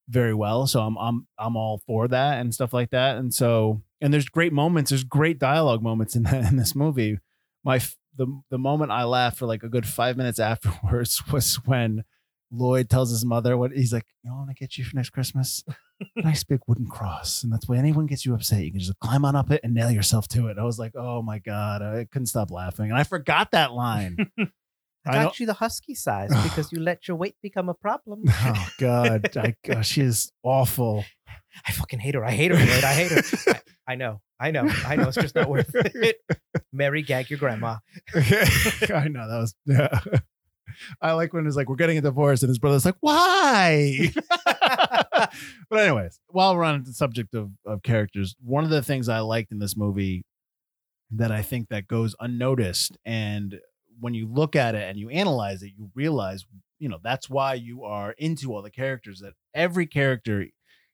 very 0.08 0.34
well. 0.36 0.68
So 0.68 0.82
I'm 0.82 0.98
I'm 0.98 1.28
I'm 1.40 1.56
all 1.56 1.82
for 1.88 2.08
that 2.08 2.40
and 2.40 2.54
stuff 2.54 2.74
like 2.74 2.92
that. 2.92 3.18
And 3.18 3.34
so 3.34 3.82
and 4.02 4.14
there's 4.14 4.30
great 4.30 4.54
moments. 4.54 4.92
There's 4.92 5.04
great 5.04 5.40
dialogue 5.40 5.82
moments 5.82 6.16
in 6.16 6.24
that 6.24 6.46
in 6.52 6.58
this 6.58 6.76
movie. 6.76 7.18
My 7.64 7.80
the 8.16 8.28
the 8.52 8.60
moment 8.60 8.92
I 8.92 9.04
laughed 9.06 9.38
for 9.40 9.48
like 9.48 9.64
a 9.64 9.70
good 9.70 9.88
five 9.88 10.16
minutes 10.16 10.38
afterwards 10.52 11.24
was 11.32 11.56
when 11.66 12.04
Lloyd 12.52 12.90
tells 12.90 13.10
his 13.12 13.26
mother 13.26 13.58
what 13.58 13.72
he's 13.72 13.92
like. 13.94 14.06
You 14.24 14.30
know, 14.30 14.36
I 14.36 14.40
want 14.40 14.50
to 14.50 14.56
get 14.56 14.78
you 14.78 14.84
for 14.84 14.96
next 14.96 15.10
Christmas 15.10 15.64
A 15.68 15.76
nice 16.22 16.44
big 16.44 16.60
wooden 16.68 16.88
cross, 16.88 17.44
and 17.44 17.52
that's 17.52 17.68
why 17.68 17.78
anyone 17.78 18.06
gets 18.06 18.26
you 18.26 18.34
upset, 18.34 18.64
you 18.64 18.72
can 18.72 18.80
just 18.80 18.98
climb 19.00 19.26
on 19.26 19.36
up 19.36 19.52
it 19.52 19.62
and 19.64 19.74
nail 19.74 19.92
yourself 19.92 20.28
to 20.30 20.48
it. 20.48 20.58
I 20.58 20.64
was 20.64 20.80
like, 20.80 20.94
oh 20.96 21.22
my 21.22 21.40
god, 21.40 21.82
I 21.82 22.06
couldn't 22.12 22.28
stop 22.28 22.52
laughing, 22.52 22.90
and 22.90 22.98
I 22.98 23.04
forgot 23.04 23.52
that 23.52 23.74
line. 23.74 24.32
I 24.38 24.44
I 25.08 25.14
got 25.14 25.24
know- 25.24 25.32
you 25.38 25.46
the 25.46 25.54
husky 25.54 25.96
size 25.96 26.30
because 26.44 26.72
you 26.72 26.80
let 26.80 27.08
your 27.08 27.18
weight 27.18 27.36
become 27.42 27.70
a 27.70 27.74
problem. 27.74 28.24
oh 28.30 28.68
god, 28.80 29.36
I, 29.38 29.56
gosh, 29.64 29.90
she 29.90 30.02
is 30.02 30.32
awful. 30.44 31.06
I 31.68 31.72
fucking 31.72 32.00
hate 32.00 32.16
her. 32.16 32.26
I 32.26 32.32
hate 32.32 32.52
her. 32.52 32.58
Lloyd. 32.58 32.84
I 32.84 32.94
hate 32.94 33.12
her. 33.12 33.54
I, 33.88 33.94
I 33.94 33.96
know. 33.96 34.20
I 34.40 34.52
know. 34.52 34.68
I 34.86 34.98
know. 34.98 35.08
It's 35.08 35.16
just 35.16 35.36
not 35.36 35.50
worth 35.50 35.72
it. 35.74 36.18
Mary, 36.74 37.02
gag 37.02 37.30
your 37.30 37.40
grandma. 37.40 37.78
I 38.14 39.08
know 39.08 39.30
that 39.30 39.40
was 39.40 39.56
yeah. 39.66 40.00
I 41.02 41.14
like 41.14 41.34
when 41.34 41.48
it's 41.48 41.56
like 41.56 41.70
we're 41.70 41.76
getting 41.76 41.98
a 41.98 42.02
divorce 42.02 42.42
and 42.42 42.50
his 42.50 42.60
brother's 42.60 42.86
like, 42.86 42.98
why? 43.00 44.12
but 45.70 45.80
anyways, 45.80 46.20
while 46.28 46.56
we're 46.56 46.64
on 46.64 46.84
the 46.84 46.94
subject 46.94 47.34
of, 47.34 47.52
of 47.66 47.84
characters, 47.84 48.36
one 48.44 48.64
of 48.64 48.70
the 48.70 48.82
things 48.82 49.10
I 49.10 49.20
liked 49.20 49.52
in 49.52 49.60
this 49.60 49.78
movie 49.78 50.26
that 51.12 51.32
I 51.32 51.42
think 51.42 51.70
that 51.70 51.88
goes 51.88 52.16
unnoticed 52.20 52.98
and 53.06 53.60
when 54.00 54.14
you 54.14 54.28
look 54.28 54.56
at 54.56 54.76
it 54.76 54.90
and 54.90 54.98
you 54.98 55.10
analyze 55.10 55.64
it, 55.64 55.72
you 55.78 55.90
realize, 55.96 56.46
you 56.80 56.90
know, 56.90 57.00
that's 57.04 57.30
why 57.30 57.54
you 57.54 57.84
are 57.84 58.12
into 58.18 58.54
all 58.54 58.62
the 58.62 58.72
characters 58.72 59.20
that 59.20 59.34
every 59.54 59.86
character, 59.86 60.46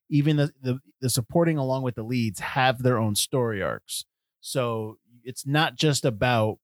even 0.10 0.38
the, 0.38 0.52
the, 0.62 0.80
the 1.02 1.10
supporting 1.10 1.58
along 1.58 1.84
with 1.84 1.96
the 1.96 2.04
leads 2.04 2.40
have 2.40 2.84
their 2.84 3.00
own 3.00 3.16
story 3.16 3.62
arcs. 3.62 4.06
So 4.40 4.98
it's 5.24 5.46
not 5.46 5.76
just 5.76 6.06
about 6.06 6.58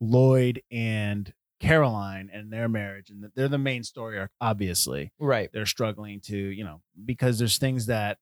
Lloyd 0.00 0.62
and 0.70 1.32
Caroline 1.60 2.30
and 2.32 2.52
their 2.52 2.68
marriage, 2.68 3.10
and 3.10 3.24
they're 3.34 3.48
the 3.48 3.58
main 3.58 3.82
story 3.82 4.18
arc. 4.18 4.30
Obviously, 4.40 5.12
Right. 5.18 5.50
they're 5.52 5.66
struggling 5.66 6.20
to, 6.22 6.36
you 6.36 6.64
know, 6.64 6.82
because 7.04 7.38
there's 7.38 7.58
things 7.58 7.86
that. 7.86 8.18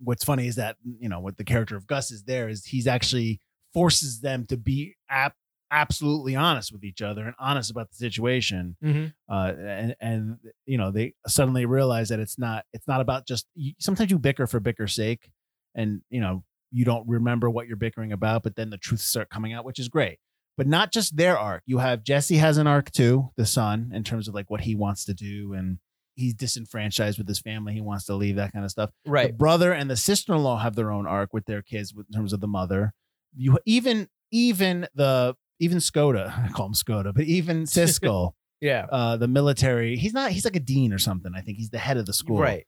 What's 0.00 0.22
funny 0.24 0.46
is 0.46 0.54
that 0.56 0.76
you 1.00 1.08
know 1.08 1.18
what 1.20 1.36
the 1.38 1.44
character 1.44 1.76
of 1.76 1.86
Gus 1.88 2.12
is 2.12 2.22
there 2.22 2.48
is 2.48 2.64
he's 2.66 2.86
actually 2.86 3.40
forces 3.74 4.20
them 4.20 4.46
to 4.46 4.56
be 4.56 4.94
ap- 5.10 5.34
absolutely 5.72 6.36
honest 6.36 6.70
with 6.72 6.84
each 6.84 7.02
other 7.02 7.24
and 7.26 7.34
honest 7.38 7.68
about 7.70 7.90
the 7.90 7.96
situation 7.96 8.76
Mm-hmm. 8.82 9.06
uh, 9.28 9.52
and 9.58 9.96
and 10.00 10.36
you 10.66 10.78
know 10.78 10.92
they 10.92 11.14
suddenly 11.26 11.66
realize 11.66 12.10
that 12.10 12.20
it's 12.20 12.38
not 12.38 12.64
it's 12.72 12.86
not 12.86 13.00
about 13.00 13.26
just 13.26 13.46
you, 13.56 13.72
sometimes 13.80 14.10
you 14.12 14.20
bicker 14.20 14.46
for 14.46 14.60
bicker's 14.60 14.94
sake 14.94 15.30
and 15.74 16.00
you 16.10 16.20
know 16.20 16.44
you 16.70 16.84
don't 16.84 17.06
remember 17.08 17.50
what 17.50 17.66
you're 17.66 17.76
bickering 17.76 18.12
about 18.12 18.44
but 18.44 18.54
then 18.54 18.70
the 18.70 18.78
truths 18.78 19.04
start 19.04 19.28
coming 19.30 19.52
out 19.52 19.64
which 19.64 19.80
is 19.80 19.88
great 19.88 20.18
but 20.58 20.66
not 20.66 20.92
just 20.92 21.16
their 21.16 21.38
arc 21.38 21.62
you 21.64 21.78
have 21.78 22.04
jesse 22.04 22.36
has 22.36 22.58
an 22.58 22.66
arc 22.66 22.90
too 22.90 23.30
the 23.38 23.46
son 23.46 23.90
in 23.94 24.04
terms 24.04 24.28
of 24.28 24.34
like 24.34 24.50
what 24.50 24.60
he 24.60 24.74
wants 24.74 25.06
to 25.06 25.14
do 25.14 25.54
and 25.54 25.78
he's 26.16 26.34
disenfranchised 26.34 27.16
with 27.16 27.26
his 27.28 27.40
family 27.40 27.72
he 27.72 27.80
wants 27.80 28.04
to 28.04 28.14
leave 28.14 28.36
that 28.36 28.52
kind 28.52 28.64
of 28.64 28.70
stuff 28.70 28.90
Right. 29.06 29.28
the 29.28 29.32
brother 29.38 29.72
and 29.72 29.88
the 29.88 29.96
sister-in-law 29.96 30.58
have 30.58 30.74
their 30.76 30.90
own 30.90 31.06
arc 31.06 31.32
with 31.32 31.46
their 31.46 31.62
kids 31.62 31.94
with- 31.94 32.06
in 32.12 32.18
terms 32.18 32.32
of 32.34 32.40
the 32.40 32.48
mother 32.48 32.92
you 33.34 33.58
even 33.64 34.08
even 34.32 34.86
the 34.94 35.34
even 35.60 35.78
Skoda, 35.78 36.26
I 36.44 36.48
call 36.48 36.66
him 36.66 36.72
Skoda, 36.74 37.12
but 37.14 37.24
even 37.24 37.62
Siskel, 37.64 38.32
Yeah. 38.60 38.86
uh, 38.92 39.16
the 39.16 39.26
military, 39.26 39.96
he's 39.96 40.12
not, 40.12 40.30
he's 40.30 40.44
like 40.44 40.54
a 40.54 40.60
dean 40.60 40.92
or 40.92 40.98
something. 40.98 41.32
I 41.34 41.40
think 41.40 41.58
he's 41.58 41.70
the 41.70 41.78
head 41.78 41.96
of 41.96 42.06
the 42.06 42.12
school. 42.12 42.38
Right. 42.38 42.64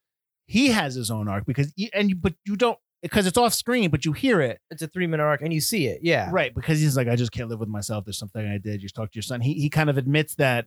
He 0.47 0.69
has 0.69 0.97
his 0.97 1.09
own 1.09 1.29
arc 1.29 1.47
because, 1.47 1.73
and 1.95 2.11
you, 2.11 2.17
but 2.17 2.35
you 2.45 2.57
don't, 2.57 2.79
because 3.03 3.27
it's 3.27 3.39
off 3.39 3.55
screen, 3.55 3.91
but 3.91 4.05
you 4.05 4.13
hear 4.13 4.41
it. 4.41 4.61
It's 4.71 4.83
a 4.83 4.89
three 4.89 5.07
minute 5.07 5.23
arc 5.23 5.43
and 5.43 5.53
you 5.53 5.61
see 5.61 5.87
it. 5.87 6.01
Yeah. 6.03 6.29
Right. 6.33 6.55
Because 6.55 6.81
he's 6.81 6.97
like, 6.97 7.09
I 7.09 7.17
just 7.17 7.33
can't 7.33 7.49
live 7.49 7.61
with 7.61 7.69
myself. 7.69 8.05
There's 8.05 8.19
something 8.19 8.47
I 8.47 8.59
did. 8.59 8.75
You 8.75 8.81
just 8.81 8.95
talk 8.95 9.11
to 9.11 9.17
your 9.17 9.23
son. 9.23 9.41
He, 9.41 9.55
he 9.55 9.71
kind 9.71 9.89
of 9.89 9.97
admits 9.97 10.35
that, 10.37 10.67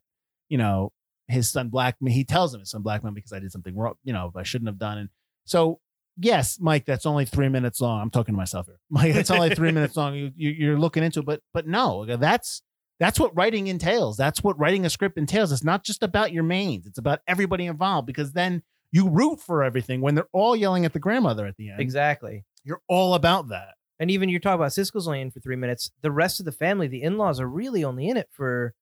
you 0.49 0.57
know, 0.57 0.91
his 1.27 1.49
son 1.51 1.69
black 1.69 2.01
me. 2.01 2.11
He 2.11 2.23
tells 2.23 2.53
him 2.53 2.59
his 2.59 2.71
son 2.71 2.81
black 2.81 3.03
man 3.03 3.13
because 3.13 3.33
I 3.33 3.39
did 3.39 3.51
something 3.51 3.75
wrong, 3.75 3.95
you 4.03 4.13
know, 4.13 4.31
I 4.35 4.43
shouldn't 4.43 4.67
have 4.67 4.79
done. 4.79 4.97
And 4.97 5.09
so 5.45 5.79
yes, 6.17 6.59
Mike, 6.59 6.85
that's 6.85 7.05
only 7.05 7.25
three 7.25 7.49
minutes 7.49 7.81
long. 7.81 8.01
I'm 8.01 8.09
talking 8.09 8.33
to 8.33 8.37
myself 8.37 8.67
here. 8.67 8.79
Mike, 8.89 9.15
it's 9.15 9.31
only 9.31 9.53
three 9.53 9.71
minutes 9.73 9.95
long. 9.95 10.15
You, 10.15 10.31
you, 10.35 10.49
you're 10.49 10.79
looking 10.79 11.03
into 11.03 11.19
it, 11.19 11.25
but 11.25 11.41
but 11.53 11.67
no, 11.67 12.05
that's 12.05 12.61
that's 12.99 13.19
what 13.19 13.35
writing 13.35 13.67
entails. 13.67 14.17
That's 14.17 14.43
what 14.43 14.59
writing 14.59 14.85
a 14.85 14.89
script 14.89 15.17
entails. 15.17 15.51
It's 15.51 15.63
not 15.63 15.83
just 15.83 16.03
about 16.03 16.31
your 16.31 16.43
mains. 16.43 16.85
It's 16.85 16.97
about 16.97 17.19
everybody 17.27 17.65
involved 17.65 18.07
because 18.07 18.33
then 18.33 18.63
you 18.93 19.09
root 19.09 19.41
for 19.41 19.63
everything 19.63 20.01
when 20.01 20.13
they're 20.13 20.29
all 20.31 20.55
yelling 20.55 20.85
at 20.85 20.93
the 20.93 20.99
grandmother 20.99 21.47
at 21.47 21.57
the 21.57 21.71
end. 21.71 21.81
Exactly. 21.81 22.45
You're 22.63 22.81
all 22.87 23.15
about 23.15 23.49
that. 23.49 23.73
And 23.99 24.11
even 24.11 24.29
you're 24.29 24.39
talking 24.39 24.61
about 24.61 24.71
Siskel's 24.71 25.07
only 25.07 25.19
in 25.19 25.31
for 25.31 25.39
three 25.39 25.55
minutes. 25.55 25.89
The 26.01 26.11
rest 26.11 26.39
of 26.39 26.45
the 26.45 26.51
family, 26.51 26.87
the 26.87 27.01
in 27.01 27.17
laws, 27.17 27.39
are 27.39 27.47
really 27.47 27.83
only 27.83 28.07
in 28.07 28.17
it 28.17 28.29
for 28.31 28.75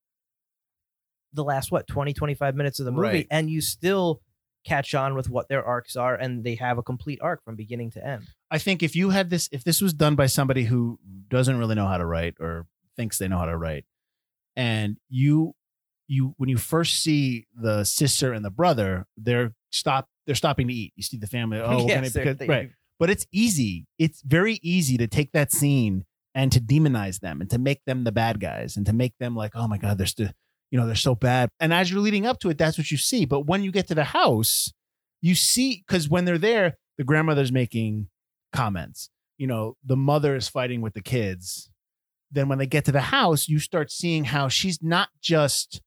the 1.34 1.46
last, 1.46 1.72
what, 1.72 1.88
20, 1.88 2.14
25 2.14 2.56
minutes 2.56 2.80
of 2.80 2.86
the 2.86 2.92
movie. 2.92 3.08
Right. 3.08 3.28
And 3.32 3.50
you 3.50 3.62
still 3.62 4.22
catch 4.66 4.94
on 4.94 5.16
with 5.16 5.30
what 5.30 5.48
their 5.48 5.64
arcs 5.64 5.96
are. 5.96 6.14
And 6.14 6.44
they 6.44 6.56
have 6.56 6.78
a 6.78 6.84
complete 6.84 7.20
arc 7.22 7.42
from 7.46 7.56
beginning 7.56 7.92
to 7.92 8.06
end. 8.06 8.28
I 8.52 8.58
think 8.58 8.84
if 8.84 8.98
you 8.98 9.12
had 9.12 9.30
this, 9.30 9.48
if 9.54 9.64
this 9.64 9.82
was 9.82 9.94
done 9.94 10.16
by 10.16 10.26
somebody 10.26 10.66
who 10.66 11.00
doesn't 11.30 11.58
really 11.58 11.76
know 11.76 11.88
how 11.88 11.98
to 11.98 12.06
write 12.06 12.36
or 12.42 12.68
thinks 12.98 13.18
they 13.18 13.30
know 13.30 13.38
how 13.38 13.46
to 13.46 13.58
write, 13.58 13.86
and 14.58 14.98
you, 15.10 15.56
you, 16.08 16.34
when 16.36 16.50
you 16.50 16.58
first 16.58 17.02
see 17.02 17.48
the 17.56 17.86
sister 17.86 18.34
and 18.34 18.44
the 18.44 18.50
brother, 18.50 19.08
they're 19.16 19.54
stop, 19.72 20.08
they're 20.26 20.36
stopping 20.36 20.68
to 20.68 20.74
eat. 20.74 20.94
You 20.96 21.04
see 21.04 21.18
the 21.18 21.28
family. 21.28 21.60
Oh, 21.64 21.88
Yes, 21.88 22.14
because- 22.14 22.38
they- 22.38 22.48
right. 22.48 22.70
But 23.00 23.10
it's 23.10 23.26
easy. 23.32 23.88
It's 23.98 24.22
very 24.22 24.60
easy 24.62 24.96
to 24.98 25.08
take 25.08 25.32
that 25.32 25.52
scene 25.52 26.06
and 26.36 26.52
to 26.52 26.60
demonize 26.60 27.20
them 27.20 27.42
and 27.42 27.50
to 27.50 27.58
make 27.58 27.82
them 27.86 28.04
the 28.04 28.12
bad 28.12 28.40
guys 28.40 28.78
and 28.78 28.86
to 28.86 28.94
make 28.94 29.14
them 29.20 29.36
like, 29.36 29.54
oh 29.56 29.68
my 29.68 29.80
god, 29.80 29.98
they're 29.98 30.06
still, 30.06 30.30
you 30.70 30.80
know, 30.80 30.86
they're 30.86 30.94
so 30.96 31.16
bad. 31.16 31.50
And 31.60 31.74
as 31.74 31.90
you're 31.90 32.00
leading 32.00 32.28
up 32.28 32.40
to 32.42 32.50
it, 32.52 32.60
that's 32.60 32.78
what 32.78 32.92
you 32.92 32.98
see. 32.98 33.26
But 33.26 33.48
when 33.48 33.64
you 33.64 33.72
get 33.72 33.88
to 33.88 33.96
the 33.96 34.04
house, 34.04 34.72
you 35.20 35.34
see 35.34 35.84
because 35.88 36.10
when 36.10 36.26
they're 36.26 36.38
there, 36.38 36.78
the 37.00 37.04
grandmother's 37.04 37.52
making 37.52 38.08
comments. 38.54 39.10
You 39.40 39.48
know, 39.48 39.78
the 39.84 39.98
mother 39.98 40.36
is 40.36 40.48
fighting 40.48 40.82
with 40.82 40.94
the 40.94 41.02
kids. 41.02 41.72
Then 42.32 42.48
when 42.50 42.60
they 42.60 42.68
get 42.68 42.86
to 42.86 42.92
the 42.92 43.02
house, 43.02 43.50
you 43.50 43.58
start 43.58 43.92
seeing 43.92 44.26
how 44.26 44.48
she's 44.48 44.78
not 44.84 45.10
just 45.22 45.82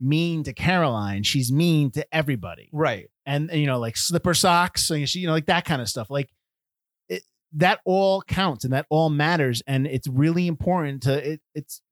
mean 0.00 0.42
to 0.44 0.52
Caroline, 0.54 1.22
she's 1.22 1.52
mean 1.52 1.90
to 1.92 2.06
everybody 2.12 2.70
Right. 2.72 3.08
And 3.26 3.50
you 3.52 3.66
know 3.66 3.78
like 3.78 3.96
slipper 3.96 4.32
socks 4.32 4.86
so 4.86 4.94
you 4.94 5.06
you 5.12 5.26
know 5.26 5.32
like 5.32 5.46
that 5.46 5.64
kind 5.64 5.82
of 5.82 5.88
stuff 5.88 6.08
like 6.08 6.30
it, 7.08 7.22
that 7.52 7.80
all 7.84 8.22
counts 8.22 8.64
and 8.64 8.72
that 8.72 8.86
all 8.88 9.10
matters 9.10 9.62
and 9.66 9.86
it's 9.86 10.08
really 10.08 10.46
important 10.46 11.02
to 11.02 11.32
it, 11.32 11.40
it's 11.54 11.82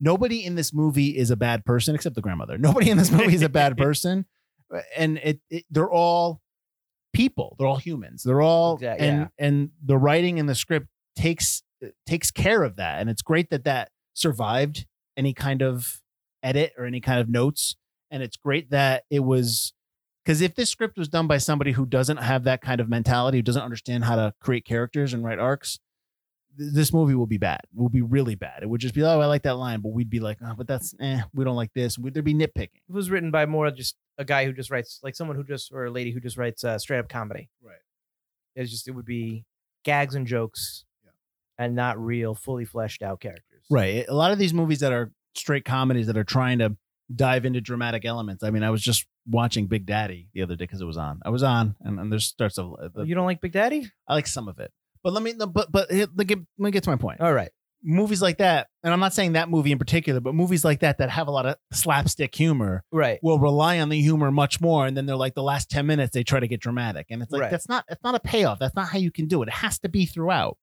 nobody 0.00 0.44
in 0.44 0.54
this 0.54 0.72
movie 0.72 1.16
is 1.16 1.30
a 1.30 1.36
bad 1.36 1.64
person 1.64 1.94
except 1.94 2.14
the 2.14 2.20
grandmother 2.20 2.58
nobody 2.58 2.90
in 2.90 2.98
this 2.98 3.10
movie 3.10 3.34
is 3.34 3.42
a 3.42 3.48
bad 3.48 3.76
person 3.78 4.26
uh, 4.72 4.80
and 4.96 5.18
it, 5.18 5.40
it 5.50 5.64
they're 5.70 5.90
all 5.90 6.40
people 7.12 7.56
they're 7.58 7.68
all 7.68 7.76
humans 7.76 8.22
they're 8.22 8.42
all 8.42 8.78
and 8.82 9.20
yeah. 9.20 9.26
and 9.38 9.70
the 9.84 9.96
writing 9.96 10.38
in 10.38 10.46
the 10.46 10.54
script 10.54 10.86
takes 11.16 11.62
uh, 11.82 11.88
takes 12.06 12.30
care 12.30 12.62
of 12.62 12.76
that 12.76 13.00
and 13.00 13.08
it's 13.08 13.22
great 13.22 13.50
that 13.50 13.64
that 13.64 13.90
survived 14.14 14.86
any 15.16 15.32
kind 15.32 15.62
of 15.62 16.00
edit 16.42 16.72
or 16.76 16.84
any 16.84 17.00
kind 17.00 17.20
of 17.20 17.28
notes 17.28 17.76
and 18.10 18.22
it's 18.22 18.36
great 18.36 18.70
that 18.70 19.04
it 19.10 19.20
was 19.20 19.72
because 20.24 20.40
if 20.40 20.54
this 20.54 20.70
script 20.70 20.96
was 20.96 21.08
done 21.08 21.26
by 21.26 21.38
somebody 21.38 21.72
who 21.72 21.84
doesn't 21.84 22.16
have 22.16 22.44
that 22.44 22.62
kind 22.62 22.80
of 22.80 22.88
mentality, 22.88 23.38
who 23.38 23.42
doesn't 23.42 23.62
understand 23.62 24.04
how 24.04 24.16
to 24.16 24.32
create 24.40 24.64
characters 24.64 25.12
and 25.12 25.22
write 25.22 25.38
arcs, 25.38 25.78
th- 26.58 26.72
this 26.72 26.92
movie 26.92 27.14
will 27.14 27.26
be 27.26 27.36
bad. 27.36 27.60
It 27.64 27.78
Will 27.78 27.88
be 27.90 28.00
really 28.00 28.34
bad. 28.34 28.62
It 28.62 28.68
would 28.68 28.80
just 28.80 28.94
be, 28.94 29.02
oh, 29.02 29.20
I 29.20 29.26
like 29.26 29.42
that 29.42 29.56
line, 29.56 29.80
but 29.80 29.92
we'd 29.92 30.08
be 30.08 30.20
like, 30.20 30.38
oh, 30.42 30.54
but 30.56 30.66
that's, 30.66 30.94
eh, 31.00 31.20
we 31.34 31.44
don't 31.44 31.56
like 31.56 31.72
this. 31.74 31.98
We'd, 31.98 32.14
there'd 32.14 32.24
be 32.24 32.34
nitpicking. 32.34 32.80
It 32.88 32.92
was 32.92 33.10
written 33.10 33.30
by 33.30 33.44
more 33.46 33.70
just 33.70 33.96
a 34.16 34.24
guy 34.24 34.46
who 34.46 34.52
just 34.52 34.70
writes, 34.70 35.00
like 35.02 35.14
someone 35.14 35.36
who 35.36 35.44
just, 35.44 35.72
or 35.72 35.84
a 35.86 35.90
lady 35.90 36.10
who 36.10 36.20
just 36.20 36.36
writes 36.38 36.64
uh, 36.64 36.78
straight 36.78 37.00
up 37.00 37.08
comedy. 37.08 37.50
Right. 37.62 37.76
It's 38.56 38.70
just, 38.70 38.88
it 38.88 38.92
would 38.92 39.04
be 39.04 39.44
gags 39.84 40.14
and 40.14 40.26
jokes 40.26 40.84
yeah. 41.04 41.10
and 41.58 41.74
not 41.74 41.98
real, 41.98 42.34
fully 42.34 42.64
fleshed 42.64 43.02
out 43.02 43.20
characters. 43.20 43.64
Right. 43.68 44.06
A 44.08 44.14
lot 44.14 44.32
of 44.32 44.38
these 44.38 44.54
movies 44.54 44.80
that 44.80 44.92
are 44.92 45.12
straight 45.34 45.64
comedies 45.64 46.06
that 46.06 46.16
are 46.16 46.24
trying 46.24 46.60
to 46.60 46.76
dive 47.14 47.44
into 47.44 47.60
dramatic 47.60 48.04
elements. 48.04 48.42
I 48.42 48.50
mean, 48.50 48.62
I 48.62 48.70
was 48.70 48.80
just 48.82 49.06
watching 49.26 49.66
Big 49.66 49.86
Daddy 49.86 50.28
the 50.34 50.42
other 50.42 50.56
day 50.56 50.64
because 50.64 50.80
it 50.80 50.84
was 50.86 50.96
on. 50.98 51.20
I 51.24 51.30
was 51.30 51.42
on, 51.42 51.76
and, 51.80 51.98
and 51.98 52.10
there's 52.12 52.26
starts 52.26 52.58
of. 52.58 52.74
Oh, 52.96 53.02
You 53.02 53.14
don't 53.14 53.26
like 53.26 53.40
Big 53.40 53.52
Daddy? 53.52 53.90
I 54.08 54.14
like 54.14 54.26
some 54.26 54.48
of 54.48 54.58
it, 54.58 54.70
but 55.02 55.12
let 55.12 55.22
me. 55.22 55.32
But 55.34 55.70
but 55.72 55.90
let, 55.92 56.26
get, 56.26 56.38
let 56.38 56.46
me 56.58 56.70
get 56.70 56.82
to 56.84 56.90
my 56.90 56.96
point. 56.96 57.20
All 57.20 57.32
right. 57.32 57.50
movies 57.82 58.22
like 58.22 58.38
that, 58.38 58.68
and 58.82 58.92
I'm 58.92 59.00
not 59.00 59.12
saying 59.12 59.32
that 59.34 59.48
movie 59.50 59.70
in 59.72 59.78
particular, 59.78 60.18
but 60.20 60.34
movies 60.34 60.64
like 60.64 60.80
that 60.80 60.98
that 60.98 61.10
have 61.10 61.28
a 61.28 61.30
lot 61.30 61.44
of 61.46 61.56
slapstick 61.72 62.34
humor 62.34 62.82
Right. 62.92 63.18
will 63.22 63.38
rely 63.38 63.78
on 63.80 63.88
the 63.90 64.00
humor 64.00 64.30
much 64.30 64.60
more. 64.60 64.86
And 64.86 64.96
then 64.96 65.04
they're 65.06 65.16
like 65.16 65.34
the 65.34 65.42
last 65.42 65.70
10 65.70 65.84
minutes 65.86 66.14
they 66.14 66.22
try 66.24 66.40
to 66.40 66.48
get 66.48 66.60
dramatic. 66.60 67.06
And 67.10 67.22
it's 67.22 67.30
like 67.30 67.42
Right. 67.42 67.50
that's 67.50 67.68
not 67.68 67.84
it's 67.90 68.02
not 68.02 68.14
a 68.14 68.20
payoff. 68.20 68.58
That's 68.58 68.74
not 68.74 68.88
how 68.88 68.98
you 68.98 69.10
can 69.10 69.26
do 69.28 69.42
it. 69.42 69.48
It 69.48 69.54
has 69.54 69.78
to 69.80 69.88
be 69.90 70.06
throughout. 70.06 70.56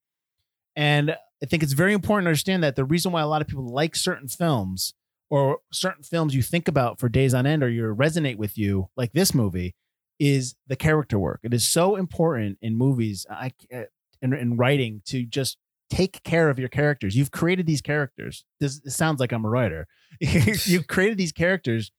And 0.76 1.12
I 1.12 1.46
think 1.48 1.64
it's 1.64 1.74
very 1.74 1.94
important 1.94 2.26
to 2.26 2.30
understand 2.30 2.64
that 2.64 2.76
the 2.76 2.86
reason 2.86 3.12
why 3.12 3.22
a 3.22 3.28
lot 3.28 3.42
of 3.42 3.48
people 3.48 3.68
like 3.68 3.96
certain 3.96 4.28
films 4.28 4.94
or 5.32 5.60
certain 5.72 6.04
films 6.04 6.36
you 6.36 6.44
think 6.44 6.68
about 6.68 7.00
for 7.00 7.08
days 7.08 7.34
on 7.34 7.48
end 7.48 7.64
or 7.64 7.70
you 7.70 7.84
resonate 7.84 8.36
with 8.36 8.58
you, 8.58 8.90
like 8.98 9.14
this 9.14 9.34
movie, 9.34 9.74
is 10.20 10.56
the 10.68 10.76
character 10.76 11.18
work. 11.18 11.40
It 11.42 11.54
is 11.54 11.68
so 11.68 11.96
important 11.96 12.60
in 12.62 12.78
movies, 12.78 13.26
I 13.32 13.54
uh, 13.74 13.84
in, 14.22 14.34
in 14.34 14.58
writing 14.58 15.02
to 15.06 15.26
just 15.26 15.58
take 15.90 16.22
care 16.24 16.50
of 16.50 16.60
your 16.60 16.68
characters. 16.68 17.16
You've 17.16 17.32
created 17.32 17.66
these 17.66 17.82
characters. 17.82 18.44
This, 18.60 18.82
this 18.82 18.96
sounds 18.96 19.20
like 19.22 19.32
I'm 19.32 19.46
a 19.46 19.50
writer. 19.50 19.88
You've 20.20 20.88
created 20.88 21.18
these 21.18 21.32
characters. 21.32 21.92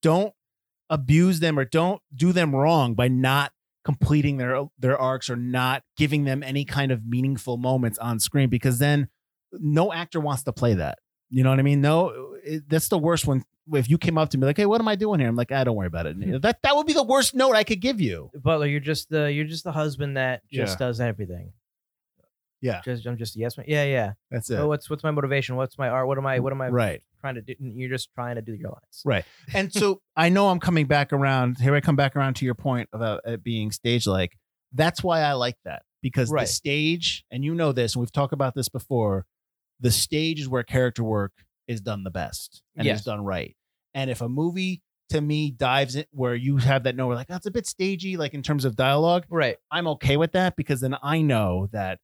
Don't 0.00 0.32
abuse 0.88 1.40
them 1.40 1.58
or 1.58 1.64
don't 1.64 2.00
do 2.14 2.32
them 2.32 2.54
wrong 2.54 2.94
by 2.94 3.08
not 3.08 3.50
completing 3.84 4.36
their 4.36 4.64
their 4.78 4.96
arcs 4.96 5.28
or 5.28 5.36
not 5.36 5.82
giving 5.96 6.24
them 6.24 6.42
any 6.42 6.64
kind 6.64 6.92
of 6.92 7.04
meaningful 7.04 7.56
moments 7.56 7.98
on 7.98 8.20
screen 8.20 8.48
because 8.48 8.78
then 8.78 9.08
no 9.52 9.92
actor 9.92 10.20
wants 10.20 10.44
to 10.44 10.52
play 10.52 10.74
that. 10.74 10.98
You 11.30 11.42
know 11.42 11.50
what 11.50 11.58
I 11.58 11.62
mean? 11.62 11.80
No, 11.80 12.35
it, 12.46 12.68
that's 12.68 12.88
the 12.88 12.98
worst 12.98 13.26
one. 13.26 13.44
if 13.74 13.90
you 13.90 13.98
came 13.98 14.16
up 14.16 14.30
to 14.30 14.38
me 14.38 14.46
like, 14.46 14.56
"Hey, 14.56 14.66
what 14.66 14.80
am 14.80 14.88
I 14.88 14.94
doing 14.96 15.18
here?" 15.20 15.28
I'm 15.28 15.36
like, 15.36 15.52
"I 15.52 15.64
don't 15.64 15.76
worry 15.76 15.86
about 15.88 16.06
it." 16.06 16.16
That 16.42 16.62
that 16.62 16.76
would 16.76 16.86
be 16.86 16.92
the 16.92 17.02
worst 17.02 17.34
note 17.34 17.54
I 17.56 17.64
could 17.64 17.80
give 17.80 18.00
you. 18.00 18.30
Butler, 18.34 18.66
you're 18.66 18.80
just 18.80 19.08
the 19.10 19.32
you're 19.32 19.44
just 19.44 19.64
the 19.64 19.72
husband 19.72 20.16
that 20.16 20.42
just 20.50 20.78
Yeah. 20.80 20.86
does 20.86 21.00
everything. 21.00 21.52
Yeah. 22.62 22.80
Just 22.84 23.06
I'm 23.06 23.16
just 23.18 23.36
a 23.36 23.38
yes 23.38 23.56
man. 23.58 23.66
Yeah, 23.68 23.84
yeah. 23.84 24.12
That's 24.30 24.48
it. 24.50 24.56
Oh, 24.58 24.68
what's 24.68 24.88
what's 24.88 25.04
my 25.04 25.10
motivation? 25.10 25.56
What's 25.56 25.76
my 25.78 25.88
art? 25.88 26.06
What 26.06 26.16
am 26.18 26.26
I 26.26 26.38
what 26.40 26.52
am 26.52 26.60
I 26.62 26.68
right. 26.68 27.02
trying 27.20 27.34
to 27.34 27.42
do? 27.42 27.54
You're 27.60 27.90
just 27.90 28.12
trying 28.14 28.36
to 28.36 28.42
do 28.42 28.54
your 28.54 28.70
lines. 28.70 29.02
Right. 29.04 29.24
And 29.54 29.72
so 29.72 30.00
I 30.16 30.30
know 30.30 30.48
I'm 30.48 30.58
coming 30.60 30.86
back 30.86 31.12
around. 31.12 31.58
Here 31.58 31.74
I 31.74 31.80
come 31.80 31.96
back 31.96 32.16
around 32.16 32.34
to 32.36 32.44
your 32.44 32.54
point 32.54 32.88
about 32.92 33.20
it 33.26 33.42
being 33.44 33.70
stage 33.72 34.06
like. 34.06 34.36
That's 34.72 35.02
why 35.02 35.20
I 35.20 35.32
like 35.34 35.56
that 35.64 35.82
because 36.02 36.30
Right. 36.30 36.42
the 36.46 36.52
stage, 36.52 37.24
and 37.30 37.44
you 37.44 37.54
know 37.54 37.72
this, 37.72 37.94
and 37.94 38.00
we've 38.00 38.12
talked 38.12 38.32
about 38.32 38.54
this 38.54 38.68
before. 38.68 39.24
The 39.80 39.90
stage 39.90 40.40
is 40.40 40.48
where 40.48 40.62
character 40.64 41.04
work 41.04 41.32
is 41.68 41.80
done 41.80 42.04
the 42.04 42.10
best 42.10 42.62
and 42.76 42.86
is 42.86 43.02
done 43.04 43.24
right. 43.24 43.56
And 43.94 44.10
if 44.10 44.20
a 44.20 44.28
movie 44.28 44.82
to 45.10 45.20
me 45.20 45.50
dives 45.52 45.94
in 45.96 46.04
where 46.10 46.34
you 46.34 46.56
have 46.58 46.82
that 46.84 46.96
no, 46.96 47.06
we're 47.06 47.14
like 47.14 47.28
that's 47.28 47.46
a 47.46 47.50
bit 47.50 47.66
stagey, 47.66 48.16
like 48.16 48.34
in 48.34 48.42
terms 48.42 48.64
of 48.64 48.76
dialogue, 48.76 49.24
Right. 49.30 49.56
I'm 49.70 49.86
okay 49.88 50.16
with 50.16 50.32
that 50.32 50.56
because 50.56 50.80
then 50.80 50.96
I 51.02 51.22
know 51.22 51.68
that 51.72 52.00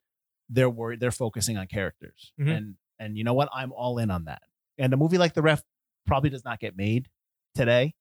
they're 0.49 0.71
worried 0.71 1.01
they're 1.01 1.11
focusing 1.11 1.57
on 1.57 1.67
characters. 1.67 2.33
Mhm. 2.41 2.57
And 2.57 2.75
and 2.99 3.17
you 3.19 3.25
know 3.25 3.35
what? 3.35 3.49
I'm 3.53 3.73
all 3.73 3.99
in 3.99 4.11
on 4.11 4.25
that. 4.27 4.43
And 4.79 4.93
a 4.93 4.97
movie 4.97 5.19
like 5.19 5.35
The 5.35 5.43
Ref 5.43 5.63
probably 6.07 6.31
does 6.31 6.45
not 6.45 6.61
get 6.61 6.77
made 6.77 7.09
today. 7.55 7.95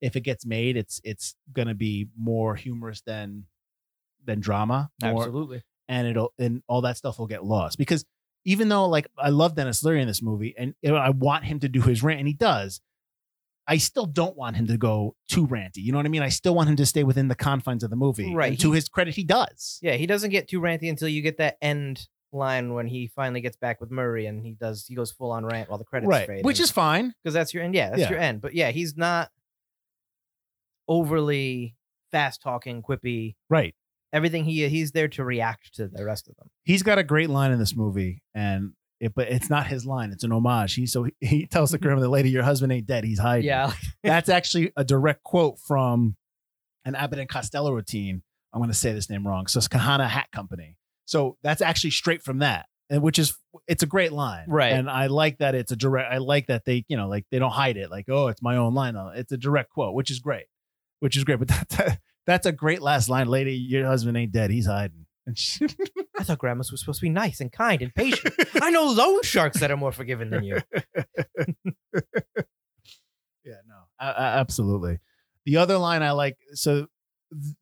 If 0.00 0.14
it 0.16 0.20
gets 0.20 0.44
made, 0.46 0.76
it's 0.76 1.00
it's 1.04 1.34
gonna 1.52 1.74
be 1.74 2.08
more 2.16 2.54
humorous 2.56 3.00
than 3.02 3.46
than 4.24 4.40
drama. 4.40 4.90
More, 5.02 5.22
Absolutely. 5.22 5.62
and 5.88 6.06
it'll 6.06 6.32
and 6.38 6.62
all 6.68 6.80
that 6.82 6.96
stuff 6.96 7.18
will 7.18 7.26
get 7.26 7.44
lost. 7.44 7.78
Because 7.78 8.04
even 8.48 8.70
though 8.70 8.86
like 8.86 9.06
I 9.18 9.28
love 9.28 9.54
Denis 9.54 9.84
Leary 9.84 10.00
in 10.00 10.08
this 10.08 10.22
movie 10.22 10.54
and 10.56 10.74
I 10.86 11.10
want 11.10 11.44
him 11.44 11.60
to 11.60 11.68
do 11.68 11.82
his 11.82 12.02
rant 12.02 12.18
and 12.18 12.26
he 12.26 12.32
does, 12.32 12.80
I 13.66 13.76
still 13.76 14.06
don't 14.06 14.38
want 14.38 14.56
him 14.56 14.66
to 14.68 14.78
go 14.78 15.16
too 15.28 15.46
ranty. 15.46 15.76
You 15.76 15.92
know 15.92 15.98
what 15.98 16.06
I 16.06 16.08
mean? 16.08 16.22
I 16.22 16.30
still 16.30 16.54
want 16.54 16.70
him 16.70 16.76
to 16.76 16.86
stay 16.86 17.04
within 17.04 17.28
the 17.28 17.34
confines 17.34 17.84
of 17.84 17.90
the 17.90 17.96
movie. 17.96 18.34
Right. 18.34 18.52
And 18.52 18.60
to 18.60 18.72
his 18.72 18.88
credit, 18.88 19.14
he 19.16 19.22
does. 19.22 19.78
Yeah, 19.82 19.96
he 19.96 20.06
doesn't 20.06 20.30
get 20.30 20.48
too 20.48 20.62
ranty 20.62 20.88
until 20.88 21.08
you 21.08 21.20
get 21.20 21.36
that 21.36 21.58
end 21.60 22.08
line 22.32 22.72
when 22.72 22.86
he 22.86 23.08
finally 23.08 23.42
gets 23.42 23.58
back 23.58 23.82
with 23.82 23.90
Murray 23.90 24.24
and 24.24 24.42
he 24.42 24.52
does 24.52 24.86
he 24.86 24.94
goes 24.94 25.10
full 25.12 25.30
on 25.30 25.44
rant 25.44 25.68
while 25.68 25.76
the 25.78 25.84
credits 25.84 26.08
right. 26.08 26.26
fade. 26.26 26.44
Which 26.46 26.58
is 26.58 26.70
fine. 26.70 27.12
because 27.22 27.34
that's 27.34 27.52
your 27.52 27.62
end. 27.62 27.74
Yeah, 27.74 27.90
that's 27.90 28.00
Yeah. 28.00 28.10
your 28.10 28.18
end. 28.18 28.40
But 28.40 28.54
yeah, 28.54 28.70
he's 28.70 28.96
not 28.96 29.30
overly 30.88 31.76
fast 32.10 32.40
talking, 32.40 32.80
quippy. 32.80 33.34
Right. 33.50 33.74
Everything 34.12 34.44
he 34.44 34.66
he's 34.68 34.92
there 34.92 35.08
to 35.08 35.24
react 35.24 35.74
to 35.74 35.88
the 35.88 36.04
rest 36.04 36.28
of 36.28 36.36
them. 36.36 36.48
He's 36.64 36.82
got 36.82 36.98
a 36.98 37.02
great 37.02 37.28
line 37.28 37.52
in 37.52 37.58
this 37.58 37.76
movie, 37.76 38.22
and 38.34 38.72
it, 39.00 39.14
but 39.14 39.28
it's 39.28 39.50
not 39.50 39.66
his 39.66 39.86
line. 39.86 40.10
It's 40.12 40.24
an 40.24 40.32
homage. 40.32 40.74
He 40.74 40.86
so 40.86 41.04
he, 41.04 41.14
he 41.20 41.46
tells 41.46 41.70
the 41.70 41.78
grandmother 41.78 42.08
lady, 42.08 42.30
"Your 42.30 42.42
husband 42.42 42.72
ain't 42.72 42.86
dead. 42.86 43.04
He's 43.04 43.18
hiding." 43.18 43.46
Yeah, 43.46 43.72
That's 44.02 44.28
actually 44.28 44.72
a 44.76 44.84
direct 44.84 45.22
quote 45.24 45.58
from 45.58 46.16
an 46.84 46.94
Abbott 46.94 47.18
and 47.18 47.28
Costello 47.28 47.72
routine. 47.72 48.22
I'm 48.52 48.60
going 48.60 48.70
to 48.70 48.76
say 48.76 48.92
this 48.92 49.10
name 49.10 49.26
wrong. 49.26 49.46
So 49.46 49.58
it's 49.58 49.68
Kahana 49.68 50.08
Hat 50.08 50.28
Company. 50.32 50.76
So 51.04 51.36
that's 51.42 51.62
actually 51.62 51.90
straight 51.90 52.22
from 52.22 52.38
that, 52.38 52.66
and 52.90 53.02
which 53.02 53.18
is 53.18 53.36
it's 53.66 53.82
a 53.82 53.86
great 53.86 54.12
line, 54.12 54.44
Right. 54.48 54.72
And 54.72 54.90
I 54.90 55.06
like 55.06 55.38
that 55.38 55.54
it's 55.54 55.72
a 55.72 55.76
direct. 55.76 56.12
I 56.12 56.18
like 56.18 56.46
that 56.48 56.64
they 56.64 56.84
you 56.88 56.96
know 56.96 57.08
like 57.08 57.24
they 57.30 57.38
don't 57.38 57.50
hide 57.50 57.76
it. 57.76 57.90
Like 57.90 58.06
oh, 58.08 58.28
it's 58.28 58.42
my 58.42 58.56
own 58.56 58.74
line. 58.74 58.96
It's 59.14 59.32
a 59.32 59.36
direct 59.38 59.70
quote, 59.70 59.94
which 59.94 60.10
is 60.10 60.18
great, 60.18 60.46
which 61.00 61.16
is 61.16 61.24
great. 61.24 61.38
But 61.38 61.48
that, 61.48 61.68
that 61.70 62.00
That's 62.28 62.46
a 62.46 62.52
great 62.52 62.80
last 62.82 63.08
line, 63.08 63.26
lady. 63.26 63.54
Your 63.54 63.86
husband 63.86 64.16
ain't 64.16 64.30
dead. 64.32 64.50
He's 64.52 64.66
hiding. 64.66 65.06
I 66.18 66.22
thought 66.24 66.38
grandmas 66.38 66.70
was 66.70 66.80
supposed 66.80 67.00
to 67.00 67.06
be 67.06 67.10
nice 67.10 67.40
and 67.40 67.50
kind 67.50 67.82
and 67.82 67.92
patient. 67.94 68.34
I 68.62 68.70
know 68.70 68.84
loan 68.86 69.22
sharks 69.22 69.58
that 69.60 69.70
are 69.70 69.76
more 69.76 69.92
forgiving 69.92 70.30
than 70.30 70.44
you. 70.44 70.58
yeah, 73.44 73.54
no, 73.66 73.74
a- 74.00 74.06
a- 74.06 74.38
absolutely. 74.40 74.98
The 75.46 75.56
other 75.56 75.78
line 75.78 76.02
I 76.02 76.12
like, 76.12 76.36
so 76.52 76.86
th- 77.32 77.54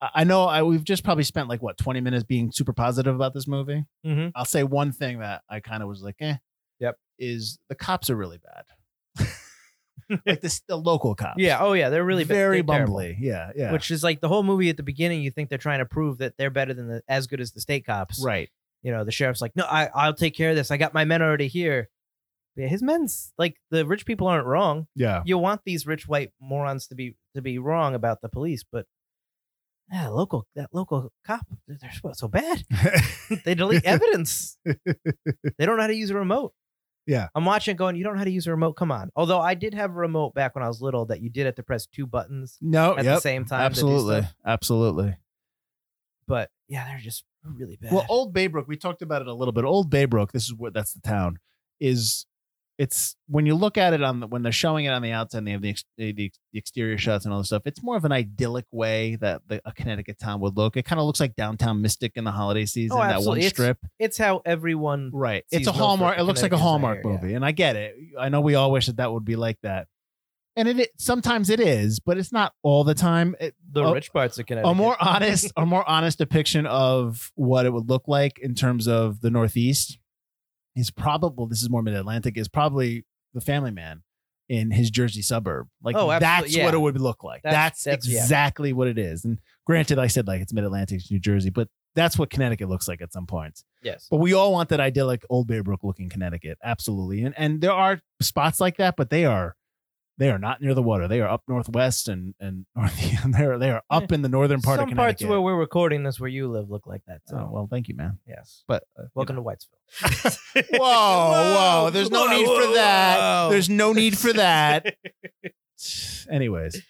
I 0.00 0.10
I 0.14 0.24
know 0.24 0.44
I 0.44 0.62
we've 0.62 0.84
just 0.84 1.04
probably 1.04 1.24
spent 1.24 1.48
like 1.48 1.62
what 1.62 1.78
twenty 1.78 2.00
minutes 2.00 2.24
being 2.24 2.50
super 2.52 2.72
positive 2.72 3.14
about 3.14 3.34
this 3.34 3.46
movie. 3.48 3.84
Mhm. 4.04 4.32
I'll 4.34 4.44
say 4.44 4.62
one 4.64 4.92
thing 4.92 5.18
that 5.20 5.42
I 5.48 5.60
kind 5.60 5.82
of 5.82 5.88
was 5.88 6.02
like, 6.02 6.16
eh. 6.20 6.36
Yep. 6.80 6.96
Is 7.18 7.58
the 7.68 7.74
cops 7.74 8.10
are 8.10 8.16
really 8.16 8.38
bad. 8.38 8.64
like 10.26 10.40
this, 10.40 10.62
the 10.68 10.76
local 10.76 11.14
cops. 11.14 11.36
Yeah. 11.38 11.58
Oh, 11.60 11.72
yeah. 11.72 11.88
They're 11.90 12.04
really 12.04 12.24
ba- 12.24 12.34
very 12.34 12.62
they're 12.62 12.86
bumbly. 12.86 13.16
Yeah, 13.18 13.50
yeah. 13.56 13.72
Which 13.72 13.90
is 13.90 14.02
like 14.04 14.20
the 14.20 14.28
whole 14.28 14.42
movie 14.42 14.70
at 14.70 14.76
the 14.76 14.82
beginning. 14.82 15.22
You 15.22 15.30
think 15.30 15.48
they're 15.48 15.58
trying 15.58 15.80
to 15.80 15.86
prove 15.86 16.18
that 16.18 16.34
they're 16.38 16.50
better 16.50 16.74
than 16.74 16.88
the 16.88 17.02
as 17.08 17.26
good 17.26 17.40
as 17.40 17.52
the 17.52 17.60
state 17.60 17.86
cops. 17.86 18.22
right. 18.24 18.48
You 18.82 18.92
know, 18.92 19.02
the 19.02 19.10
sheriff's 19.10 19.40
like, 19.40 19.56
no, 19.56 19.64
I, 19.64 19.90
I'll 19.92 20.14
take 20.14 20.36
care 20.36 20.50
of 20.50 20.56
this. 20.56 20.70
I 20.70 20.76
got 20.76 20.94
my 20.94 21.04
men 21.04 21.20
already 21.20 21.48
here. 21.48 21.88
Yeah, 22.54 22.68
his 22.68 22.82
men's 22.82 23.32
like 23.36 23.56
the 23.70 23.84
rich 23.84 24.06
people 24.06 24.28
aren't 24.28 24.46
wrong. 24.46 24.86
Yeah. 24.94 25.22
You 25.26 25.38
want 25.38 25.62
these 25.64 25.86
rich 25.86 26.06
white 26.06 26.30
morons 26.40 26.86
to 26.88 26.94
be 26.94 27.16
to 27.34 27.42
be 27.42 27.58
wrong 27.58 27.94
about 27.94 28.22
the 28.22 28.28
police, 28.28 28.64
but 28.70 28.86
yeah, 29.92 30.08
local 30.08 30.46
that 30.56 30.70
local 30.72 31.12
cop, 31.26 31.46
they're 31.68 32.14
so 32.14 32.28
bad. 32.28 32.64
they 33.44 33.54
delete 33.54 33.84
evidence. 33.84 34.56
they 34.64 35.66
don't 35.66 35.76
know 35.76 35.82
how 35.82 35.86
to 35.88 35.94
use 35.94 36.10
a 36.10 36.14
remote. 36.14 36.54
Yeah. 37.06 37.28
I'm 37.34 37.44
watching 37.44 37.76
going, 37.76 37.96
you 37.96 38.04
don't 38.04 38.14
know 38.14 38.18
how 38.18 38.24
to 38.24 38.30
use 38.30 38.46
a 38.46 38.50
remote. 38.50 38.72
Come 38.72 38.90
on. 38.90 39.10
Although 39.14 39.40
I 39.40 39.54
did 39.54 39.74
have 39.74 39.90
a 39.90 39.94
remote 39.94 40.34
back 40.34 40.54
when 40.54 40.64
I 40.64 40.68
was 40.68 40.82
little 40.82 41.06
that 41.06 41.20
you 41.20 41.30
did 41.30 41.46
have 41.46 41.54
to 41.54 41.62
press 41.62 41.86
two 41.86 42.06
buttons 42.06 42.58
no. 42.60 42.96
at 42.96 43.04
yep. 43.04 43.16
the 43.16 43.20
same 43.20 43.44
time. 43.44 43.60
Absolutely. 43.60 44.26
Absolutely. 44.44 45.16
But 46.26 46.50
yeah, 46.68 46.84
they're 46.88 46.98
just 46.98 47.24
really 47.44 47.76
bad. 47.76 47.92
Well, 47.92 48.04
Old 48.08 48.34
Baybrook, 48.34 48.66
we 48.66 48.76
talked 48.76 49.02
about 49.02 49.22
it 49.22 49.28
a 49.28 49.34
little 49.34 49.52
bit. 49.52 49.64
Old 49.64 49.90
Baybrook, 49.90 50.32
this 50.32 50.44
is 50.44 50.54
what 50.54 50.74
that's 50.74 50.92
the 50.92 51.00
town. 51.00 51.38
Is 51.78 52.26
it's 52.78 53.16
when 53.26 53.46
you 53.46 53.54
look 53.54 53.78
at 53.78 53.94
it 53.94 54.02
on 54.02 54.20
the, 54.20 54.26
when 54.26 54.42
they're 54.42 54.52
showing 54.52 54.84
it 54.84 54.90
on 54.90 55.00
the 55.00 55.12
outside, 55.12 55.38
and 55.38 55.46
they 55.46 55.52
have 55.52 55.62
the, 55.62 55.70
ex, 55.70 55.84
the 55.96 56.12
the 56.12 56.30
exterior 56.52 56.98
shots 56.98 57.24
and 57.24 57.32
all 57.32 57.40
this 57.40 57.48
stuff. 57.48 57.62
It's 57.64 57.82
more 57.82 57.96
of 57.96 58.04
an 58.04 58.12
idyllic 58.12 58.66
way 58.70 59.16
that 59.16 59.42
the, 59.48 59.62
a 59.64 59.72
Connecticut 59.72 60.18
town 60.18 60.40
would 60.40 60.56
look. 60.56 60.76
It 60.76 60.84
kind 60.84 61.00
of 61.00 61.06
looks 61.06 61.20
like 61.20 61.34
downtown 61.36 61.80
Mystic 61.80 62.12
in 62.16 62.24
the 62.24 62.32
holiday 62.32 62.66
season. 62.66 62.98
Oh, 62.98 63.02
that 63.02 63.22
one. 63.22 63.38
It's 63.38 63.48
strip, 63.48 63.78
it's 63.98 64.18
how 64.18 64.42
everyone 64.44 65.10
right? 65.12 65.44
It's 65.50 65.66
a 65.66 65.72
Hallmark. 65.72 66.18
It 66.18 66.24
looks 66.24 66.42
like 66.42 66.52
a 66.52 66.58
Hallmark 66.58 67.00
yeah. 67.04 67.10
movie, 67.10 67.34
and 67.34 67.44
I 67.44 67.52
get 67.52 67.76
it. 67.76 67.96
I 68.18 68.28
know 68.28 68.40
we 68.40 68.54
all 68.54 68.70
wish 68.70 68.86
that 68.86 68.96
that 68.96 69.10
would 69.10 69.24
be 69.24 69.36
like 69.36 69.58
that, 69.62 69.86
and 70.54 70.68
it, 70.68 70.78
it 70.78 70.90
sometimes 70.98 71.48
it 71.48 71.60
is, 71.60 71.98
but 71.98 72.18
it's 72.18 72.32
not 72.32 72.52
all 72.62 72.84
the 72.84 72.94
time. 72.94 73.36
It, 73.40 73.54
the 73.72 73.84
a- 73.84 73.94
rich 73.94 74.12
parts 74.12 74.38
of 74.38 74.44
Connecticut. 74.44 74.70
a 74.70 74.74
more 74.74 74.96
honest 75.00 75.50
a 75.56 75.64
more 75.64 75.88
honest 75.88 76.18
depiction 76.18 76.66
of 76.66 77.32
what 77.36 77.64
it 77.64 77.72
would 77.72 77.88
look 77.88 78.06
like 78.06 78.38
in 78.38 78.54
terms 78.54 78.86
of 78.86 79.22
the 79.22 79.30
northeast 79.30 79.98
is 80.76 80.90
probable 80.90 81.46
this 81.46 81.62
is 81.62 81.70
more 81.70 81.82
mid-atlantic 81.82 82.36
is 82.38 82.48
probably 82.48 83.04
the 83.34 83.40
family 83.40 83.70
man 83.70 84.02
in 84.48 84.70
his 84.70 84.90
jersey 84.90 85.22
suburb 85.22 85.66
like 85.82 85.96
Oh, 85.96 86.08
that's 86.20 86.54
yeah. 86.56 86.64
what 86.66 86.74
it 86.74 86.78
would 86.78 87.00
look 87.00 87.24
like 87.24 87.42
That's- 87.42 87.82
that's, 87.82 87.84
that's- 87.84 88.08
yeah. 88.08 88.20
exactly 88.20 88.72
what 88.72 88.86
it 88.86 88.98
is 88.98 89.24
and 89.24 89.38
granted 89.66 89.98
i 89.98 90.06
said 90.06 90.26
like 90.28 90.40
it's 90.40 90.52
mid-atlantic 90.52 91.00
new 91.10 91.18
jersey 91.18 91.50
but 91.50 91.68
that's 91.96 92.18
what 92.18 92.30
connecticut 92.30 92.68
looks 92.68 92.86
like 92.86 93.00
at 93.02 93.12
some 93.12 93.26
points 93.26 93.64
yes. 93.82 94.06
but 94.10 94.18
we 94.18 94.34
all 94.34 94.52
want 94.52 94.68
that 94.68 94.78
idyllic 94.80 95.22
old 95.30 95.48
Baybrook 95.48 95.82
looking 95.82 96.08
connecticut 96.08 96.58
absolutely 96.62 97.24
and 97.24 97.34
and 97.36 97.60
there 97.60 97.72
are 97.72 98.00
spots 98.20 98.60
like 98.60 98.76
that 98.76 98.94
but 98.96 99.10
they 99.10 99.24
are 99.24 99.56
they 100.18 100.30
are 100.30 100.38
not 100.38 100.60
near 100.62 100.72
the 100.74 100.82
water. 100.82 101.06
They 101.08 101.20
are 101.20 101.28
up 101.28 101.42
northwest 101.48 102.08
and 102.08 102.34
and 102.40 102.64
north. 102.76 103.24
And 103.24 103.34
they're 103.34 103.58
they 103.58 103.70
are 103.70 103.82
up 103.90 104.12
in 104.12 104.22
the 104.22 104.28
northern 104.28 104.60
part 104.62 104.78
Some 104.80 104.88
of 104.90 104.96
parts 104.96 105.18
Connecticut. 105.18 105.28
where 105.28 105.40
we're 105.40 105.56
recording 105.58 106.02
this, 106.04 106.18
where 106.18 106.28
you 106.28 106.48
live, 106.48 106.70
look 106.70 106.86
like 106.86 107.02
that. 107.06 107.20
So, 107.26 107.36
Oh, 107.36 107.48
well, 107.52 107.66
thank 107.70 107.88
you, 107.88 107.94
man. 107.96 108.18
yes. 108.26 108.64
But 108.66 108.84
uh, 108.98 109.02
you 109.02 109.08
Welcome 109.14 109.36
to 109.36 109.42
Whitesville. 109.42 110.38
Whoa, 110.72 110.78
whoa! 111.84 111.90
There's 111.90 112.10
no 112.10 112.26
Whoa, 112.26 112.36
need 112.36 112.46
for 112.46 112.66
whoa, 112.68 112.74
that. 112.74 113.18
whoa. 113.18 113.50
There's 113.50 113.68
no 113.68 113.92
need 113.92 114.16
for 114.18 114.32
that. 114.32 114.96
Anyways, 116.30 116.80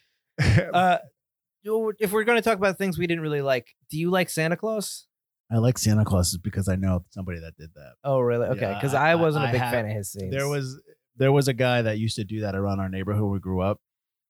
uh, 0.73 0.99
you- 1.63 1.93
if 1.99 2.13
we're 2.13 2.25
going 2.25 2.39
to 2.39 2.43
talk 2.43 2.57
about 2.59 2.79
things 2.79 2.99
we 2.99 3.07
didn't 3.07 3.23
really 3.23 3.43
like, 3.43 3.67
do 3.91 3.99
you 3.99 4.11
like 4.11 4.31
Santa 4.31 4.57
Claus? 4.57 5.07
I 5.51 5.59
like 5.59 5.79
Santa 5.79 6.05
Claus 6.05 6.37
because 6.37 6.69
I 6.69 6.77
know 6.77 7.05
somebody 7.11 7.39
that 7.41 7.57
did 7.57 7.71
that. 7.75 7.95
Oh, 8.05 8.19
really? 8.21 8.47
Okay, 8.49 8.61
Yeah, 8.63 8.75
because 8.75 8.95
I- 8.95 9.11
I, 9.13 9.15
wasn't 9.17 9.45
a 9.45 9.49
I 9.49 9.53
big 9.53 9.61
have- 9.61 9.73
fan 9.73 9.87
of 9.87 9.93
his 9.93 10.11
scenes. 10.13 10.33
There 10.33 10.49
was 10.49 10.81
there 11.17 11.33
was 11.33 11.49
a 11.49 11.53
guy 11.55 11.83
that 11.83 11.99
used 11.99 12.17
to 12.17 12.25
do 12.25 12.41
that 12.41 12.55
around 12.55 12.81
our 12.81 12.89
neighborhood 12.89 13.23
where 13.23 13.31
we 13.33 13.39
grew 13.39 13.61
up. 13.61 13.81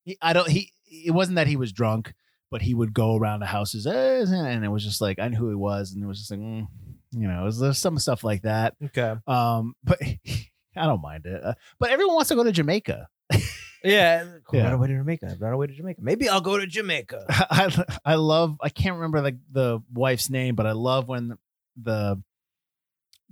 He, 0.05 0.17
I 0.21 0.33
don't. 0.33 0.49
He. 0.49 0.73
It 0.89 1.11
wasn't 1.11 1.37
that 1.37 1.47
he 1.49 1.57
was 1.57 1.73
drunk, 1.73 2.15
but 2.51 2.63
he 2.63 2.75
would 2.75 2.95
go 2.95 3.17
around 3.17 3.41
the 3.41 3.47
houses, 3.47 3.87
"Eh," 3.87 4.25
and 4.29 4.65
it 4.65 4.69
was 4.69 4.85
just 4.85 5.01
like 5.01 5.19
I 5.19 5.29
knew 5.29 5.37
who 5.37 5.49
he 5.49 5.55
was, 5.57 5.93
and 5.93 6.03
it 6.03 6.07
was 6.07 6.19
just 6.19 6.31
like, 6.31 6.41
mm, 6.41 6.67
you 7.13 7.29
know, 7.29 7.43
it 7.43 7.45
was 7.45 7.59
there's 7.59 7.79
some 7.79 7.99
stuff 7.99 8.23
like 8.25 8.43
that. 8.43 8.75
okay. 8.85 9.15
Um, 9.27 9.75
but 9.83 10.01
I 10.77 10.87
don't 10.87 11.03
mind 11.03 11.27
it. 11.27 11.43
Uh, 11.43 11.55
but 11.79 11.91
everyone 11.91 12.15
wants 12.15 12.29
to 12.29 12.35
go 12.37 12.45
to 12.45 12.53
Jamaica. 12.53 13.09
Yeah, 13.85 14.25
cool. 14.45 14.59
Yeah. 14.59 14.65
Run 14.65 14.73
away 14.75 14.89
to 14.89 14.95
Jamaica. 14.97 15.37
Run 15.39 15.53
away 15.53 15.67
to 15.69 15.73
Jamaica. 15.73 16.01
Maybe 16.03 16.29
I'll 16.29 16.41
go 16.41 16.59
to 16.59 16.67
Jamaica. 16.67 17.25
I 17.29 17.85
I 18.05 18.15
love. 18.17 18.57
I 18.61 18.69
can't 18.69 18.97
remember 18.97 19.21
the 19.21 19.39
the 19.53 19.81
wife's 19.93 20.29
name, 20.29 20.57
but 20.57 20.67
I 20.67 20.73
love 20.73 21.07
when 21.07 21.37
the 21.81 22.21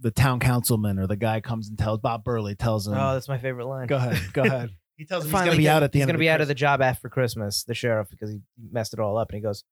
the 0.05 0.11
town 0.11 0.39
councilman 0.39 0.99
or 0.99 1.07
the 1.07 1.17
guy 1.17 1.41
comes 1.41 1.71
and 1.71 1.79
tells 1.79 1.99
Bob 1.99 2.25
Burley 2.25 2.55
tells 2.55 2.87
him. 2.87 2.93
Oh, 2.95 3.15
that's 3.15 3.27
my 3.27 3.39
favorite 3.39 3.65
line. 3.67 3.87
go 3.87 3.97
ahead, 3.97 4.21
go 4.33 4.43
ahead. 4.43 4.71
He 4.97 5.07
tells 5.07 5.25
him 5.25 5.33
he's 5.33 5.41
gonna 5.41 5.57
be 5.57 5.65
get- 5.65 5.75
out 5.75 5.83
at 5.83 5.91
the 5.91 5.99
he's 5.99 6.03
end. 6.03 6.11
gonna 6.11 6.19
be 6.21 6.27
the 6.27 6.31
out 6.31 6.41
of 6.41 6.47
the 6.47 6.55
job 6.55 6.81
after 6.81 7.09
Christmas. 7.09 7.65
The 7.65 7.75
sheriff 7.75 8.09
because 8.11 8.31
he 8.31 8.39
messed 8.71 8.93
it 8.93 9.01
all 9.01 9.19
up, 9.19 9.29
and 9.31 9.35
he 9.35 9.43
goes, 9.43 9.65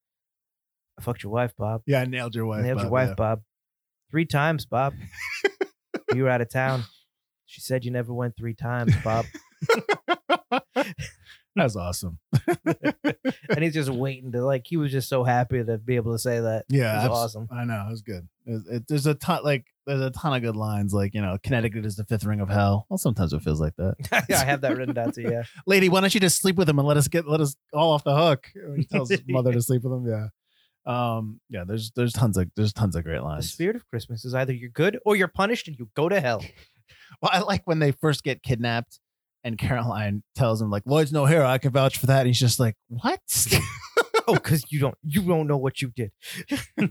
"I 0.99 1.03
fucked 1.03 1.23
your 1.23 1.31
wife, 1.31 1.53
Bob. 1.57 1.83
Yeah, 1.87 2.01
I 2.01 2.07
nailed 2.07 2.35
your 2.35 2.45
wife. 2.45 2.65
Nailed 2.65 2.81
your 2.81 2.91
wife, 2.91 3.11
yeah. 3.11 3.15
Bob. 3.15 3.43
Three 4.11 4.25
times, 4.27 4.67
Bob. 4.67 4.95
you 6.13 6.25
were 6.25 6.29
out 6.29 6.41
of 6.41 6.51
town. 6.51 6.83
She 7.47 7.61
said 7.61 7.85
you 7.85 7.93
never 7.93 8.13
went 8.13 8.37
three 8.37 8.55
times, 8.55 8.97
Bob. 9.05 9.27
That's 11.55 11.77
awesome. 11.77 12.19
and 12.65 13.59
he's 13.63 13.75
just 13.75 13.91
waiting 13.91 14.33
to 14.33 14.45
like. 14.45 14.63
He 14.67 14.77
was 14.77 14.91
just 14.91 15.09
so 15.09 15.25
happy 15.25 15.63
to 15.63 15.79
be 15.79 15.97
able 15.97 16.13
to 16.13 16.19
say 16.19 16.41
that. 16.41 16.65
Yeah, 16.69 16.93
It 16.93 16.97
was 16.97 17.05
abs- 17.05 17.37
awesome. 17.37 17.49
I 17.53 17.65
know 17.65 17.85
it 17.87 17.91
was 17.91 18.03
good. 18.03 18.29
It, 18.47 18.63
it, 18.71 18.83
there's 18.89 19.07
a 19.07 19.15
ton 19.15 19.43
like 19.45 19.67
there's 19.87 20.01
a 20.01 20.11
ton 20.11 20.35
of 20.35 20.43
good 20.43 20.57
lines. 20.57 20.93
Like 20.95 21.15
you 21.15 21.21
know, 21.21 21.37
Connecticut 21.43 21.85
is 21.85 21.97
the 21.97 22.05
fifth 22.05 22.25
ring 22.25 22.41
of 22.41 22.49
hell. 22.49 22.87
Well, 22.89 22.99
sometimes 22.99 23.33
it 23.33 23.43
feels 23.43 23.61
like 23.61 23.75
that. 23.77 23.95
Yeah, 24.29 24.41
I 24.41 24.45
have 24.45 24.63
that 24.63 24.77
written 24.77 24.95
down 24.95 25.13
too. 25.13 25.23
Yeah. 25.23 25.43
Lady, 25.67 25.89
why 25.89 26.01
don't 26.01 26.15
you 26.15 26.21
just 26.21 26.41
sleep 26.41 26.57
with 26.57 26.69
him 26.69 26.79
and 26.79 26.89
let 26.89 26.97
us 26.97 27.09
get 27.09 27.29
let 27.29 27.41
us 27.41 27.55
all 27.73 27.93
off 27.93 28.05
the 28.05 28.17
hook? 28.17 28.49
He 28.77 28.85
tells 28.85 29.11
his 29.11 29.23
mother 29.29 29.53
to 29.53 29.61
sleep 29.63 29.83
with 29.83 29.93
him. 29.93 30.07
Yeah. 30.07 30.29
Um. 30.87 31.41
Yeah. 31.51 31.65
There's 31.67 31.91
there's 31.95 32.13
tons 32.13 32.37
of 32.37 32.51
there's 32.57 32.73
tons 32.73 32.97
of 32.97 33.05
great 33.05 33.23
lines. 33.23 33.45
The 33.45 33.51
spirit 33.51 33.77
of 33.77 33.87
Christmas 33.91 34.25
is 34.25 34.35
either 34.35 34.53
you're 34.53 34.71
good 34.71 34.99
or 35.05 35.17
you're 35.17 35.29
punished 35.29 35.69
and 35.69 35.77
you 35.79 35.91
go 35.95 36.09
to 36.09 36.21
hell. 36.21 36.43
Well, 37.21 37.31
I 37.33 37.41
like 37.41 37.63
when 37.67 37.79
they 37.79 37.93
first 37.93 38.25
get 38.25 38.43
kidnapped 38.43 38.99
and 39.45 39.59
Caroline 39.59 40.23
tells 40.35 40.61
him 40.63 40.71
like 40.71 40.83
Lloyd's 40.87 41.13
no 41.13 41.27
hero. 41.27 41.47
I 41.47 41.59
can 41.59 41.73
vouch 41.73 41.99
for 41.99 42.07
that. 42.07 42.21
And 42.21 42.27
he's 42.29 42.39
just 42.39 42.61
like, 42.61 42.77
what? 42.89 43.21
oh, 44.29 44.35
because 44.35 44.65
you 44.71 44.79
don't 44.81 44.97
you 45.03 45.23
don't 45.23 45.47
know 45.47 45.57
what 45.57 45.83
you 45.83 45.93
did. 45.95 46.13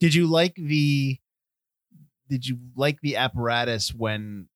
did 0.00 0.14
you 0.14 0.26
like 0.26 0.54
the 0.56 1.18
did 2.28 2.46
you 2.46 2.58
like 2.76 2.98
the 3.02 3.16
apparatus 3.16 3.92
when 3.94 4.48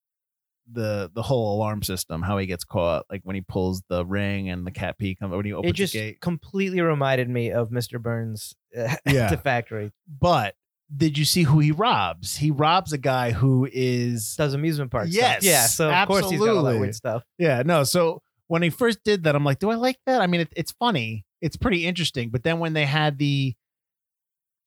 the 0.71 1.09
the 1.13 1.21
whole 1.21 1.55
alarm 1.55 1.81
system 1.81 2.21
how 2.21 2.37
he 2.37 2.45
gets 2.45 2.65
caught 2.65 3.05
like 3.09 3.21
when 3.23 3.35
he 3.35 3.41
pulls 3.41 3.81
the 3.87 4.05
ring 4.05 4.49
and 4.49 4.67
the 4.67 4.71
cat 4.71 4.97
pee 4.97 5.15
comes 5.15 5.33
when 5.33 5.45
he 5.45 5.53
opens 5.53 5.69
It 5.71 5.75
just 5.75 5.93
the 5.93 5.99
gate 5.99 6.19
completely 6.21 6.81
reminded 6.81 7.29
me 7.29 7.51
of 7.51 7.69
Mr. 7.69 8.01
Burns 8.01 8.53
uh, 8.77 8.95
Yeah. 9.05 9.25
at 9.25 9.29
the 9.31 9.37
factory. 9.37 9.91
but 10.19 10.55
did 10.95 11.17
you 11.17 11.25
see 11.25 11.43
who 11.43 11.59
he 11.59 11.71
robs 11.71 12.37
he 12.37 12.49
robs 12.51 12.93
a 12.93 12.97
guy 12.97 13.31
who 13.31 13.67
is 13.73 14.35
Does 14.37 14.53
amusement 14.53 14.89
park 14.91 15.07
Yes. 15.09 15.43
Yeah. 15.43 15.65
So 15.65 15.91
of 15.91 16.07
course 16.07 16.29
he's 16.29 16.39
got 16.39 16.49
all 16.55 16.63
that 16.63 16.79
weird 16.79 16.95
stuff. 16.95 17.23
yeah 17.37 17.61
no 17.65 17.83
so 17.83 18.21
when 18.47 18.61
he 18.61 18.69
first 18.69 18.99
did 19.03 19.23
that 19.23 19.35
i'm 19.35 19.43
like 19.43 19.59
do 19.59 19.69
i 19.69 19.75
like 19.75 19.97
that 20.05 20.21
i 20.21 20.27
mean 20.27 20.41
it, 20.41 20.53
it's 20.55 20.71
funny 20.71 21.25
it's 21.41 21.57
pretty 21.57 21.85
interesting 21.85 22.29
but 22.29 22.43
then 22.43 22.59
when 22.59 22.71
they 22.73 22.85
had 22.85 23.17
the 23.17 23.53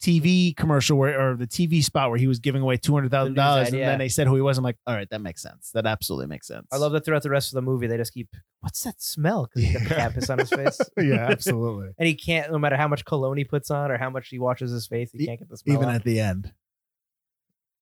TV 0.01 0.57
commercial 0.57 0.97
where 0.97 1.21
or 1.21 1.37
the 1.37 1.47
TV 1.47 1.85
spot 1.85 2.09
where 2.09 2.19
he 2.19 2.27
was 2.27 2.39
giving 2.39 2.63
away 2.63 2.77
two 2.77 2.95
hundred 2.95 3.11
thousand 3.11 3.35
dollars, 3.35 3.69
and 3.69 3.79
yeah. 3.79 3.91
then 3.91 3.99
they 3.99 4.09
said 4.09 4.27
who 4.27 4.35
he 4.35 4.41
was. 4.41 4.57
I'm 4.57 4.65
like, 4.65 4.79
all 4.87 4.95
right, 4.95 5.09
that 5.11 5.21
makes 5.21 5.43
sense. 5.43 5.71
That 5.73 5.87
absolutely 5.87 6.27
makes 6.27 6.47
sense. 6.47 6.67
I 6.73 6.77
love 6.77 6.93
that 6.93 7.05
throughout 7.05 7.23
the 7.23 7.31
rest 7.31 7.53
of 7.53 7.57
the 7.57 7.63
movie 7.63 7.87
they 7.87 7.99
just 7.99 8.15
keep 8.15 8.29
what's 8.61 8.83
that 8.85 9.01
smell? 9.03 9.49
Because 9.55 9.71
he's 9.71 9.89
got 9.89 10.15
the 10.15 10.21
piss 10.21 10.31
on 10.31 10.39
his 10.39 10.51
face. 10.51 10.81
yeah, 10.97 11.29
absolutely. 11.31 11.91
And 11.99 12.09
he 12.09 12.15
can't, 12.15 12.51
no 12.51 12.59
matter 12.59 12.77
how 12.77 12.89
much 12.89 13.05
cologne 13.05 13.37
he 13.37 13.45
puts 13.45 13.71
on 13.71 13.91
or 13.91 13.99
how 13.99 14.11
much 14.11 14.29
he 14.29 14.39
washes 14.39 14.71
his 14.71 14.87
face, 14.87 15.11
he 15.13 15.27
can't 15.27 15.39
get 15.39 15.49
the 15.49 15.57
smell. 15.57 15.77
Even 15.77 15.89
out. 15.89 15.97
at 15.97 16.05
the 16.05 16.21
end. 16.21 16.53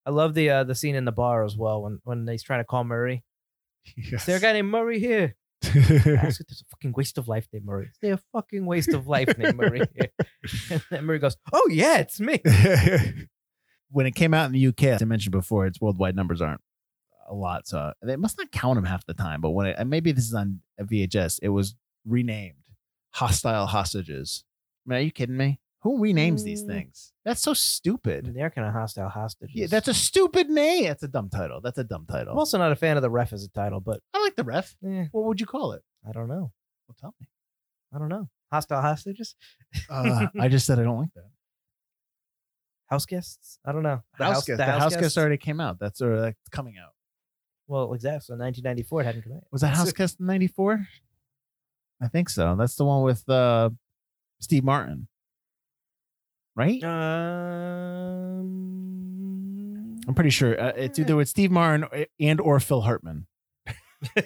I 0.06 0.10
love 0.10 0.34
the 0.34 0.50
uh, 0.50 0.64
the 0.64 0.74
scene 0.74 0.94
in 0.94 1.04
the 1.04 1.12
bar 1.12 1.44
as 1.44 1.56
well 1.56 1.82
when 1.82 2.00
when 2.04 2.26
he's 2.26 2.42
trying 2.42 2.60
to 2.60 2.64
call 2.64 2.82
Murray. 2.82 3.24
Is 3.96 4.24
there 4.24 4.38
a 4.38 4.40
guy 4.40 4.54
named 4.54 4.70
Murray 4.70 4.98
here? 4.98 5.36
Ask 5.64 6.40
if 6.40 6.46
there's 6.46 6.62
a 6.62 6.70
fucking 6.70 6.92
waste 6.96 7.18
of 7.18 7.28
life 7.28 7.48
named 7.52 7.66
Murray. 7.66 7.86
Is 7.86 7.98
there 8.00 8.14
a 8.14 8.20
fucking 8.32 8.64
waste 8.64 8.92
of 8.92 9.06
life 9.06 9.36
named 9.38 9.56
Murray? 9.58 9.80
And 10.70 10.82
then 10.90 11.04
Murray 11.04 11.18
goes, 11.18 11.36
Oh 11.52 11.68
yeah, 11.70 11.98
it's 11.98 12.20
me. 12.20 12.40
when 13.90 14.06
it 14.06 14.14
came 14.14 14.32
out 14.34 14.46
in 14.46 14.52
the 14.52 14.66
UK, 14.68 14.84
as 14.84 15.02
I 15.02 15.04
mentioned 15.04 15.32
before, 15.32 15.66
its 15.66 15.80
worldwide 15.80 16.16
numbers 16.16 16.40
aren't 16.40 16.60
a 17.28 17.34
lot, 17.34 17.66
so 17.66 17.92
they 18.02 18.16
must 18.16 18.38
not 18.38 18.50
count 18.52 18.76
them 18.76 18.84
half 18.84 19.04
the 19.04 19.14
time. 19.14 19.40
But 19.40 19.50
when 19.50 19.66
it, 19.66 19.76
and 19.78 19.90
maybe 19.90 20.12
this 20.12 20.24
is 20.24 20.34
on 20.34 20.60
VHS, 20.80 21.40
it 21.42 21.48
was 21.50 21.74
renamed 22.06 22.54
hostile 23.10 23.66
hostages. 23.66 24.44
Man, 24.86 24.98
are 24.98 25.02
you 25.02 25.10
kidding 25.10 25.36
me? 25.36 25.60
Who 25.82 25.98
renames 26.00 26.42
these 26.42 26.64
Mm. 26.64 26.66
things? 26.66 27.12
That's 27.24 27.40
so 27.40 27.54
stupid. 27.54 28.32
They're 28.34 28.50
kind 28.50 28.66
of 28.66 28.72
hostile 28.74 29.08
hostages. 29.08 29.54
Yeah, 29.54 29.66
that's 29.68 29.86
a 29.88 29.94
stupid 29.94 30.50
name. 30.50 30.84
That's 30.84 31.02
a 31.04 31.08
dumb 31.08 31.28
title. 31.28 31.60
That's 31.60 31.78
a 31.78 31.84
dumb 31.84 32.04
title. 32.06 32.32
I'm 32.32 32.38
also 32.38 32.58
not 32.58 32.72
a 32.72 32.76
fan 32.76 32.96
of 32.96 33.02
the 33.02 33.10
ref 33.10 33.32
as 33.32 33.44
a 33.44 33.48
title, 33.50 33.78
but 33.80 34.00
I 34.12 34.20
like 34.22 34.34
the 34.34 34.42
ref. 34.44 34.74
eh, 34.84 35.06
What 35.12 35.24
would 35.26 35.40
you 35.40 35.46
call 35.46 35.72
it? 35.72 35.82
I 36.08 36.12
don't 36.12 36.28
know. 36.28 36.52
Well, 36.88 36.96
tell 37.00 37.14
me. 37.20 37.28
I 37.94 37.98
don't 37.98 38.08
know. 38.08 38.28
Hostile 38.50 38.80
hostages, 38.82 39.36
Uh, 39.88 40.26
I 40.40 40.48
just 40.48 40.66
said 40.66 40.78
I 40.78 40.82
don't 40.82 40.98
like 40.98 41.12
that. 41.14 41.30
house 42.86 43.06
guests. 43.06 43.58
I 43.64 43.72
don't 43.72 43.82
know. 43.82 44.02
The 44.18 44.24
house, 44.24 44.46
guest. 44.46 44.58
The 44.58 44.64
house, 44.64 44.96
guest 44.96 45.18
already 45.18 45.36
came 45.36 45.60
out. 45.60 45.78
That's 45.78 46.00
or 46.00 46.20
that's 46.20 46.48
coming 46.50 46.74
out. 46.82 46.92
Well, 47.66 47.92
exactly. 47.92 48.20
So 48.24 48.34
1994 48.34 49.02
it 49.02 49.04
hadn't 49.04 49.22
come 49.22 49.32
out. 49.34 49.42
Was 49.52 49.60
that 49.60 49.76
House 49.76 49.92
Guest 49.98 50.18
in 50.20 50.26
'94? 50.26 50.86
I 52.00 52.08
think 52.08 52.30
so. 52.30 52.56
That's 52.56 52.74
the 52.76 52.84
one 52.86 53.02
with 53.02 53.28
uh, 53.28 53.70
Steve 54.40 54.64
Martin, 54.64 55.08
right? 56.58 56.82
Um, 56.82 58.50
I'm 60.08 60.14
pretty 60.14 60.30
sure 60.30 60.60
uh, 60.60 60.72
it's 60.76 60.98
either 60.98 61.14
with 61.14 61.28
Steve 61.28 61.52
Martin 61.52 62.06
and 62.18 62.40
or 62.40 62.58
Phil 62.58 62.80
Hartman. 62.80 63.26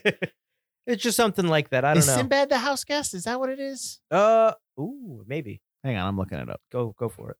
it's 0.86 1.02
just 1.02 1.16
something 1.16 1.46
like 1.46 1.68
that. 1.70 1.84
I 1.84 1.90
don't 1.94 1.98
is 1.98 2.06
know. 2.06 2.16
Sinbad 2.16 2.48
the 2.48 2.58
house 2.58 2.84
guest? 2.84 3.12
Is 3.14 3.24
that 3.24 3.38
what 3.38 3.50
it 3.50 3.60
is? 3.60 4.00
uh, 4.10 4.52
ooh, 4.80 5.22
maybe. 5.26 5.60
Hang 5.84 5.96
on, 5.96 6.08
I'm 6.08 6.16
looking 6.16 6.38
it 6.38 6.48
up. 6.48 6.62
Go, 6.70 6.94
go 6.98 7.08
for 7.08 7.32
it. 7.32 7.36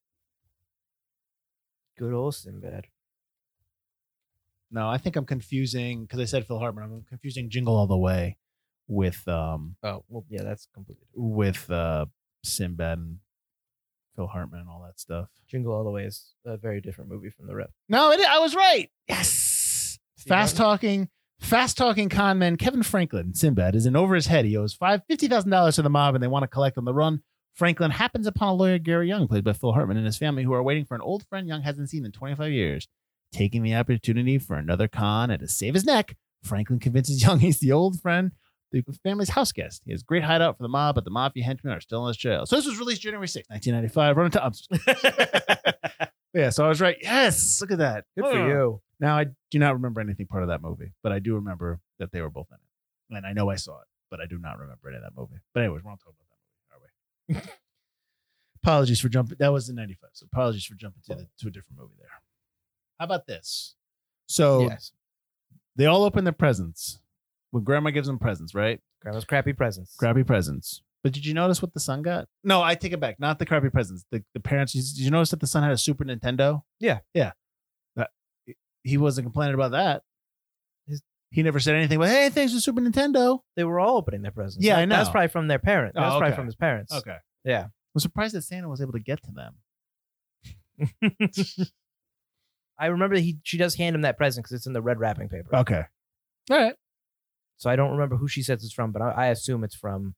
Good 1.97 2.13
old 2.13 2.35
Sinbad. 2.35 2.85
No, 4.69 4.89
I 4.89 4.97
think 4.97 5.15
I'm 5.15 5.25
confusing 5.25 6.03
because 6.03 6.19
I 6.19 6.25
said 6.25 6.45
Phil 6.45 6.59
Hartman. 6.59 6.83
I'm 6.83 7.05
confusing 7.07 7.49
Jingle 7.49 7.75
All 7.75 7.87
the 7.87 7.97
Way 7.97 8.37
with 8.87 9.27
um 9.27 9.75
Oh, 9.81 10.03
well, 10.09 10.25
yeah, 10.29 10.43
that's 10.43 10.67
completely 10.73 11.05
different. 11.13 11.35
with 11.35 11.71
uh 11.71 12.05
Sinbad 12.43 12.97
and 12.97 13.17
Phil 14.15 14.27
Hartman 14.27 14.59
and 14.61 14.69
all 14.69 14.83
that 14.85 14.99
stuff. 14.99 15.29
Jingle 15.47 15.73
All 15.73 15.83
the 15.83 15.89
Way 15.89 16.03
is 16.03 16.33
a 16.45 16.57
very 16.57 16.81
different 16.81 17.09
movie 17.09 17.29
from 17.29 17.47
the 17.47 17.55
Rip. 17.55 17.71
No, 17.89 18.11
it, 18.11 18.19
I 18.27 18.39
was 18.39 18.55
right. 18.55 18.89
Yes. 19.07 19.99
Steve 20.17 20.29
Fast 20.29 20.55
talking, 20.55 21.09
fast 21.39 21.77
talking 21.77 22.09
con 22.09 22.39
man 22.39 22.55
Kevin 22.55 22.83
Franklin, 22.83 23.33
Sinbad, 23.33 23.75
is 23.75 23.85
in 23.85 23.95
over 23.95 24.15
his 24.15 24.27
head. 24.27 24.45
He 24.45 24.55
owes 24.55 24.73
five 24.73 25.01
fifty 25.07 25.27
thousand 25.27 25.51
dollars 25.51 25.75
to 25.75 25.81
the 25.81 25.89
mob, 25.89 26.15
and 26.15 26.23
they 26.23 26.27
want 26.27 26.43
to 26.43 26.47
collect 26.47 26.77
on 26.77 26.85
the 26.85 26.93
run. 26.93 27.21
Franklin 27.53 27.91
happens 27.91 28.25
upon 28.25 28.49
a 28.49 28.53
lawyer, 28.53 28.79
Gary 28.79 29.07
Young, 29.07 29.27
played 29.27 29.43
by 29.43 29.53
Phil 29.53 29.73
Hartman, 29.73 29.97
and 29.97 30.05
his 30.05 30.17
family, 30.17 30.43
who 30.43 30.53
are 30.53 30.63
waiting 30.63 30.85
for 30.85 30.95
an 30.95 31.01
old 31.01 31.25
friend 31.27 31.47
Young 31.47 31.61
hasn't 31.61 31.89
seen 31.89 32.05
in 32.05 32.11
25 32.11 32.51
years. 32.51 32.87
Taking 33.31 33.63
the 33.63 33.75
opportunity 33.75 34.37
for 34.37 34.55
another 34.55 34.87
con 34.87 35.29
and 35.29 35.39
to 35.39 35.47
save 35.47 35.73
his 35.73 35.85
neck, 35.85 36.15
Franklin 36.43 36.79
convinces 36.79 37.21
Young 37.21 37.39
he's 37.39 37.59
the 37.59 37.71
old 37.71 37.99
friend, 38.01 38.31
the 38.81 38.99
family's 39.03 39.29
house 39.29 39.51
guest. 39.51 39.83
He 39.85 39.91
has 39.91 40.03
great 40.03 40.23
hideout 40.23 40.57
for 40.57 40.63
the 40.63 40.69
mob, 40.69 40.95
but 40.95 41.03
the 41.03 41.11
mafia 41.11 41.43
henchmen 41.43 41.73
are 41.73 41.79
still 41.79 42.03
in 42.05 42.09
his 42.09 42.17
jail. 42.17 42.45
So 42.45 42.55
this 42.55 42.65
was 42.65 42.79
released 42.79 43.01
January 43.01 43.27
6, 43.27 43.47
1995. 43.49 44.17
Running 44.17 44.31
time. 44.31 46.09
yeah, 46.33 46.49
so 46.49 46.65
I 46.65 46.69
was 46.69 46.81
right. 46.81 46.97
Yes, 47.01 47.61
look 47.61 47.71
at 47.71 47.77
that. 47.77 48.05
Good 48.17 48.25
for 48.25 48.37
oh, 48.37 48.47
you. 48.47 48.81
Now 48.99 49.17
I 49.17 49.27
do 49.51 49.59
not 49.59 49.73
remember 49.73 50.01
anything 50.01 50.27
part 50.27 50.43
of 50.43 50.49
that 50.49 50.61
movie, 50.61 50.93
but 51.03 51.11
I 51.11 51.19
do 51.19 51.35
remember 51.35 51.79
that 51.99 52.11
they 52.11 52.21
were 52.21 52.29
both 52.29 52.47
in 52.51 52.55
it, 52.55 53.17
and 53.17 53.25
I 53.25 53.33
know 53.33 53.49
I 53.49 53.55
saw 53.55 53.79
it, 53.79 53.87
but 54.09 54.19
I 54.19 54.25
do 54.25 54.39
not 54.39 54.57
remember 54.57 54.89
any 54.89 54.97
of 54.97 55.03
that 55.03 55.15
movie. 55.15 55.41
But 55.53 55.63
anyways, 55.63 55.83
we're 55.83 55.91
not 55.91 55.99
talking 55.99 56.15
about 56.19 56.37
that 57.29 57.35
movie, 57.35 57.41
are 57.41 57.45
we? 57.45 57.51
apologies 58.63 58.99
for 59.01 59.09
jumping. 59.09 59.37
That 59.39 59.51
was 59.51 59.69
in 59.69 59.75
'95, 59.75 60.09
so 60.13 60.25
apologies 60.31 60.65
for 60.65 60.75
jumping 60.75 61.01
to 61.07 61.15
the, 61.15 61.27
to 61.39 61.47
a 61.47 61.51
different 61.51 61.79
movie 61.79 61.95
there. 61.99 62.09
How 62.99 63.05
about 63.05 63.27
this? 63.27 63.75
So 64.25 64.63
yes. 64.63 64.93
they 65.75 65.85
all 65.85 66.03
open 66.03 66.23
their 66.23 66.33
presents 66.33 66.99
when 67.53 67.63
Grandma 67.63 67.91
gives 67.91 68.07
them 68.07 68.17
presents, 68.17 68.55
right? 68.55 68.79
Grandma's 69.01 69.25
crappy 69.25 69.53
presents. 69.53 69.95
Crappy 69.95 70.23
presents. 70.23 70.81
But 71.03 71.11
did 71.13 71.23
you 71.25 71.35
notice 71.35 71.61
what 71.61 71.71
the 71.73 71.79
son 71.79 72.01
got? 72.01 72.27
No, 72.43 72.63
I 72.63 72.73
take 72.73 72.93
it 72.93 72.99
back. 72.99 73.19
Not 73.19 73.37
the 73.37 73.45
crappy 73.45 73.69
presents. 73.69 74.05
The 74.11 74.23
the 74.33 74.39
parents. 74.39 74.73
Did 74.73 74.97
you 74.97 75.11
notice 75.11 75.29
that 75.29 75.39
the 75.39 75.45
son 75.47 75.61
had 75.61 75.71
a 75.71 75.77
Super 75.77 76.03
Nintendo? 76.03 76.63
Yeah. 76.79 76.99
yeah. 77.13 77.33
That 77.95 78.09
he 78.83 78.97
wasn't 78.97 79.25
complaining 79.27 79.53
about 79.53 79.71
that. 79.71 80.01
His- 80.87 81.03
he 81.29 81.43
never 81.43 81.59
said 81.59 81.75
anything. 81.75 81.99
But 81.99 82.09
hey, 82.09 82.29
thanks 82.29 82.53
for 82.53 82.59
Super 82.59 82.81
Nintendo. 82.81 83.39
They 83.55 83.63
were 83.65 83.79
all 83.79 83.97
opening 83.97 84.23
their 84.23 84.31
presents. 84.31 84.65
Yeah, 84.65 84.75
That- 84.77 84.81
I 84.81 84.85
know. 84.85 84.95
That's 84.95 85.09
probably 85.09 85.27
from 85.27 85.47
their 85.47 85.59
parents. 85.59 85.95
Oh, 85.97 86.01
That's 86.01 86.17
probably 86.17 86.35
from 86.35 86.45
his 86.47 86.55
parents. 86.55 86.91
Okay. 86.93 87.17
Yeah. 87.45 87.65
I'm 87.65 87.99
surprised 87.99 88.33
that 88.33 88.41
Santa 88.43 88.67
was 88.69 88.81
able 88.81 88.93
to 88.93 88.99
get 88.99 89.19
to 89.25 89.31
them. 89.31 89.55
I 92.79 92.87
remember 92.87 93.17
he 93.17 93.37
she 93.43 93.57
does 93.57 93.75
hand 93.75 93.95
him 93.95 94.01
that 94.01 94.17
present 94.17 94.43
because 94.45 94.55
it's 94.55 94.65
in 94.65 94.73
the 94.73 94.81
red 94.81 94.99
wrapping 94.99 95.29
paper. 95.29 95.55
Okay. 95.57 95.83
All 96.49 96.57
right. 96.57 96.75
So 97.63 97.69
I 97.69 97.77
don't 97.77 97.91
remember 97.91 98.17
who 98.17 98.27
she 98.27 98.43
says 98.43 98.61
it's 98.61 98.73
from, 98.73 98.91
but 98.91 99.01
I, 99.01 99.11
I 99.11 99.25
assume 99.27 99.63
it's 99.63 99.73
from 99.73 100.15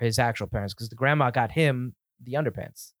his 0.00 0.18
actual 0.18 0.46
parents 0.46 0.72
because 0.72 0.88
the 0.88 0.96
grandma 0.96 1.30
got 1.30 1.52
him 1.52 1.94
the 2.18 2.32
underpants. 2.32 2.92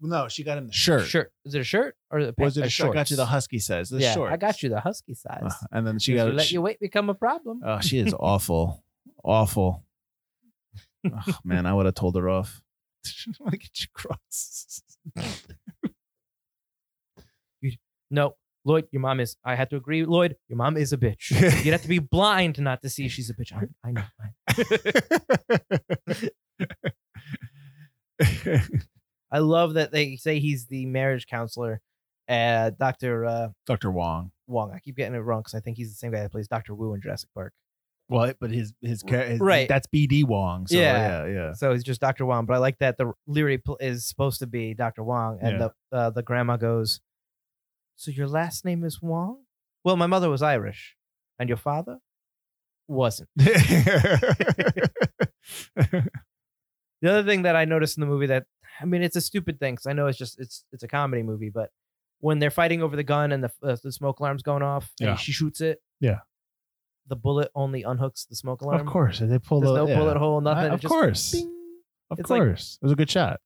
No, 0.00 0.28
she 0.28 0.42
got 0.42 0.56
him 0.56 0.68
the 0.68 0.72
shirt. 0.72 1.06
Shirt. 1.06 1.30
Is 1.44 1.54
it 1.54 1.60
a 1.60 1.64
shirt 1.64 1.94
or 2.10 2.24
the 2.24 2.34
Was 2.38 2.56
it 2.56 2.62
a 2.62 2.64
a 2.64 2.70
shirt? 2.70 2.92
I 2.92 2.94
got 2.94 3.10
you 3.10 3.16
the 3.18 3.26
husky 3.26 3.58
size. 3.58 3.90
The 3.90 3.98
yeah, 3.98 4.14
short. 4.14 4.32
I 4.32 4.38
got 4.38 4.62
you 4.62 4.70
the 4.70 4.80
husky 4.80 5.12
size. 5.12 5.42
Uh, 5.44 5.66
and 5.72 5.86
then 5.86 5.98
she 5.98 6.14
got 6.14 6.28
you 6.28 6.32
let 6.32 6.46
she- 6.46 6.54
your 6.54 6.62
weight 6.62 6.80
become 6.80 7.10
a 7.10 7.14
problem. 7.14 7.60
Oh, 7.62 7.80
she 7.80 7.98
is 7.98 8.14
awful. 8.18 8.82
awful. 9.22 9.84
Oh, 11.04 11.36
man, 11.44 11.66
I 11.66 11.74
would 11.74 11.84
have 11.84 11.96
told 11.96 12.16
her 12.16 12.30
off. 12.30 12.62
I 13.04 13.10
want 13.40 13.52
to 13.52 13.58
get 13.58 13.78
you 13.78 13.88
cross. 13.92 14.80
no, 18.10 18.36
Lloyd, 18.66 18.88
your 18.90 19.00
mom 19.00 19.20
is. 19.20 19.36
I 19.44 19.54
had 19.54 19.70
to 19.70 19.76
agree, 19.76 20.04
Lloyd. 20.04 20.36
Your 20.48 20.56
mom 20.58 20.76
is 20.76 20.92
a 20.92 20.96
bitch. 20.96 21.30
You'd 21.64 21.70
have 21.72 21.82
to 21.82 21.88
be 21.88 22.00
blind 22.00 22.58
not 22.60 22.82
to 22.82 22.90
see 22.90 23.08
she's 23.08 23.30
a 23.30 23.34
bitch. 23.34 23.52
I, 23.52 23.68
I 23.86 23.92
know. 23.92 24.02
I, 28.20 28.60
I 29.30 29.38
love 29.38 29.74
that 29.74 29.92
they 29.92 30.16
say 30.16 30.38
he's 30.38 30.66
the 30.66 30.86
marriage 30.86 31.26
counselor, 31.26 31.80
uh, 32.28 32.70
Doctor 32.78 33.24
uh, 33.24 33.48
Dr. 33.66 33.90
Wong. 33.90 34.30
Wong. 34.46 34.72
I 34.74 34.78
keep 34.78 34.96
getting 34.96 35.14
it 35.14 35.18
wrong 35.20 35.40
because 35.40 35.54
I 35.54 35.60
think 35.60 35.76
he's 35.76 35.90
the 35.90 35.96
same 35.96 36.12
guy 36.12 36.22
that 36.22 36.32
plays 36.32 36.48
Doctor 36.48 36.74
Wu 36.74 36.94
in 36.94 37.00
Jurassic 37.00 37.28
Park. 37.34 37.52
Well, 38.08 38.32
but 38.40 38.50
his 38.52 38.72
his, 38.80 39.02
his 39.06 39.40
Right. 39.40 39.68
That's 39.68 39.88
BD 39.88 40.24
Wong. 40.24 40.66
So, 40.68 40.76
Yeah. 40.76 41.24
yeah, 41.26 41.32
yeah. 41.32 41.52
So 41.54 41.72
he's 41.72 41.82
just 41.82 42.00
Doctor 42.00 42.24
Wong. 42.24 42.46
But 42.46 42.54
I 42.54 42.58
like 42.58 42.78
that 42.78 42.98
the 42.98 43.12
Leary 43.26 43.60
is 43.80 44.06
supposed 44.06 44.38
to 44.40 44.46
be 44.46 44.74
Doctor 44.74 45.02
Wong, 45.02 45.38
and 45.42 45.58
Yeah. 45.60 45.68
the 45.90 45.96
uh, 45.96 46.10
the 46.10 46.22
grandma 46.22 46.56
goes, 46.56 47.00
"So 47.96 48.10
your 48.10 48.28
last 48.28 48.64
name 48.64 48.84
is 48.84 49.00
Wong? 49.02 49.42
Well, 49.84 49.96
my 49.96 50.06
mother 50.06 50.28
was 50.30 50.42
Irish, 50.42 50.96
and 51.38 51.48
your 51.48 51.58
father 51.58 51.98
wasn't." 52.88 53.28
The 57.02 57.10
other 57.10 57.24
thing 57.24 57.42
that 57.42 57.54
I 57.56 57.66
noticed 57.66 57.98
in 57.98 58.00
the 58.00 58.06
movie 58.06 58.26
that 58.26 58.46
I 58.80 58.84
mean, 58.86 59.02
it's 59.02 59.16
a 59.16 59.20
stupid 59.20 59.60
thing 59.60 59.74
because 59.74 59.86
I 59.86 59.92
know 59.92 60.06
it's 60.06 60.18
just 60.18 60.40
it's 60.40 60.64
it's 60.72 60.82
a 60.82 60.88
comedy 60.88 61.22
movie, 61.22 61.50
but 61.50 61.70
when 62.20 62.38
they're 62.38 62.50
fighting 62.50 62.82
over 62.82 62.96
the 62.96 63.02
gun 63.04 63.32
and 63.32 63.44
the 63.44 63.50
uh, 63.62 63.76
the 63.82 63.92
smoke 63.92 64.18
alarm's 64.20 64.42
going 64.42 64.62
off, 64.62 64.90
and 65.00 65.10
Yeah. 65.10 65.16
she 65.16 65.30
shoots 65.32 65.60
it, 65.60 65.78
Yeah. 66.00 66.20
the 67.06 67.16
bullet 67.16 67.50
only 67.54 67.82
unhooks 67.84 68.26
the 68.28 68.34
smoke 68.34 68.62
alarm. 68.62 68.80
of 68.80 68.86
course, 68.86 69.18
they 69.18 69.38
pull 69.38 69.60
there's 69.60 69.72
the 69.72 69.76
no 69.84 69.88
yeah. 69.88 69.98
bullet 69.98 70.16
hole, 70.16 70.40
nothing. 70.40 70.70
I- 70.70 70.74
of 70.74 70.80
just 70.80 70.90
course, 70.92 71.32
bing. 71.32 71.52
of 72.10 72.18
It's 72.18 72.30
like- 72.30 72.40
course, 72.40 72.78
it 72.80 72.84
was 72.84 72.92
a 72.92 72.96
good 72.96 73.10
shot. 73.10 73.40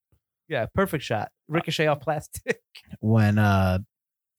yeah, 0.49 0.67
perfect 0.73 1.03
shot, 1.03 1.33
ricochet 1.49 1.89
off 1.89 2.01
plastic. 2.01 2.61
When 3.01 3.37
uh, 3.39 3.81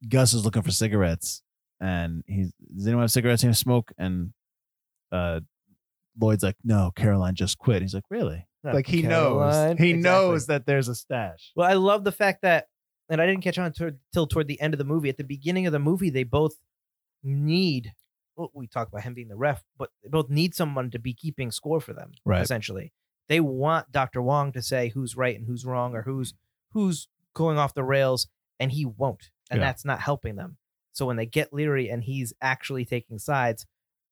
Gus 0.07 0.33
is 0.33 0.43
looking 0.45 0.61
for 0.61 0.71
cigarettes, 0.71 1.41
and 1.79 2.23
he's 2.27 2.51
does 2.75 2.87
anyone 2.87 3.03
have 3.03 3.11
cigarettes? 3.11 3.41
He 3.41 3.53
smoke, 3.53 3.91
and 3.97 4.33
uh, 5.11 5.41
Lloyd's 6.19 6.43
like, 6.43 6.55
no, 6.63 6.91
Caroline 6.95 7.35
just 7.35 7.57
quit. 7.57 7.81
He's 7.81 7.93
like, 7.93 8.03
really? 8.09 8.47
No, 8.63 8.71
like 8.73 8.87
he 8.87 9.01
Caroline. 9.03 9.69
knows, 9.69 9.79
he 9.79 9.89
Exactly. 9.91 9.93
knows 9.93 10.45
that 10.47 10.65
there's 10.65 10.87
a 10.87 10.95
stash. 10.95 11.51
Well, 11.55 11.69
I 11.69 11.73
love 11.73 12.03
the 12.03 12.11
fact 12.11 12.43
that, 12.43 12.67
and 13.09 13.19
I 13.21 13.25
didn't 13.25 13.41
catch 13.43 13.57
on 13.57 13.71
toward, 13.73 13.99
till 14.13 14.27
toward 14.27 14.47
the 14.47 14.59
end 14.61 14.73
of 14.73 14.77
the 14.77 14.83
movie. 14.83 15.09
At 15.09 15.17
the 15.17 15.23
beginning 15.23 15.65
of 15.65 15.73
the 15.73 15.79
movie, 15.79 16.09
they 16.09 16.23
both 16.23 16.53
need. 17.23 17.93
Well, 18.35 18.51
we 18.53 18.67
talk 18.67 18.87
about 18.87 19.03
him 19.03 19.13
being 19.13 19.27
the 19.27 19.35
ref, 19.35 19.63
but 19.77 19.89
they 20.03 20.09
both 20.09 20.29
need 20.29 20.55
someone 20.55 20.89
to 20.91 20.99
be 20.99 21.13
keeping 21.13 21.51
score 21.51 21.79
for 21.81 21.93
them. 21.93 22.11
Right. 22.25 22.41
Essentially, 22.41 22.93
they 23.29 23.39
want 23.39 23.91
Doctor 23.91 24.21
Wong 24.21 24.51
to 24.53 24.61
say 24.61 24.89
who's 24.89 25.17
right 25.17 25.35
and 25.35 25.45
who's 25.47 25.65
wrong, 25.65 25.95
or 25.95 26.03
who's 26.03 26.33
who's 26.71 27.07
going 27.33 27.57
off 27.57 27.73
the 27.73 27.83
rails, 27.83 28.27
and 28.59 28.71
he 28.71 28.85
won't, 28.85 29.29
and 29.51 29.59
Yeah. 29.59 29.67
that's 29.67 29.85
not 29.85 29.99
helping 29.99 30.35
them. 30.35 30.57
So 30.93 31.05
when 31.05 31.15
they 31.17 31.27
get 31.27 31.53
Leary 31.53 31.89
and 31.89 32.03
he's 32.03 32.33
actually 32.41 32.85
taking 32.85 33.19
sides, 33.19 33.65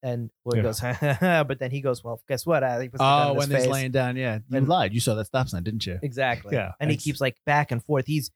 and 0.04 0.30
Lloyd 0.46 0.58
Yeah. 0.58 0.62
goes, 0.64 0.80
but 1.48 1.60
then 1.60 1.72
he 1.72 1.82
goes, 1.82 2.04
well, 2.04 2.22
guess 2.30 2.46
what? 2.46 2.60
The 2.62 2.88
gun 2.88 3.00
Oh, 3.02 3.34
when 3.34 3.50
he's 3.52 3.68
laying 3.68 3.92
down, 3.92 4.16
yeah, 4.16 4.40
you 4.50 4.58
And- 4.58 4.68
lied. 4.70 4.94
You 4.94 5.00
saw 5.02 5.16
that 5.16 5.26
stop 5.26 5.50
sign, 5.50 5.64
didn't 5.64 5.86
you? 5.86 6.00
Exactly. 6.02 6.56
Yeah, 6.56 6.72
And 6.80 6.90
he 6.92 6.96
keeps 6.98 7.20
like 7.20 7.36
back 7.46 7.72
and 7.72 7.84
forth. 7.84 8.06
He's 8.06 8.32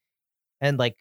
and 0.59 0.77
like 0.79 0.97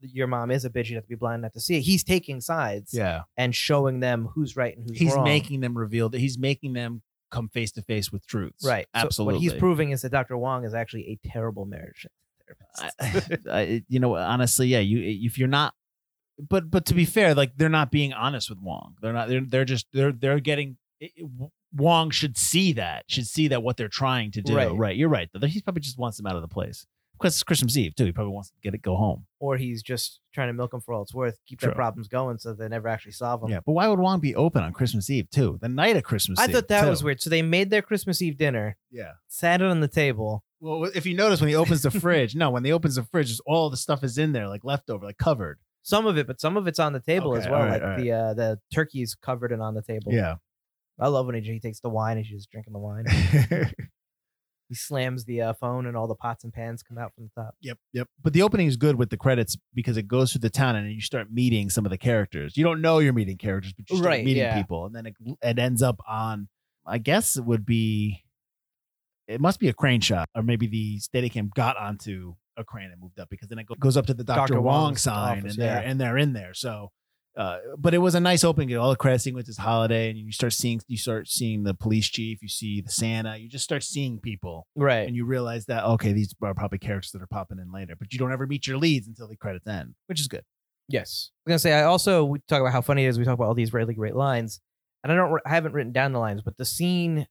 your 0.00 0.26
mom 0.26 0.50
is 0.50 0.64
a 0.64 0.70
bitch. 0.70 0.88
You 0.88 0.96
have 0.96 1.04
to 1.04 1.08
be 1.08 1.14
blind 1.14 1.42
not 1.42 1.52
to 1.54 1.60
see 1.60 1.76
it. 1.76 1.80
He's 1.82 2.02
taking 2.04 2.40
sides 2.40 2.92
Yeah, 2.92 3.22
and 3.36 3.54
showing 3.54 4.00
them 4.00 4.26
who's 4.34 4.56
right 4.56 4.76
and 4.76 4.88
who's 4.88 4.98
he's 4.98 5.12
wrong. 5.14 5.24
He's 5.26 5.32
making 5.32 5.60
them 5.60 5.76
reveal 5.78 6.08
that 6.10 6.18
he's 6.20 6.36
making 6.38 6.72
them 6.74 7.02
come 7.30 7.48
face 7.48 7.72
to 7.72 7.82
face 7.82 8.10
with 8.12 8.26
truths. 8.26 8.64
right. 8.66 8.86
So 8.94 9.00
absolutely. 9.02 9.34
what 9.34 9.40
he's 9.42 9.52
proving 9.54 9.90
is 9.90 10.02
that 10.02 10.10
Dr. 10.10 10.36
Wong 10.36 10.64
is 10.64 10.74
actually 10.74 11.08
a 11.24 11.28
terrible 11.28 11.64
marriage. 11.64 12.06
I, 12.78 12.90
I, 13.50 13.84
you 13.88 13.98
know, 14.00 14.14
honestly, 14.16 14.68
yeah. 14.68 14.80
You 14.80 14.98
if 15.26 15.38
you're 15.38 15.48
not, 15.48 15.74
but 16.38 16.70
but 16.70 16.86
to 16.86 16.94
be 16.94 17.04
fair, 17.04 17.34
like 17.34 17.52
they're 17.56 17.68
not 17.68 17.90
being 17.90 18.12
honest 18.12 18.50
with 18.50 18.58
Wong. 18.60 18.94
They're 19.00 19.12
not. 19.12 19.28
They're 19.28 19.40
they're 19.46 19.64
just 19.64 19.86
they're 19.92 20.12
they're 20.12 20.40
getting. 20.40 20.76
It, 21.00 21.12
Wong 21.74 22.10
should 22.10 22.38
see 22.38 22.72
that, 22.74 23.04
should 23.08 23.26
see 23.26 23.48
that 23.48 23.62
what 23.62 23.76
they're 23.76 23.88
trying 23.88 24.30
to 24.32 24.40
do. 24.40 24.56
Right. 24.56 24.72
Right. 24.72 24.96
You're 24.96 25.10
right. 25.10 25.28
He 25.44 25.60
probably 25.60 25.82
just 25.82 25.98
wants 25.98 26.16
them 26.16 26.26
out 26.26 26.36
of 26.36 26.40
the 26.42 26.48
place 26.48 26.86
because 27.18 27.34
it's 27.34 27.42
Christmas 27.42 27.76
Eve 27.76 27.94
too. 27.94 28.06
He 28.06 28.12
probably 28.12 28.32
wants 28.32 28.48
to 28.50 28.54
get 28.62 28.72
it 28.72 28.80
go 28.80 28.96
home. 28.96 29.26
or 29.40 29.56
he's 29.58 29.82
just 29.82 30.20
trying 30.32 30.48
to 30.48 30.52
milk 30.54 30.70
them 30.70 30.80
for 30.80 30.94
all 30.94 31.02
it's 31.02 31.12
worth, 31.12 31.38
keep 31.46 31.60
their 31.60 31.72
problems 31.72 32.08
going 32.08 32.38
so 32.38 32.54
they 32.54 32.68
never 32.68 32.88
actually 32.88 33.12
solve 33.12 33.42
them. 33.42 33.50
Yeah. 33.50 33.60
But 33.66 33.72
why 33.72 33.88
would 33.88 33.98
Wong 33.98 34.20
be 34.20 34.34
open 34.34 34.62
on 34.62 34.72
Christmas 34.72 35.10
Eve 35.10 35.28
too? 35.28 35.58
The 35.60 35.68
night 35.68 35.96
of 35.96 36.02
Christmas 36.02 36.38
I 36.38 36.44
Eve. 36.46 36.52
thought 36.52 36.68
that 36.68 36.84
too. 36.84 36.88
was 36.90 37.04
weird. 37.04 37.20
So 37.20 37.28
they 37.28 37.42
made 37.42 37.68
their 37.68 37.82
Christmas 37.82 38.22
Eve 38.22 38.38
dinner, 38.38 38.76
Yeah. 38.90 39.12
sat 39.28 39.60
it 39.60 39.66
on 39.66 39.80
the 39.80 39.88
table. 39.88 40.44
Well, 40.60 40.84
if 40.94 41.04
you 41.06 41.14
notice 41.14 41.40
when 41.40 41.48
he 41.48 41.54
opens 41.54 41.82
the 41.82 41.90
fridge, 41.90 42.34
no, 42.34 42.50
when 42.50 42.64
he 42.64 42.72
opens 42.72 42.94
the 42.96 43.02
fridge, 43.04 43.28
just 43.28 43.42
all 43.46 43.68
the 43.70 43.76
stuff 43.76 44.02
is 44.02 44.16
in 44.18 44.32
there, 44.32 44.48
like 44.48 44.64
leftover, 44.64 45.04
like 45.06 45.18
covered. 45.18 45.58
Some 45.82 46.06
of 46.06 46.16
it, 46.18 46.26
but 46.26 46.40
some 46.40 46.56
of 46.56 46.66
it's 46.66 46.78
on 46.78 46.92
the 46.92 47.00
table 47.00 47.32
Okay, 47.32 47.42
as 47.42 47.48
well. 47.48 47.60
all 47.60 47.66
right, 47.66 47.72
like 47.74 47.82
all 47.82 47.88
right. 47.90 48.00
the 48.02 48.12
uh, 48.12 48.34
the 48.34 48.58
turkey's 48.74 49.14
covered 49.14 49.52
and 49.52 49.62
on 49.62 49.74
the 49.74 49.82
table. 49.82 50.12
Yeah. 50.12 50.36
I 50.98 51.08
love 51.08 51.26
when 51.26 51.34
he, 51.34 51.42
he 51.42 51.60
takes 51.60 51.80
the 51.80 51.90
wine 51.90 52.16
and 52.16 52.24
he's 52.26 52.38
just 52.38 52.50
drinking 52.50 52.72
the 52.72 52.78
wine. 52.78 53.04
he 54.68 54.74
slams 54.74 55.24
the 55.26 55.42
uh, 55.42 55.52
phone 55.52 55.86
and 55.86 55.96
all 55.96 56.08
the 56.08 56.14
pots 56.16 56.42
and 56.42 56.52
pans 56.52 56.82
come 56.82 56.98
out 56.98 57.12
from 57.14 57.24
the 57.34 57.42
top. 57.42 57.54
Yep, 57.60 57.78
yep. 57.92 58.08
But 58.22 58.32
the 58.32 58.42
opening 58.42 58.66
is 58.66 58.76
good 58.76 58.96
with 58.96 59.10
the 59.10 59.16
credits 59.16 59.56
because 59.74 59.96
it 59.96 60.08
goes 60.08 60.32
through 60.32 60.40
the 60.40 60.50
town 60.50 60.74
and 60.74 60.90
you 60.90 61.00
start 61.00 61.30
meeting 61.30 61.70
some 61.70 61.84
of 61.84 61.90
the 61.90 61.98
characters. 61.98 62.56
You 62.56 62.64
don't 62.64 62.80
know 62.80 62.98
you're 62.98 63.12
meeting 63.12 63.36
characters, 63.36 63.72
but 63.74 63.88
you 63.90 63.98
start 63.98 64.08
Right, 64.10 64.24
meeting 64.24 64.42
yeah. 64.42 64.56
people, 64.60 64.86
and 64.86 64.94
then 64.94 65.06
it, 65.06 65.14
it 65.42 65.58
ends 65.58 65.82
up 65.82 66.00
on. 66.08 66.48
I 66.84 66.98
guess 66.98 67.36
it 67.36 67.44
would 67.44 67.64
be. 67.66 68.22
It 69.28 69.40
must 69.40 69.58
be 69.58 69.68
a 69.68 69.72
crane 69.72 70.00
shot, 70.00 70.28
or 70.34 70.42
maybe 70.42 70.66
the 70.66 71.00
Steadicam 71.00 71.52
got 71.54 71.76
onto 71.76 72.34
a 72.56 72.64
crane 72.64 72.90
and 72.90 73.00
moved 73.00 73.20
up 73.20 73.28
because 73.28 73.48
then 73.48 73.58
it 73.58 73.66
goes 73.80 73.96
up 73.96 74.06
to 74.06 74.14
the 74.14 74.24
Doctor 74.24 74.54
Dr. 74.54 74.60
Wong 74.62 74.96
sign, 74.96 75.38
office, 75.38 75.52
and 75.52 75.62
they're 75.62 75.82
yeah. 75.82 75.88
and 75.90 76.00
they're 76.00 76.16
in 76.16 76.32
there. 76.32 76.54
So, 76.54 76.90
uh, 77.36 77.58
but 77.76 77.92
it 77.92 77.98
was 77.98 78.14
a 78.14 78.20
nice 78.20 78.44
opening. 78.44 78.76
All 78.76 78.90
the 78.90 78.96
credit 78.96 79.20
sequence 79.20 79.48
is 79.48 79.58
holiday, 79.58 80.08
and 80.08 80.18
you 80.18 80.32
start 80.32 80.52
seeing 80.52 80.80
you 80.86 80.96
start 80.96 81.28
seeing 81.28 81.64
the 81.64 81.74
police 81.74 82.08
chief, 82.08 82.38
you 82.40 82.48
see 82.48 82.80
the 82.80 82.90
Santa, 82.90 83.36
you 83.36 83.48
just 83.48 83.64
start 83.64 83.82
seeing 83.82 84.18
people 84.20 84.66
Right. 84.74 85.06
and 85.06 85.14
you 85.16 85.26
realize 85.26 85.66
that 85.66 85.84
okay, 85.84 86.12
these 86.12 86.34
are 86.42 86.54
probably 86.54 86.78
characters 86.78 87.10
that 87.12 87.22
are 87.22 87.26
popping 87.26 87.58
in 87.58 87.72
later, 87.72 87.94
but 87.98 88.12
you 88.12 88.18
don't 88.18 88.32
ever 88.32 88.46
meet 88.46 88.66
your 88.66 88.78
leads 88.78 89.06
until 89.06 89.28
the 89.28 89.36
credits 89.36 89.66
end, 89.66 89.94
which 90.06 90.20
is 90.20 90.28
good. 90.28 90.44
Yes. 90.88 91.30
I 91.46 91.50
was 91.50 91.52
gonna 91.52 91.58
say 91.58 91.72
I 91.72 91.82
also 91.82 92.24
we 92.24 92.38
talk 92.48 92.60
about 92.60 92.72
how 92.72 92.80
funny 92.80 93.04
it 93.04 93.08
is. 93.08 93.18
We 93.18 93.24
talk 93.24 93.34
about 93.34 93.48
all 93.48 93.54
these 93.54 93.72
really 93.72 93.94
great 93.94 94.14
lines, 94.14 94.60
and 95.02 95.12
I 95.12 95.16
don't 95.16 95.40
I 95.44 95.50
haven't 95.50 95.72
written 95.72 95.92
down 95.92 96.12
the 96.12 96.20
lines, 96.20 96.42
but 96.42 96.56
the 96.56 96.64
scene 96.64 97.26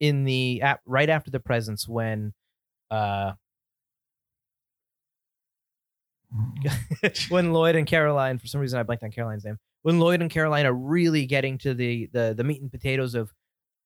in 0.00 0.24
the 0.24 0.60
app 0.62 0.80
right 0.86 1.08
after 1.08 1.30
the 1.30 1.40
presents 1.40 1.88
when 1.88 2.32
uh 2.90 3.32
when 7.28 7.52
Lloyd 7.52 7.76
and 7.76 7.86
Caroline 7.86 8.38
for 8.38 8.46
some 8.46 8.60
reason 8.60 8.78
I 8.78 8.82
blanked 8.82 9.04
on 9.04 9.12
Caroline's 9.12 9.44
name 9.44 9.58
when 9.82 10.00
Lloyd 10.00 10.20
and 10.20 10.30
Caroline 10.30 10.66
are 10.66 10.72
really 10.72 11.26
getting 11.26 11.58
to 11.58 11.74
the 11.74 12.08
the 12.12 12.34
the 12.36 12.44
meat 12.44 12.60
and 12.60 12.70
potatoes 12.70 13.14
of 13.14 13.32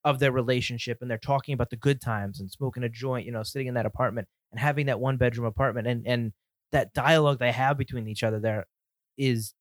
of 0.05 0.19
their 0.19 0.33
relationship 0.33 0.99
and 1.01 1.11
they're 1.11 1.19
talking 1.19 1.53
about 1.53 1.71
the 1.71 1.77
good 1.77 2.01
times 2.01 2.41
and 2.41 2.51
smoking 2.51 2.85
a 2.85 2.89
joint 2.89 3.27
you 3.27 3.33
know 3.33 3.43
sitting 3.43 3.67
in 3.67 3.75
that 3.75 3.87
apartment 3.87 4.27
and 4.53 4.61
having 4.61 4.87
that 4.87 5.01
one 5.01 5.17
bedroom 5.17 5.47
apartment 5.47 5.87
and 5.87 6.07
and 6.07 6.33
that 6.73 6.93
dialogue 6.95 7.39
they 7.39 7.53
have 7.53 7.77
between 7.77 8.09
each 8.09 8.23
other 8.23 8.39
there 8.39 8.65
is 9.19 9.55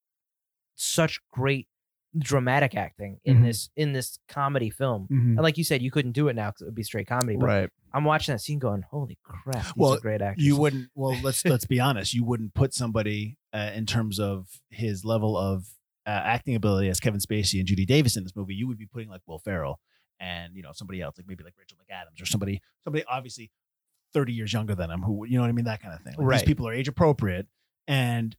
such 0.75 1.19
great 1.31 1.67
dramatic 2.17 2.75
acting 2.75 3.19
in 3.25 3.37
Mhm. 3.37 3.43
this 3.43 3.69
in 3.75 3.93
this 3.93 4.17
comedy 4.27 4.69
film 4.69 5.07
and 5.09 5.37
like 5.37 5.57
you 5.57 5.63
said 5.63 5.81
you 5.81 5.91
couldn't 5.91 6.13
do 6.13 6.29
it 6.29 6.35
now 6.35 6.49
because 6.49 6.61
it 6.61 6.65
would 6.65 6.75
be 6.75 6.83
straight 6.83 7.05
comedy 7.07 7.35
but 7.37 7.45
Right. 7.45 7.69
i'm 7.93 8.05
watching 8.05 8.33
that 8.33 8.39
scene 8.39 8.59
going 8.59 8.81
holy 8.81 9.17
crap 9.23 9.63
these 9.65 9.73
Well, 9.75 9.97
great 9.99 10.21
actors 10.21 10.43
You 10.43 10.55
wouldn't. 10.57 10.89
Well, 10.95 11.15
let's 11.21 11.43
let's 11.45 11.65
be 11.65 11.79
honest. 11.79 12.13
You 12.13 12.23
wouldn't 12.23 12.53
put 12.53 12.73
somebody 12.73 13.37
uh, 13.53 13.71
in 13.75 13.85
terms 13.85 14.19
of 14.19 14.47
his 14.69 15.03
level 15.05 15.37
of 15.37 15.65
uh, 16.05 16.09
acting 16.09 16.55
ability 16.55 16.87
as 16.89 16.99
Kevin 17.01 17.19
Spacey 17.19 17.59
and 17.59 17.67
Judy 17.67 17.85
Davis 17.85 18.15
in 18.15 18.23
this 18.23 18.35
movie. 18.35 18.55
You 18.55 18.67
would 18.67 18.77
be 18.77 18.85
putting 18.87 19.09
like 19.09 19.21
Will 19.27 19.39
Ferrell 19.39 19.79
and 20.19 20.55
you 20.55 20.63
know 20.63 20.71
somebody 20.73 21.01
else, 21.01 21.17
like 21.17 21.27
maybe 21.27 21.43
like 21.43 21.53
Rachel 21.59 21.77
McAdams 21.77 22.21
or 22.21 22.25
somebody 22.25 22.61
somebody 22.85 23.03
obviously 23.09 23.51
thirty 24.13 24.31
years 24.33 24.53
younger 24.53 24.73
than 24.75 24.89
him. 24.89 25.01
Who 25.01 25.25
you 25.27 25.35
know 25.35 25.41
what 25.41 25.49
I 25.49 25.51
mean? 25.51 25.65
That 25.65 25.81
kind 25.81 25.93
of 25.93 26.01
thing. 26.01 26.15
Like, 26.17 26.25
Right. 26.25 26.39
These 26.39 26.47
people 26.47 26.67
are 26.67 26.73
age 26.73 26.87
appropriate 26.87 27.47
and 27.87 28.35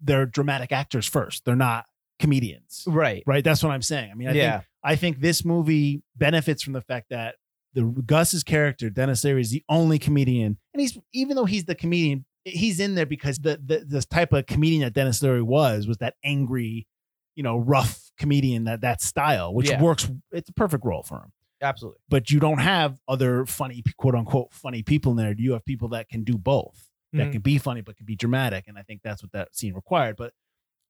they're 0.00 0.26
dramatic 0.26 0.72
actors 0.72 1.06
first. 1.06 1.44
They're 1.44 1.54
not 1.56 1.84
comedians. 2.18 2.84
right 2.86 3.22
Right. 3.26 3.42
That's 3.44 3.62
what 3.62 3.70
I'm 3.72 3.82
saying. 3.82 4.10
I 4.10 4.14
mean, 4.14 4.28
I 4.28 4.32
yeah 4.32 4.52
think 4.58 4.64
I 4.86 4.96
think 4.96 5.20
this 5.20 5.44
movie 5.44 6.02
benefits 6.16 6.62
from 6.62 6.74
the 6.74 6.82
fact 6.82 7.06
that 7.10 7.36
the 7.72 7.82
Gus's 7.84 8.44
character, 8.44 8.88
Denis 8.90 9.24
Leary, 9.24 9.40
is 9.40 9.50
the 9.50 9.64
only 9.68 9.98
comedian, 9.98 10.58
and 10.72 10.80
he's 10.80 10.96
even 11.12 11.36
though 11.36 11.44
he's 11.46 11.64
the 11.64 11.74
comedian, 11.74 12.24
he's 12.44 12.78
in 12.80 12.94
there 12.94 13.06
because 13.06 13.38
the 13.38 13.58
the 13.64 13.84
this 13.86 14.06
type 14.06 14.32
of 14.32 14.46
comedian 14.46 14.82
that 14.82 14.92
Denis 14.92 15.22
Leary 15.22 15.42
was 15.42 15.86
was 15.88 15.96
that 15.98 16.14
angry, 16.22 16.86
you 17.34 17.42
know, 17.42 17.58
rough 17.58 18.10
comedian 18.18 18.64
that 18.64 18.82
that 18.82 19.00
style, 19.02 19.52
which 19.54 19.68
Yeah. 19.68 19.80
works. 19.82 20.08
It's 20.32 20.48
a 20.50 20.52
perfect 20.52 20.84
role 20.84 21.02
for 21.02 21.16
him. 21.16 21.32
absolutely 21.62 22.00
But 22.08 22.30
you 22.30 22.38
don't 22.40 22.58
have 22.58 23.00
other 23.08 23.46
funny, 23.46 23.82
quote 23.96 24.14
unquote, 24.14 24.52
funny 24.52 24.82
people 24.82 25.12
in 25.12 25.16
there. 25.16 25.34
You 25.36 25.52
have 25.54 25.64
people 25.64 25.88
that 25.88 26.08
can 26.10 26.22
do 26.22 26.36
both, 26.38 26.90
that 27.14 27.28
Mhm. 27.28 27.32
can 27.32 27.40
be 27.42 27.58
funny 27.58 27.80
but 27.80 27.96
can 27.96 28.04
be 28.06 28.14
dramatic, 28.16 28.68
and 28.68 28.76
I 28.78 28.82
think 28.82 29.00
that's 29.02 29.22
what 29.22 29.32
that 29.32 29.56
scene 29.56 29.72
required. 29.74 30.16
But 30.16 30.32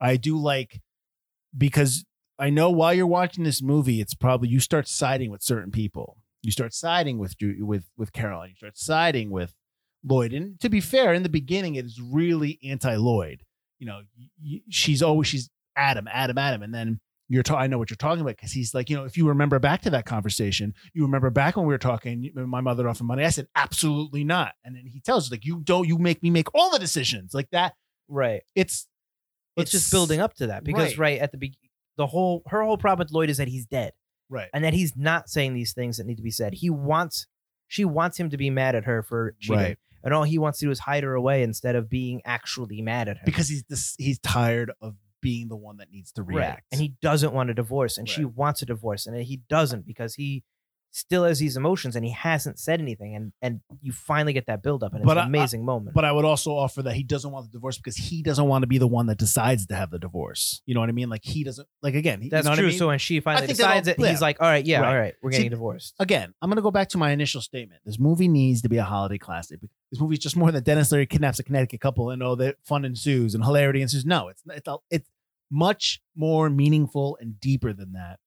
I 0.01 0.17
do 0.17 0.37
like 0.37 0.83
because 1.57 2.05
I 2.39 2.51
know 2.51 2.71
while 2.71 2.95
you're 2.95 3.07
watching 3.07 3.45
this 3.45 3.63
movie, 3.63 4.01
it's 4.01 4.15
probably 4.15 4.49
you 4.49 4.61
start 4.61 4.89
siding 4.89 5.31
with 5.31 5.43
certain 5.43 5.71
people. 5.71 6.19
You 6.43 6.51
start 6.51 6.75
siding 6.75 7.19
with 7.19 7.35
with 7.41 7.85
with 7.97 8.13
Caroline. 8.13 8.51
You 8.51 8.57
start 8.57 8.77
siding 8.77 9.31
with 9.31 9.55
Lloyd. 10.05 10.33
And 10.33 10.61
to 10.61 10.69
be 10.69 10.81
fair, 10.81 11.15
in 11.15 11.23
the 11.23 11.29
beginning, 11.29 11.77
it 11.77 11.85
is 11.85 12.01
really 12.01 12.59
anti 12.65 12.95
Lloyd. 12.97 13.43
You 13.79 13.87
know, 13.87 14.01
she's 14.69 15.03
always 15.03 15.29
she's 15.29 15.49
Adam, 15.77 16.09
Adam, 16.11 16.39
Adam, 16.39 16.63
and 16.63 16.75
then 16.75 17.01
you're 17.29 17.43
ta- 17.43 17.57
I 17.57 17.67
know 17.67 17.79
what 17.79 17.91
you're 17.91 17.97
talking 17.97 18.21
about 18.21 18.37
because 18.37 18.53
he's 18.53 18.75
like, 18.75 18.91
you 18.91 18.97
know, 18.97 19.05
if 19.05 19.17
you 19.17 19.27
remember 19.29 19.59
back 19.59 19.83
to 19.83 19.91
that 19.91 20.05
conversation, 20.05 20.75
you 20.93 21.03
remember 21.03 21.31
back 21.31 21.57
when 21.57 21.67
we 21.67 21.73
were 21.73 21.79
talking, 21.79 22.31
my 22.35 22.61
mother 22.61 22.89
offered 22.89 23.05
money. 23.05 23.25
I 23.25 23.31
said, 23.31 23.49
absolutely 23.57 24.25
not. 24.25 24.53
And 24.65 24.77
then 24.77 24.85
he 24.87 25.01
tells 25.01 25.27
us 25.27 25.31
like, 25.31 25.45
you 25.45 25.61
don't, 25.65 25.89
you 25.89 25.99
make 25.99 26.23
me 26.23 26.31
make 26.31 26.55
all 26.55 26.71
the 26.71 26.79
decisions 26.79 27.33
like 27.33 27.49
that. 27.51 27.75
right 28.09 28.43
It's 28.55 28.87
it's 29.57 29.71
just 29.71 29.91
building 29.91 30.21
up 30.21 30.35
to 30.35 30.49
that 30.49 30.65
because 30.65 30.99
Right. 30.99 31.19
right, 31.19 31.21
at 31.21 31.33
the 31.33 31.39
be- 31.39 31.59
the 31.97 32.07
whole 32.07 32.43
her 32.49 32.63
whole 32.63 32.77
problem 32.79 33.05
with 33.05 33.13
Lloyd 33.13 33.31
is 33.31 33.37
that 33.37 33.49
he's 33.49 33.67
dead 33.67 33.93
right. 34.29 34.49
and 34.53 34.65
that 34.65 34.75
he's 34.75 34.97
not 34.97 35.29
saying 35.29 35.55
these 35.55 35.73
things 35.73 35.97
that 35.99 36.07
need 36.07 36.17
to 36.17 36.23
be 36.23 36.31
said. 36.31 36.55
He 36.55 36.71
wants 36.71 37.27
she 37.69 37.85
wants 37.85 38.19
him 38.19 38.31
to 38.31 38.37
be 38.37 38.51
mad 38.51 38.75
at 38.75 38.85
her 38.85 39.03
for 39.03 39.35
cheating. 39.41 39.57
Right. 39.63 39.79
And 40.03 40.13
all 40.13 40.25
he 40.25 40.39
wants 40.39 40.59
to 40.59 40.67
do 40.67 40.71
is 40.71 40.81
hide 40.81 41.03
her 41.03 41.15
away 41.15 41.43
instead 41.43 41.77
of 41.77 41.89
being 41.89 42.21
actually 42.27 42.83
mad 42.83 43.09
at 43.09 43.17
her. 43.19 43.23
because 43.25 43.49
he's 43.49 43.65
this 43.69 43.95
he's 43.99 44.19
tired 44.19 44.71
of 44.83 44.97
being 45.23 45.49
the 45.49 45.57
one 45.57 45.79
that 45.79 45.91
needs 45.91 46.13
to 46.13 46.23
Right. 46.23 46.37
react 46.37 46.65
And 46.73 46.81
he 46.81 46.95
doesn't 47.01 47.33
want 47.33 47.49
a 47.49 47.55
divorce 47.55 47.97
and 47.97 48.09
she 48.09 48.25
wants 48.25 48.61
a 48.61 48.67
divorce 48.67 49.07
and 49.07 49.17
he 49.23 49.39
doesn't 49.49 49.87
because 49.87 50.15
he 50.17 50.43
still 50.97 51.25
has 51.25 51.41
these 51.41 51.57
emotions 51.57 51.97
and 51.97 52.05
he 52.05 52.13
hasn't 52.13 52.57
said 52.59 52.81
anything 52.81 53.17
and 53.17 53.33
and 53.43 53.61
you 53.83 53.91
finally 53.91 54.33
get 54.33 54.47
that 54.47 54.63
build 54.63 54.85
up 54.85 54.93
and 54.93 55.01
it's 55.03 55.07
But 55.07 55.17
an 55.17 55.23
I- 55.23 55.23
I- 55.23 55.27
amazing 55.27 55.65
moment. 55.65 55.93
but 55.95 56.05
I 56.05 56.13
would 56.13 56.25
also 56.25 56.53
offer 56.53 56.83
that 56.85 56.95
he 56.95 57.03
doesn't 57.03 57.31
want 57.33 57.47
the 57.47 57.53
divorce 57.53 57.77
because 57.79 57.97
he 57.97 58.23
doesn't 58.23 58.47
want 58.47 58.63
to 58.63 58.69
be 58.69 58.79
the 58.79 58.87
one 58.87 59.07
that 59.07 59.19
decides 59.19 59.67
to 59.67 59.75
have 59.75 59.91
the 59.91 59.99
divorce. 59.99 60.63
You 60.67 60.75
know 60.75 60.81
what 60.81 60.89
I 60.89 60.93
mean? 60.93 61.09
Like 61.11 61.25
he 61.25 61.43
doesn't 61.43 61.67
like 61.83 61.95
again. 61.97 62.21
he- 62.21 62.29
That's 62.29 62.45
you 62.47 62.51
know 62.51 62.57
true. 62.57 62.67
I 62.67 62.69
mean? 62.71 62.79
So 62.79 62.87
when 62.87 62.99
she 63.01 63.19
finally 63.21 63.49
decides 63.49 63.89
it, 63.89 63.99
yeah. 63.99 64.09
he's 64.11 64.23
like, 64.23 64.41
"All 64.41 64.47
right, 64.47 64.65
yeah, 64.65 64.81
Right. 64.81 64.89
all 64.89 64.99
right, 65.01 65.15
we're 65.23 65.33
See, 65.33 65.39
getting 65.39 65.51
divorced." 65.51 65.95
again, 65.99 66.33
I'm 66.41 66.49
going 66.49 66.57
to 66.57 66.63
go 66.63 66.71
back 66.71 66.89
to 66.91 66.99
my 66.99 67.11
initial 67.11 67.41
statement. 67.41 67.81
This 67.85 67.99
movie 67.99 68.29
needs 68.29 68.63
to 68.63 68.69
be 68.69 68.77
a 68.77 68.85
holiday 68.85 69.19
classic. 69.19 69.61
This 69.91 70.01
movie 70.01 70.15
is 70.15 70.21
just 70.21 70.37
more 70.37 70.53
than 70.53 70.63
Denis 70.63 70.93
Leary 70.93 71.07
kidnaps 71.07 71.39
a 71.41 71.43
Connecticut 71.43 71.81
couple 71.81 72.11
and 72.11 72.23
all 72.23 72.37
that 72.37 72.57
fun 72.65 72.85
ensues 72.85 73.35
and 73.35 73.43
hilarity 73.45 73.83
ensues. 73.83 74.05
No, 74.07 74.29
it's 74.29 74.43
it's 74.47 74.69
it's 74.91 75.09
much 75.51 76.01
more 76.17 76.49
meaningful 76.51 77.19
and 77.21 77.39
deeper 77.41 77.73
than 77.73 77.93
that. 77.93 78.19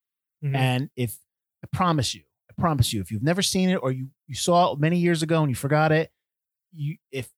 Mhm. 0.43 0.55
And 0.55 0.89
if 0.95 1.17
I 1.63 1.67
promise 1.75 2.13
you, 2.13 2.21
promise 2.57 2.93
you, 2.93 3.01
if 3.01 3.11
you've 3.11 3.23
never 3.23 3.41
seen 3.41 3.69
it 3.69 3.75
or 3.75 3.91
you 3.91 4.09
you 4.27 4.35
saw 4.35 4.73
it 4.73 4.79
many 4.79 4.97
years 4.97 5.21
ago 5.23 5.41
and 5.41 5.49
you 5.49 5.55
forgot 5.55 5.91
it, 5.91 6.11
you 6.73 6.97
if 7.11 7.29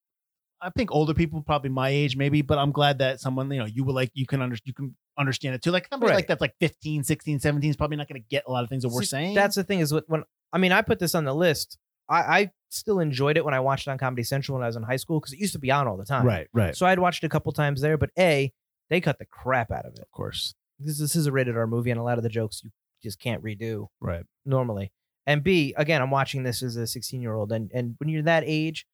I 0.62 0.70
think 0.72 0.92
older 0.92 1.14
people, 1.14 1.42
probably 1.42 1.70
my 1.70 1.90
age, 1.90 2.18
maybe, 2.18 2.42
but 2.42 2.58
I'm 2.58 2.72
glad 2.74 3.00
that 3.00 3.22
someone, 3.22 3.50
you 3.50 3.60
know, 3.60 3.66
you 3.66 3.86
will 3.86 3.94
like, 3.94 4.12
you 4.14 4.26
can 4.26 4.42
under, 4.42 4.58
you 4.66 4.74
can 4.74 4.94
understand 5.18 5.56
it 5.56 5.62
too. 5.62 5.72
Like 5.72 5.88
somebody 5.90 6.10
Right. 6.10 6.16
like 6.18 6.28
that's 6.28 6.42
like 6.42 6.54
15, 6.60 7.04
16, 7.06 7.40
17 7.40 7.70
is 7.70 7.78
probably 7.78 7.96
not 7.96 8.10
going 8.10 8.22
to 8.22 8.28
get 8.28 8.44
a 8.46 8.52
lot 8.52 8.64
of 8.64 8.70
things 8.70 8.84
that 8.84 8.90
we're 8.90 9.02
See, 9.04 9.08
saying. 9.08 9.36
That's 9.36 9.56
the 9.56 9.64
thing 9.64 9.80
is 9.80 9.94
what- 9.94 10.10
when 10.10 10.24
I 10.52 10.58
mean 10.58 10.72
I 10.74 10.82
put 10.82 11.00
this 11.00 11.16
on 11.16 11.24
the 11.26 11.34
list. 11.34 11.78
I, 12.10 12.20
I 12.40 12.52
still 12.70 13.00
enjoyed 13.00 13.38
it 13.38 13.46
when 13.46 13.54
I 13.54 13.60
watched 13.60 13.88
it 13.88 13.92
on 13.92 13.98
Comedy 14.00 14.24
Central 14.24 14.58
when 14.58 14.64
I 14.64 14.68
was 14.68 14.76
in 14.76 14.82
high 14.84 14.96
school 14.98 15.20
because 15.20 15.32
it 15.32 15.40
used 15.40 15.54
to 15.54 15.60
be 15.60 15.70
on 15.72 15.88
all 15.88 15.96
the 15.96 16.06
time. 16.06 16.26
right, 16.26 16.48
right. 16.54 16.76
So 16.76 16.86
I'd 16.88 16.98
watched 17.00 17.24
it 17.24 17.28
a 17.28 17.30
couple 17.30 17.52
times 17.52 17.82
there, 17.82 17.98
but 17.98 18.10
a 18.18 18.52
they 18.90 19.00
cut 19.00 19.20
the 19.20 19.26
crap 19.26 19.72
out 19.72 19.86
of 19.86 19.94
it. 19.94 20.00
of 20.00 20.12
course. 20.12 20.56
This, 20.80 20.98
this 20.98 21.16
is 21.16 21.28
a 21.28 21.32
rated 21.32 21.56
R 21.56 21.68
movie, 21.68 21.92
and 21.92 22.00
a 22.00 22.04
lot 22.04 22.18
of 22.18 22.24
the 22.24 22.30
jokes 22.30 22.62
you 22.64 22.72
just 23.04 23.20
can't 23.20 23.44
redo 23.44 23.88
Right. 24.02 24.24
normally. 24.46 24.92
And 25.28 25.44
B, 25.44 25.74
again, 25.78 26.02
I'm 26.02 26.10
watching 26.12 26.44
this 26.44 26.64
as 26.64 26.76
a 26.76 26.88
16 26.88 27.22
year 27.22 27.34
old, 27.34 27.52
and 27.52 27.70
and 27.74 27.96
when 28.00 28.10
you're 28.10 28.24
that 28.24 28.44
age, 28.46 28.86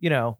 you 0.00 0.10
know, 0.10 0.38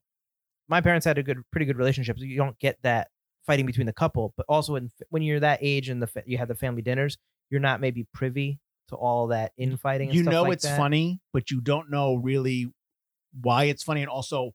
my 0.69 0.81
parents 0.81 1.05
had 1.05 1.19
a 1.19 1.23
good, 1.23 1.39
pretty 1.51 1.67
good 1.67 1.77
relationship. 1.77 2.19
So 2.19 2.25
you 2.25 2.37
don't 2.37 2.59
get 2.59 2.79
that 2.83 3.09
fighting 3.47 3.67
between 3.67 3.87
the 3.87 3.93
couple, 3.93 4.33
but 4.37 4.47
also 4.49 4.73
when 4.75 4.91
when 5.11 5.23
you're 5.23 5.41
that 5.41 5.59
age 5.61 5.89
and 5.89 6.01
the 6.03 6.23
you 6.27 6.39
have 6.39 6.49
the 6.49 6.55
family 6.55 6.83
dinners, 6.83 7.19
you're 7.51 7.61
not 7.61 7.81
maybe 7.81 8.07
privy 8.15 8.59
to 8.89 8.97
all 8.97 9.27
that 9.29 9.53
infighting. 9.59 10.09
And 10.09 10.17
You 10.17 10.23
know 10.23 10.43
like 10.45 10.55
it's 10.55 10.65
that. 10.65 10.77
funny, 10.77 11.21
but 11.33 11.51
you 11.51 11.61
don't 11.61 11.91
know 11.91 12.15
really 12.17 12.73
why 13.41 13.65
it's 13.65 13.83
funny, 13.83 14.01
and 14.01 14.11
also 14.11 14.53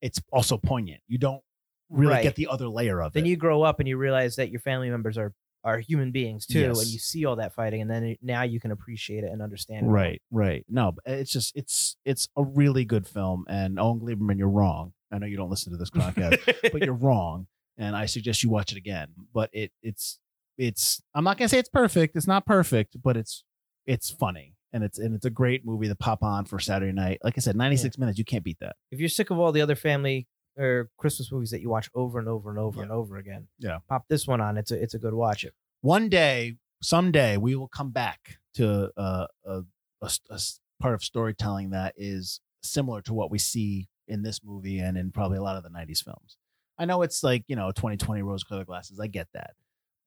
it's 0.00 0.20
also 0.32 0.56
poignant. 0.58 1.00
You 1.08 1.18
don't 1.18 1.42
really 1.90 2.12
Right. 2.14 2.22
get 2.22 2.36
the 2.36 2.46
other 2.46 2.68
layer 2.68 3.00
of 3.00 3.12
Then 3.12 3.22
it. 3.22 3.24
Then 3.24 3.30
you 3.30 3.36
grow 3.36 3.62
up 3.62 3.80
and 3.80 3.88
you 3.88 3.96
realize 3.96 4.36
that 4.36 4.50
your 4.50 4.60
family 4.60 4.90
members 4.90 5.16
are 5.18 5.32
are 5.64 5.78
human 5.78 6.12
beings 6.12 6.46
too, 6.46 6.64
and 6.64 6.86
you 6.86 6.98
see 6.98 7.24
all 7.24 7.36
that 7.36 7.54
fighting, 7.54 7.82
and 7.82 7.90
then 7.90 8.04
it, 8.04 8.18
now 8.22 8.42
you 8.42 8.60
can 8.60 8.70
appreciate 8.70 9.24
it 9.24 9.32
and 9.32 9.42
understand. 9.42 9.86
it. 9.86 9.90
Right, 9.90 10.22
right. 10.30 10.64
No, 10.68 10.94
it's 11.04 11.32
just 11.32 11.56
it's 11.56 11.96
it's 12.04 12.28
a 12.36 12.44
really 12.44 12.84
good 12.84 13.06
film. 13.06 13.44
And 13.48 13.78
Owen 13.78 14.00
Gleiberman, 14.00 14.38
you're 14.38 14.48
wrong. 14.48 14.92
I 15.12 15.18
know 15.18 15.26
you 15.26 15.36
don't 15.36 15.50
listen 15.50 15.72
to 15.72 15.78
this 15.78 15.90
podcast, 15.90 16.72
but 16.72 16.82
you're 16.84 16.94
wrong. 17.08 17.46
And 17.76 17.94
I 17.94 18.06
suggest 18.06 18.42
you 18.42 18.50
watch 18.50 18.72
it 18.72 18.78
again. 18.78 19.08
But 19.32 19.50
it 19.52 19.72
it's 19.82 20.18
it's 20.56 21.02
I'm 21.14 21.24
not 21.24 21.38
gonna 21.38 21.48
say 21.48 21.58
it's 21.58 21.68
perfect. 21.68 22.16
It's 22.16 22.26
not 22.26 22.46
perfect, 22.46 22.96
but 23.02 23.16
it's 23.16 23.44
it's 23.86 24.10
funny 24.10 24.54
and 24.72 24.84
it's 24.84 24.98
and 24.98 25.14
it's 25.14 25.24
a 25.24 25.30
great 25.30 25.64
movie 25.64 25.88
to 25.88 25.94
pop 25.94 26.22
on 26.22 26.44
for 26.44 26.58
Saturday 26.58 26.92
night. 26.92 27.18
Like 27.24 27.34
I 27.36 27.40
said, 27.40 27.56
96 27.56 27.98
minutes. 27.98 28.18
You 28.18 28.24
can't 28.24 28.44
beat 28.44 28.58
that. 28.60 28.76
if 28.90 29.00
you're 29.00 29.08
sick 29.08 29.30
of 29.30 29.38
all 29.38 29.52
the 29.52 29.60
other 29.60 29.76
family 29.76 30.26
or 30.58 30.90
Christmas 30.98 31.30
movies 31.32 31.50
that 31.50 31.60
you 31.60 31.70
watch 31.70 31.88
over 31.94 32.18
and 32.18 32.28
over 32.28 32.50
and 32.50 32.58
over 32.58 32.78
Yeah. 32.78 32.82
and 32.82 32.92
over 32.92 33.16
again, 33.16 33.48
Yeah. 33.58 33.78
pop 33.88 34.06
this 34.08 34.26
one 34.26 34.40
on. 34.40 34.56
It's 34.58 34.70
a 34.70 34.82
it's 34.82 34.94
a 34.94 34.98
good 34.98 35.14
watch. 35.14 35.44
It. 35.44 35.54
One 35.80 36.08
day, 36.08 36.56
someday, 36.82 37.36
we 37.36 37.54
will 37.54 37.68
come 37.68 37.90
back 37.90 38.38
to 38.54 38.90
uh, 38.96 39.26
a, 39.44 39.62
a 40.02 40.10
a 40.30 40.40
part 40.80 40.94
of 40.94 41.02
storytelling 41.04 41.70
that 41.70 41.94
is 41.96 42.40
similar 42.62 43.00
to 43.02 43.14
what 43.14 43.30
we 43.30 43.38
see 43.38 43.88
in 44.08 44.22
this 44.22 44.40
movie 44.44 44.78
and 44.78 44.96
in 44.98 45.10
probably 45.12 45.38
a 45.38 45.42
lot 45.42 45.56
of 45.56 45.62
the 45.62 45.68
90s 45.70 46.02
films. 46.02 46.36
I 46.78 46.84
know 46.86 47.02
it's 47.02 47.22
like, 47.22 47.44
you 47.48 47.56
know, 47.56 47.70
2020 47.72 48.22
rose 48.22 48.42
colored 48.44 48.66
glasses. 48.66 48.98
I 49.00 49.06
get 49.06 49.28
that. 49.34 49.50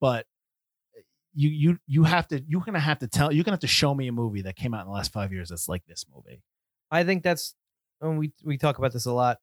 But 0.00 0.26
you 1.34 1.48
you 1.48 1.78
you 1.86 2.04
have 2.04 2.28
to 2.28 2.42
you're 2.46 2.60
gonna 2.60 2.78
have 2.80 2.98
to 2.98 3.08
tell 3.08 3.32
you're 3.32 3.44
gonna 3.44 3.54
have 3.54 3.60
to 3.60 3.66
show 3.66 3.94
me 3.94 4.06
a 4.08 4.12
movie 4.12 4.42
that 4.42 4.54
came 4.56 4.74
out 4.74 4.82
in 4.82 4.86
the 4.86 4.92
last 4.92 5.12
five 5.12 5.32
years 5.32 5.48
that's 5.48 5.68
like 5.68 5.84
this 5.86 6.04
movie. 6.14 6.42
I 6.90 7.04
think 7.04 7.22
that's 7.22 7.54
and 8.02 8.18
we 8.18 8.32
we 8.44 8.58
talk 8.58 8.76
about 8.78 8.92
this 8.92 9.06
a 9.06 9.12
lot, 9.12 9.38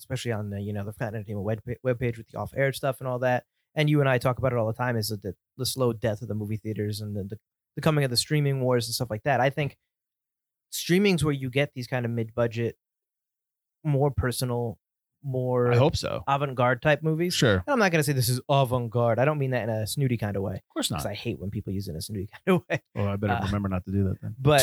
especially 0.00 0.32
on 0.32 0.50
the 0.50 0.60
you 0.60 0.72
know 0.72 0.84
the 0.84 0.92
Fat 0.92 1.14
Entertainment 1.14 1.44
web 1.44 1.60
webpage 1.86 2.16
with 2.16 2.28
the 2.28 2.38
off 2.38 2.52
air 2.56 2.72
stuff 2.72 2.96
and 3.00 3.08
all 3.08 3.18
that. 3.20 3.44
And 3.74 3.88
you 3.88 4.00
and 4.00 4.08
I 4.08 4.18
talk 4.18 4.38
about 4.38 4.52
it 4.52 4.58
all 4.58 4.66
the 4.66 4.72
time. 4.72 4.96
Is 4.96 5.08
the 5.08 5.34
the 5.56 5.66
slow 5.66 5.92
death 5.92 6.22
of 6.22 6.28
the 6.28 6.34
movie 6.34 6.56
theaters 6.56 7.00
and 7.00 7.16
the 7.16 7.24
the, 7.24 7.36
the 7.76 7.80
coming 7.80 8.02
of 8.04 8.10
the 8.10 8.16
streaming 8.16 8.60
wars 8.60 8.88
and 8.88 8.94
stuff 8.94 9.10
like 9.10 9.22
that. 9.22 9.40
I 9.40 9.50
think 9.50 9.76
streaming's 10.70 11.24
where 11.24 11.34
you 11.34 11.50
get 11.50 11.72
these 11.74 11.86
kind 11.86 12.04
of 12.04 12.10
mid 12.10 12.34
budget, 12.34 12.76
more 13.84 14.10
personal, 14.10 14.78
more 15.22 15.72
I 15.72 15.76
hope 15.76 15.96
so. 15.96 16.24
avant 16.26 16.54
garde 16.54 16.82
type 16.82 17.02
movies. 17.02 17.34
Sure. 17.34 17.62
And 17.66 17.68
I'm 17.68 17.78
not 17.78 17.92
gonna 17.92 18.02
say 18.02 18.12
this 18.12 18.28
is 18.28 18.40
avant 18.48 18.90
garde. 18.90 19.18
I 19.18 19.24
don't 19.24 19.38
mean 19.38 19.50
that 19.50 19.62
in 19.64 19.70
a 19.70 19.86
snooty 19.86 20.16
kind 20.16 20.36
of 20.36 20.42
way. 20.42 20.54
Of 20.54 20.68
course 20.72 20.88
Because 20.88 21.04
not. 21.04 21.10
I 21.10 21.14
hate 21.14 21.38
when 21.38 21.50
people 21.50 21.72
use 21.72 21.88
it 21.88 21.92
in 21.92 21.96
a 21.96 22.00
snooty 22.00 22.28
kind 22.46 22.56
of 22.56 22.62
way. 22.68 22.82
Oh, 22.96 23.06
I 23.06 23.16
better 23.16 23.34
uh, 23.34 23.46
remember 23.46 23.68
not 23.68 23.84
to 23.84 23.92
do 23.92 24.04
that 24.04 24.20
then. 24.22 24.34
But 24.40 24.62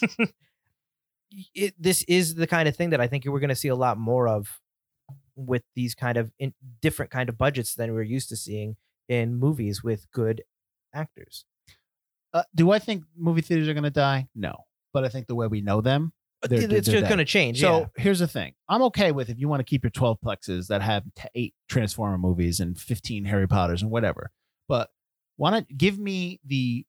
it, 1.54 1.74
this 1.78 2.02
is 2.04 2.34
the 2.34 2.46
kind 2.46 2.68
of 2.68 2.76
thing 2.76 2.90
that 2.90 3.00
I 3.00 3.06
think 3.06 3.24
we're 3.26 3.40
going 3.40 3.48
to 3.50 3.54
see 3.56 3.68
a 3.68 3.74
lot 3.76 3.98
more 3.98 4.28
of 4.28 4.60
with 5.36 5.62
these 5.76 5.94
kind 5.94 6.16
of 6.16 6.32
in, 6.38 6.52
different 6.82 7.10
kind 7.10 7.28
of 7.28 7.38
budgets 7.38 7.74
than 7.74 7.92
we're 7.92 8.02
used 8.02 8.28
to 8.30 8.36
seeing 8.36 8.76
in 9.08 9.34
movies 9.36 9.82
with 9.84 10.10
good 10.12 10.42
actors. 10.94 11.44
Uh, 12.34 12.42
do 12.54 12.70
I 12.72 12.78
think 12.78 13.04
movie 13.16 13.40
theaters 13.40 13.68
are 13.68 13.74
gonna 13.74 13.88
die? 13.90 14.28
No. 14.34 14.64
But 14.92 15.04
I 15.04 15.08
think 15.08 15.26
the 15.28 15.34
way 15.34 15.46
we 15.46 15.60
know 15.60 15.80
them, 15.80 16.12
They're- 16.42 16.60
It- 16.62 16.68
they're- 16.68 16.78
it's 16.78 16.86
they're 16.88 17.00
just 17.00 17.08
going 17.08 17.18
to 17.18 17.24
change. 17.24 17.60
So 17.60 17.80
yeah. 17.80 17.86
here's 17.96 18.18
the 18.20 18.28
thing. 18.28 18.54
I'm 18.68 18.82
okay 18.82 19.10
with 19.12 19.28
if 19.28 19.38
you 19.40 19.48
want 19.48 19.60
to 19.60 19.64
keep 19.64 19.82
your 19.82 19.90
12 19.90 20.18
plexes 20.20 20.68
that 20.68 20.82
have 20.82 21.02
t- 21.16 21.28
eight 21.34 21.54
Transformer 21.68 22.16
movies 22.18 22.60
and 22.60 22.78
15 22.78 23.24
Harry 23.24 23.48
Potters 23.48 23.82
and 23.82 23.90
whatever. 23.90 24.30
But 24.68 24.90
why 25.36 25.50
not 25.50 25.66
give 25.76 25.98
me 25.98 26.38
the 26.44 26.84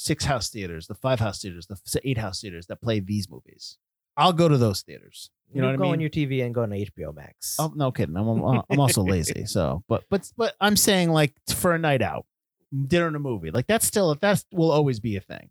six 0.00 0.24
house 0.24 0.48
theaters, 0.48 0.86
the 0.86 0.94
five 0.94 1.20
house 1.20 1.42
theaters, 1.42 1.66
the 1.66 2.00
eight 2.04 2.18
house 2.18 2.40
theaters 2.40 2.66
that 2.66 2.80
play 2.80 3.00
these 3.00 3.28
movies? 3.30 3.78
I'll 4.16 4.32
go 4.32 4.48
to 4.48 4.58
those 4.58 4.82
theaters. 4.82 5.30
You 5.52 5.60
know 5.60 5.68
what 5.68 5.74
I 5.74 5.76
go 5.78 5.82
mean? 5.84 5.92
on 5.92 6.00
your 6.00 6.10
TV 6.10 6.44
and 6.44 6.54
go 6.54 6.62
on 6.62 6.70
HBO 6.70 7.14
Max. 7.14 7.56
Oh, 7.58 7.72
no 7.74 7.90
kidding. 7.90 8.16
I'm, 8.16 8.28
I'm, 8.28 8.80
also 8.80 9.02
lazy. 9.14 9.46
So, 9.46 9.82
but, 9.88 10.04
but, 10.08 10.30
but 10.36 10.54
I'm 10.60 10.76
saying 10.76 11.10
like 11.10 11.32
for 11.52 11.74
a 11.74 11.78
night 11.78 12.02
out, 12.02 12.26
dinner 12.86 13.08
and 13.08 13.16
a 13.16 13.20
movie, 13.20 13.50
like 13.50 13.66
that's 13.66 13.86
still, 13.86 14.14
that 14.14 14.44
will 14.52 14.70
always 14.70 15.00
be 15.00 15.16
a 15.16 15.20
thing. 15.20 15.50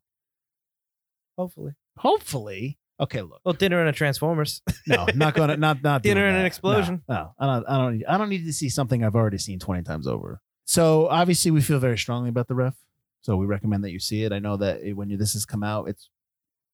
Hopefully. 1.38 1.74
Hopefully. 1.98 2.78
Okay, 3.02 3.22
look. 3.22 3.40
Well, 3.46 3.54
dinner 3.54 3.80
and 3.80 3.88
a 3.88 3.94
Transformers. 3.94 4.62
No, 4.86 5.06
not 5.16 5.34
going 5.34 5.50
to 5.50 5.58
not 5.58 5.82
not 5.84 6.04
Dinner 6.04 6.28
and 6.28 6.38
an 6.38 6.46
explosion. 6.46 7.02
No, 7.08 7.16
no, 7.16 7.32
I 7.40 7.46
don't. 7.46 7.66
I 7.70 7.78
don't. 7.78 7.98
Need, 7.98 8.06
I 8.06 8.18
don't 8.18 8.30
need 8.30 8.46
to 8.46 8.54
see 8.54 8.68
something 8.68 9.04
I've 9.04 9.16
already 9.16 9.38
seen 9.38 9.58
twenty 9.58 9.84
times 9.84 10.06
over. 10.06 10.42
So 10.66 11.08
obviously, 11.08 11.52
we 11.52 11.62
feel 11.62 11.80
very 11.80 11.98
strongly 11.98 12.30
about 12.30 12.48
the 12.50 12.56
ref. 12.56 12.76
So 13.22 13.36
we 13.38 13.46
recommend 13.46 13.84
that 13.84 13.92
you 13.92 14.00
see 14.00 14.24
it. 14.24 14.32
I 14.32 14.40
know 14.40 14.58
that 14.58 14.82
it- 14.82 14.94
when 14.94 15.10
you, 15.10 15.18
this 15.18 15.34
has 15.34 15.46
come 15.46 15.64
out, 15.64 15.90
it's 15.90 16.10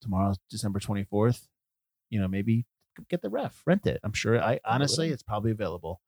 tomorrow's 0.02 0.38
December 0.50 0.80
twenty 0.80 1.04
fourth. 1.04 1.48
You 2.10 2.20
know, 2.22 2.28
maybe 2.28 2.66
get 3.10 3.22
the 3.22 3.30
ref, 3.30 3.62
rent 3.66 3.86
it. 3.88 4.00
I'm 4.04 4.14
sure. 4.14 4.40
I 4.42 4.60
honestly, 4.66 5.10
it's 5.10 5.24
probably 5.24 5.52
available. 5.52 6.02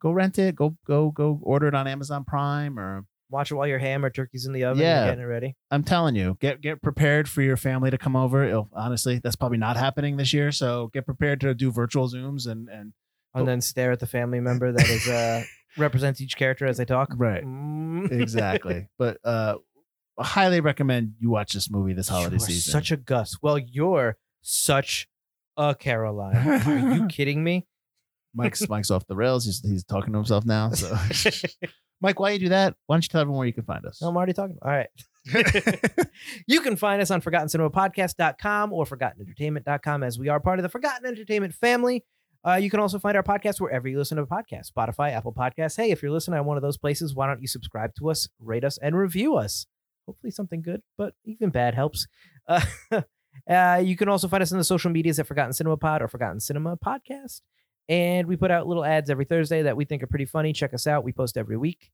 Go 0.00 0.12
rent 0.12 0.38
it. 0.38 0.54
Go 0.54 0.76
go 0.86 1.10
go 1.10 1.40
order 1.42 1.68
it 1.68 1.74
on 1.74 1.86
Amazon 1.86 2.24
Prime 2.24 2.78
or 2.78 3.04
Watch 3.30 3.50
it 3.50 3.56
while 3.56 3.66
your 3.66 3.78
ham 3.78 4.06
or 4.06 4.08
turkey's 4.10 4.46
in 4.46 4.54
the 4.54 4.64
oven. 4.64 4.82
Yeah. 4.82 5.04
Getting 5.04 5.20
it 5.20 5.26
ready. 5.26 5.54
I'm 5.70 5.84
telling 5.84 6.16
you, 6.16 6.38
get 6.40 6.62
get 6.62 6.80
prepared 6.80 7.28
for 7.28 7.42
your 7.42 7.58
family 7.58 7.90
to 7.90 7.98
come 7.98 8.16
over. 8.16 8.42
It'll, 8.42 8.70
honestly, 8.72 9.20
that's 9.22 9.36
probably 9.36 9.58
not 9.58 9.76
happening 9.76 10.16
this 10.16 10.32
year. 10.32 10.50
So 10.50 10.88
get 10.94 11.04
prepared 11.04 11.42
to 11.42 11.52
do 11.54 11.70
virtual 11.70 12.08
zooms 12.08 12.46
and 12.46 12.68
and 12.70 12.94
And 13.34 13.46
then 13.46 13.60
stare 13.60 13.92
at 13.92 14.00
the 14.00 14.06
family 14.06 14.40
member 14.40 14.72
that 14.72 14.88
is 14.88 15.06
uh 15.08 15.42
represents 15.76 16.22
each 16.22 16.38
character 16.38 16.64
as 16.64 16.78
they 16.78 16.86
talk. 16.86 17.12
Right. 17.16 17.44
Mm. 17.44 18.10
exactly. 18.18 18.88
but 18.96 19.18
uh, 19.24 19.56
highly 20.18 20.60
recommend 20.60 21.14
you 21.18 21.30
watch 21.30 21.52
this 21.52 21.70
movie 21.70 21.92
this 21.92 22.08
holiday 22.08 22.36
You 22.36 22.42
are 22.42 22.46
season. 22.46 22.72
Such 22.72 22.90
a 22.90 22.96
Gus. 22.96 23.36
Well, 23.42 23.58
you're 23.58 24.16
such 24.42 25.08
a 25.56 25.74
Caroline. 25.74 26.36
Are 26.36 26.94
you 26.94 27.06
kidding 27.08 27.42
me? 27.42 27.66
Mike's 28.34 28.68
Mike's 28.68 28.90
off 28.90 29.06
the 29.06 29.16
rails. 29.16 29.44
He's 29.46 29.60
he's 29.60 29.84
talking 29.84 30.12
to 30.12 30.18
himself 30.18 30.44
now. 30.44 30.70
So, 30.70 30.96
Mike, 32.00 32.20
why 32.20 32.30
you 32.30 32.38
do 32.38 32.48
that? 32.50 32.74
Why 32.86 32.94
don't 32.96 33.04
you 33.04 33.08
tell 33.08 33.20
everyone 33.20 33.38
where 33.38 33.46
you 33.46 33.52
can 33.52 33.64
find 33.64 33.84
us? 33.84 34.00
No, 34.00 34.08
I'm 34.08 34.16
already 34.16 34.32
talking. 34.32 34.58
All 34.62 34.70
right. 34.70 34.88
you 36.46 36.60
can 36.60 36.76
find 36.76 37.02
us 37.02 37.10
on 37.10 37.20
ForgottenCinemaPodcast.com 37.20 38.72
or 38.72 38.84
ForgottenEntertainment.com 38.84 40.02
as 40.02 40.18
we 40.18 40.28
are 40.28 40.40
part 40.40 40.58
of 40.58 40.62
the 40.62 40.68
Forgotten 40.68 41.06
Entertainment 41.06 41.54
family. 41.54 42.04
Uh, 42.46 42.54
you 42.54 42.70
can 42.70 42.78
also 42.80 42.98
find 42.98 43.16
our 43.16 43.22
podcast 43.22 43.60
wherever 43.60 43.88
you 43.88 43.98
listen 43.98 44.16
to 44.16 44.24
podcasts 44.24 44.70
Spotify, 44.70 45.12
Apple 45.12 45.34
Podcasts. 45.34 45.76
Hey, 45.76 45.90
if 45.90 46.02
you're 46.02 46.12
listening 46.12 46.38
on 46.38 46.46
one 46.46 46.56
of 46.56 46.62
those 46.62 46.78
places, 46.78 47.14
why 47.14 47.26
don't 47.26 47.40
you 47.42 47.48
subscribe 47.48 47.94
to 47.96 48.10
us, 48.10 48.28
rate 48.38 48.64
us, 48.64 48.78
and 48.78 48.96
review 48.96 49.36
us? 49.36 49.66
Hopefully, 50.08 50.30
something 50.30 50.62
good, 50.62 50.80
but 50.96 51.12
even 51.26 51.50
bad 51.50 51.74
helps. 51.74 52.06
Uh, 52.48 52.62
uh, 53.50 53.82
you 53.84 53.94
can 53.94 54.08
also 54.08 54.26
find 54.26 54.42
us 54.42 54.52
in 54.52 54.56
the 54.56 54.64
social 54.64 54.90
medias 54.90 55.18
at 55.18 55.26
Forgotten 55.26 55.52
Cinema 55.52 55.76
Pod 55.76 56.00
or 56.00 56.08
Forgotten 56.08 56.40
Cinema 56.40 56.78
Podcast. 56.78 57.42
And 57.90 58.26
we 58.26 58.34
put 58.36 58.50
out 58.50 58.66
little 58.66 58.86
ads 58.86 59.10
every 59.10 59.26
Thursday 59.26 59.60
that 59.62 59.76
we 59.76 59.84
think 59.84 60.02
are 60.02 60.06
pretty 60.06 60.24
funny. 60.24 60.54
Check 60.54 60.72
us 60.72 60.86
out. 60.86 61.04
We 61.04 61.12
post 61.12 61.36
every 61.36 61.58
week. 61.58 61.90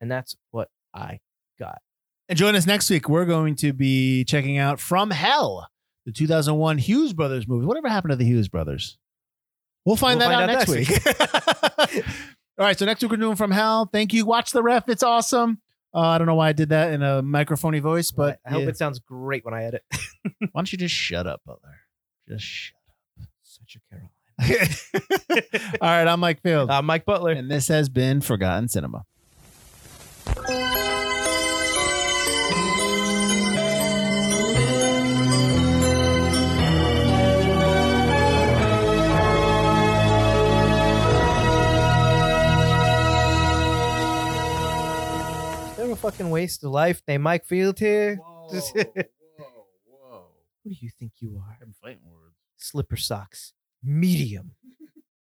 And 0.00 0.10
that's 0.10 0.34
what 0.50 0.70
I 0.94 1.20
got. 1.58 1.82
And 2.30 2.38
join 2.38 2.54
us 2.54 2.66
next 2.66 2.88
week. 2.88 3.10
We're 3.10 3.26
going 3.26 3.56
to 3.56 3.74
be 3.74 4.24
checking 4.24 4.56
out 4.56 4.80
From 4.80 5.10
Hell, 5.10 5.68
the 6.06 6.12
2001 6.12 6.78
Hughes 6.78 7.12
Brothers 7.12 7.46
movie. 7.46 7.66
Whatever 7.66 7.88
happened 7.88 8.12
to 8.12 8.16
the 8.16 8.24
Hughes 8.24 8.48
Brothers? 8.48 8.96
We'll 9.84 9.96
find 9.96 10.18
We'll 10.18 10.30
that 10.30 10.38
find 10.38 10.50
out, 10.50 10.56
out 10.56 10.68
next 10.68 11.94
week. 11.94 12.04
All 12.58 12.64
right, 12.64 12.78
so 12.78 12.86
next 12.86 13.02
week 13.02 13.10
we're 13.10 13.18
doing 13.18 13.36
From 13.36 13.50
Hell. 13.50 13.90
Thank 13.92 14.14
you. 14.14 14.24
Watch 14.24 14.52
the 14.52 14.62
ref. 14.62 14.88
It's 14.88 15.02
awesome. 15.02 15.60
Uh, 15.94 16.00
I 16.00 16.18
don't 16.18 16.26
know 16.26 16.34
why 16.34 16.48
I 16.48 16.52
did 16.52 16.70
that 16.70 16.92
in 16.92 17.02
a 17.02 17.22
microphony 17.22 17.80
voice, 17.80 18.10
but 18.10 18.38
I 18.46 18.50
hope 18.50 18.62
yeah. 18.62 18.68
it 18.68 18.76
sounds 18.78 18.98
great 18.98 19.44
when 19.44 19.54
I 19.54 19.64
edit. 19.64 19.84
why 20.22 20.48
don't 20.54 20.72
you 20.72 20.78
just 20.78 20.94
shut 20.94 21.26
up, 21.26 21.42
Butler? 21.44 21.80
Just 22.28 22.44
shut 22.44 22.76
up. 23.20 23.28
Such 23.42 23.76
a 23.76 23.80
Caroline. 23.90 24.08
All 25.80 25.88
right, 25.88 26.08
I'm 26.08 26.20
Mike 26.20 26.40
Field, 26.42 26.70
I'm 26.70 26.86
Mike 26.86 27.04
Butler. 27.04 27.32
and 27.32 27.50
this 27.50 27.68
has 27.68 27.88
been 27.88 28.20
Forgotten 28.20 28.68
Cinema. 28.68 29.04
Fucking 46.02 46.30
waste 46.30 46.64
of 46.64 46.70
life. 46.72 47.00
Named 47.06 47.22
Mike 47.22 47.44
Field 47.46 47.78
here. 47.78 48.18
Just- 48.50 48.74
whoa, 48.74 48.84
whoa. 49.86 50.24
Who 50.64 50.70
do 50.70 50.76
you 50.80 50.90
think 50.98 51.12
you 51.20 51.40
are? 51.44 51.58
I'm 51.62 51.72
fighting 51.80 52.02
words. 52.10 52.36
Slipper 52.56 52.96
socks. 52.96 53.52
Medium. 53.82 54.52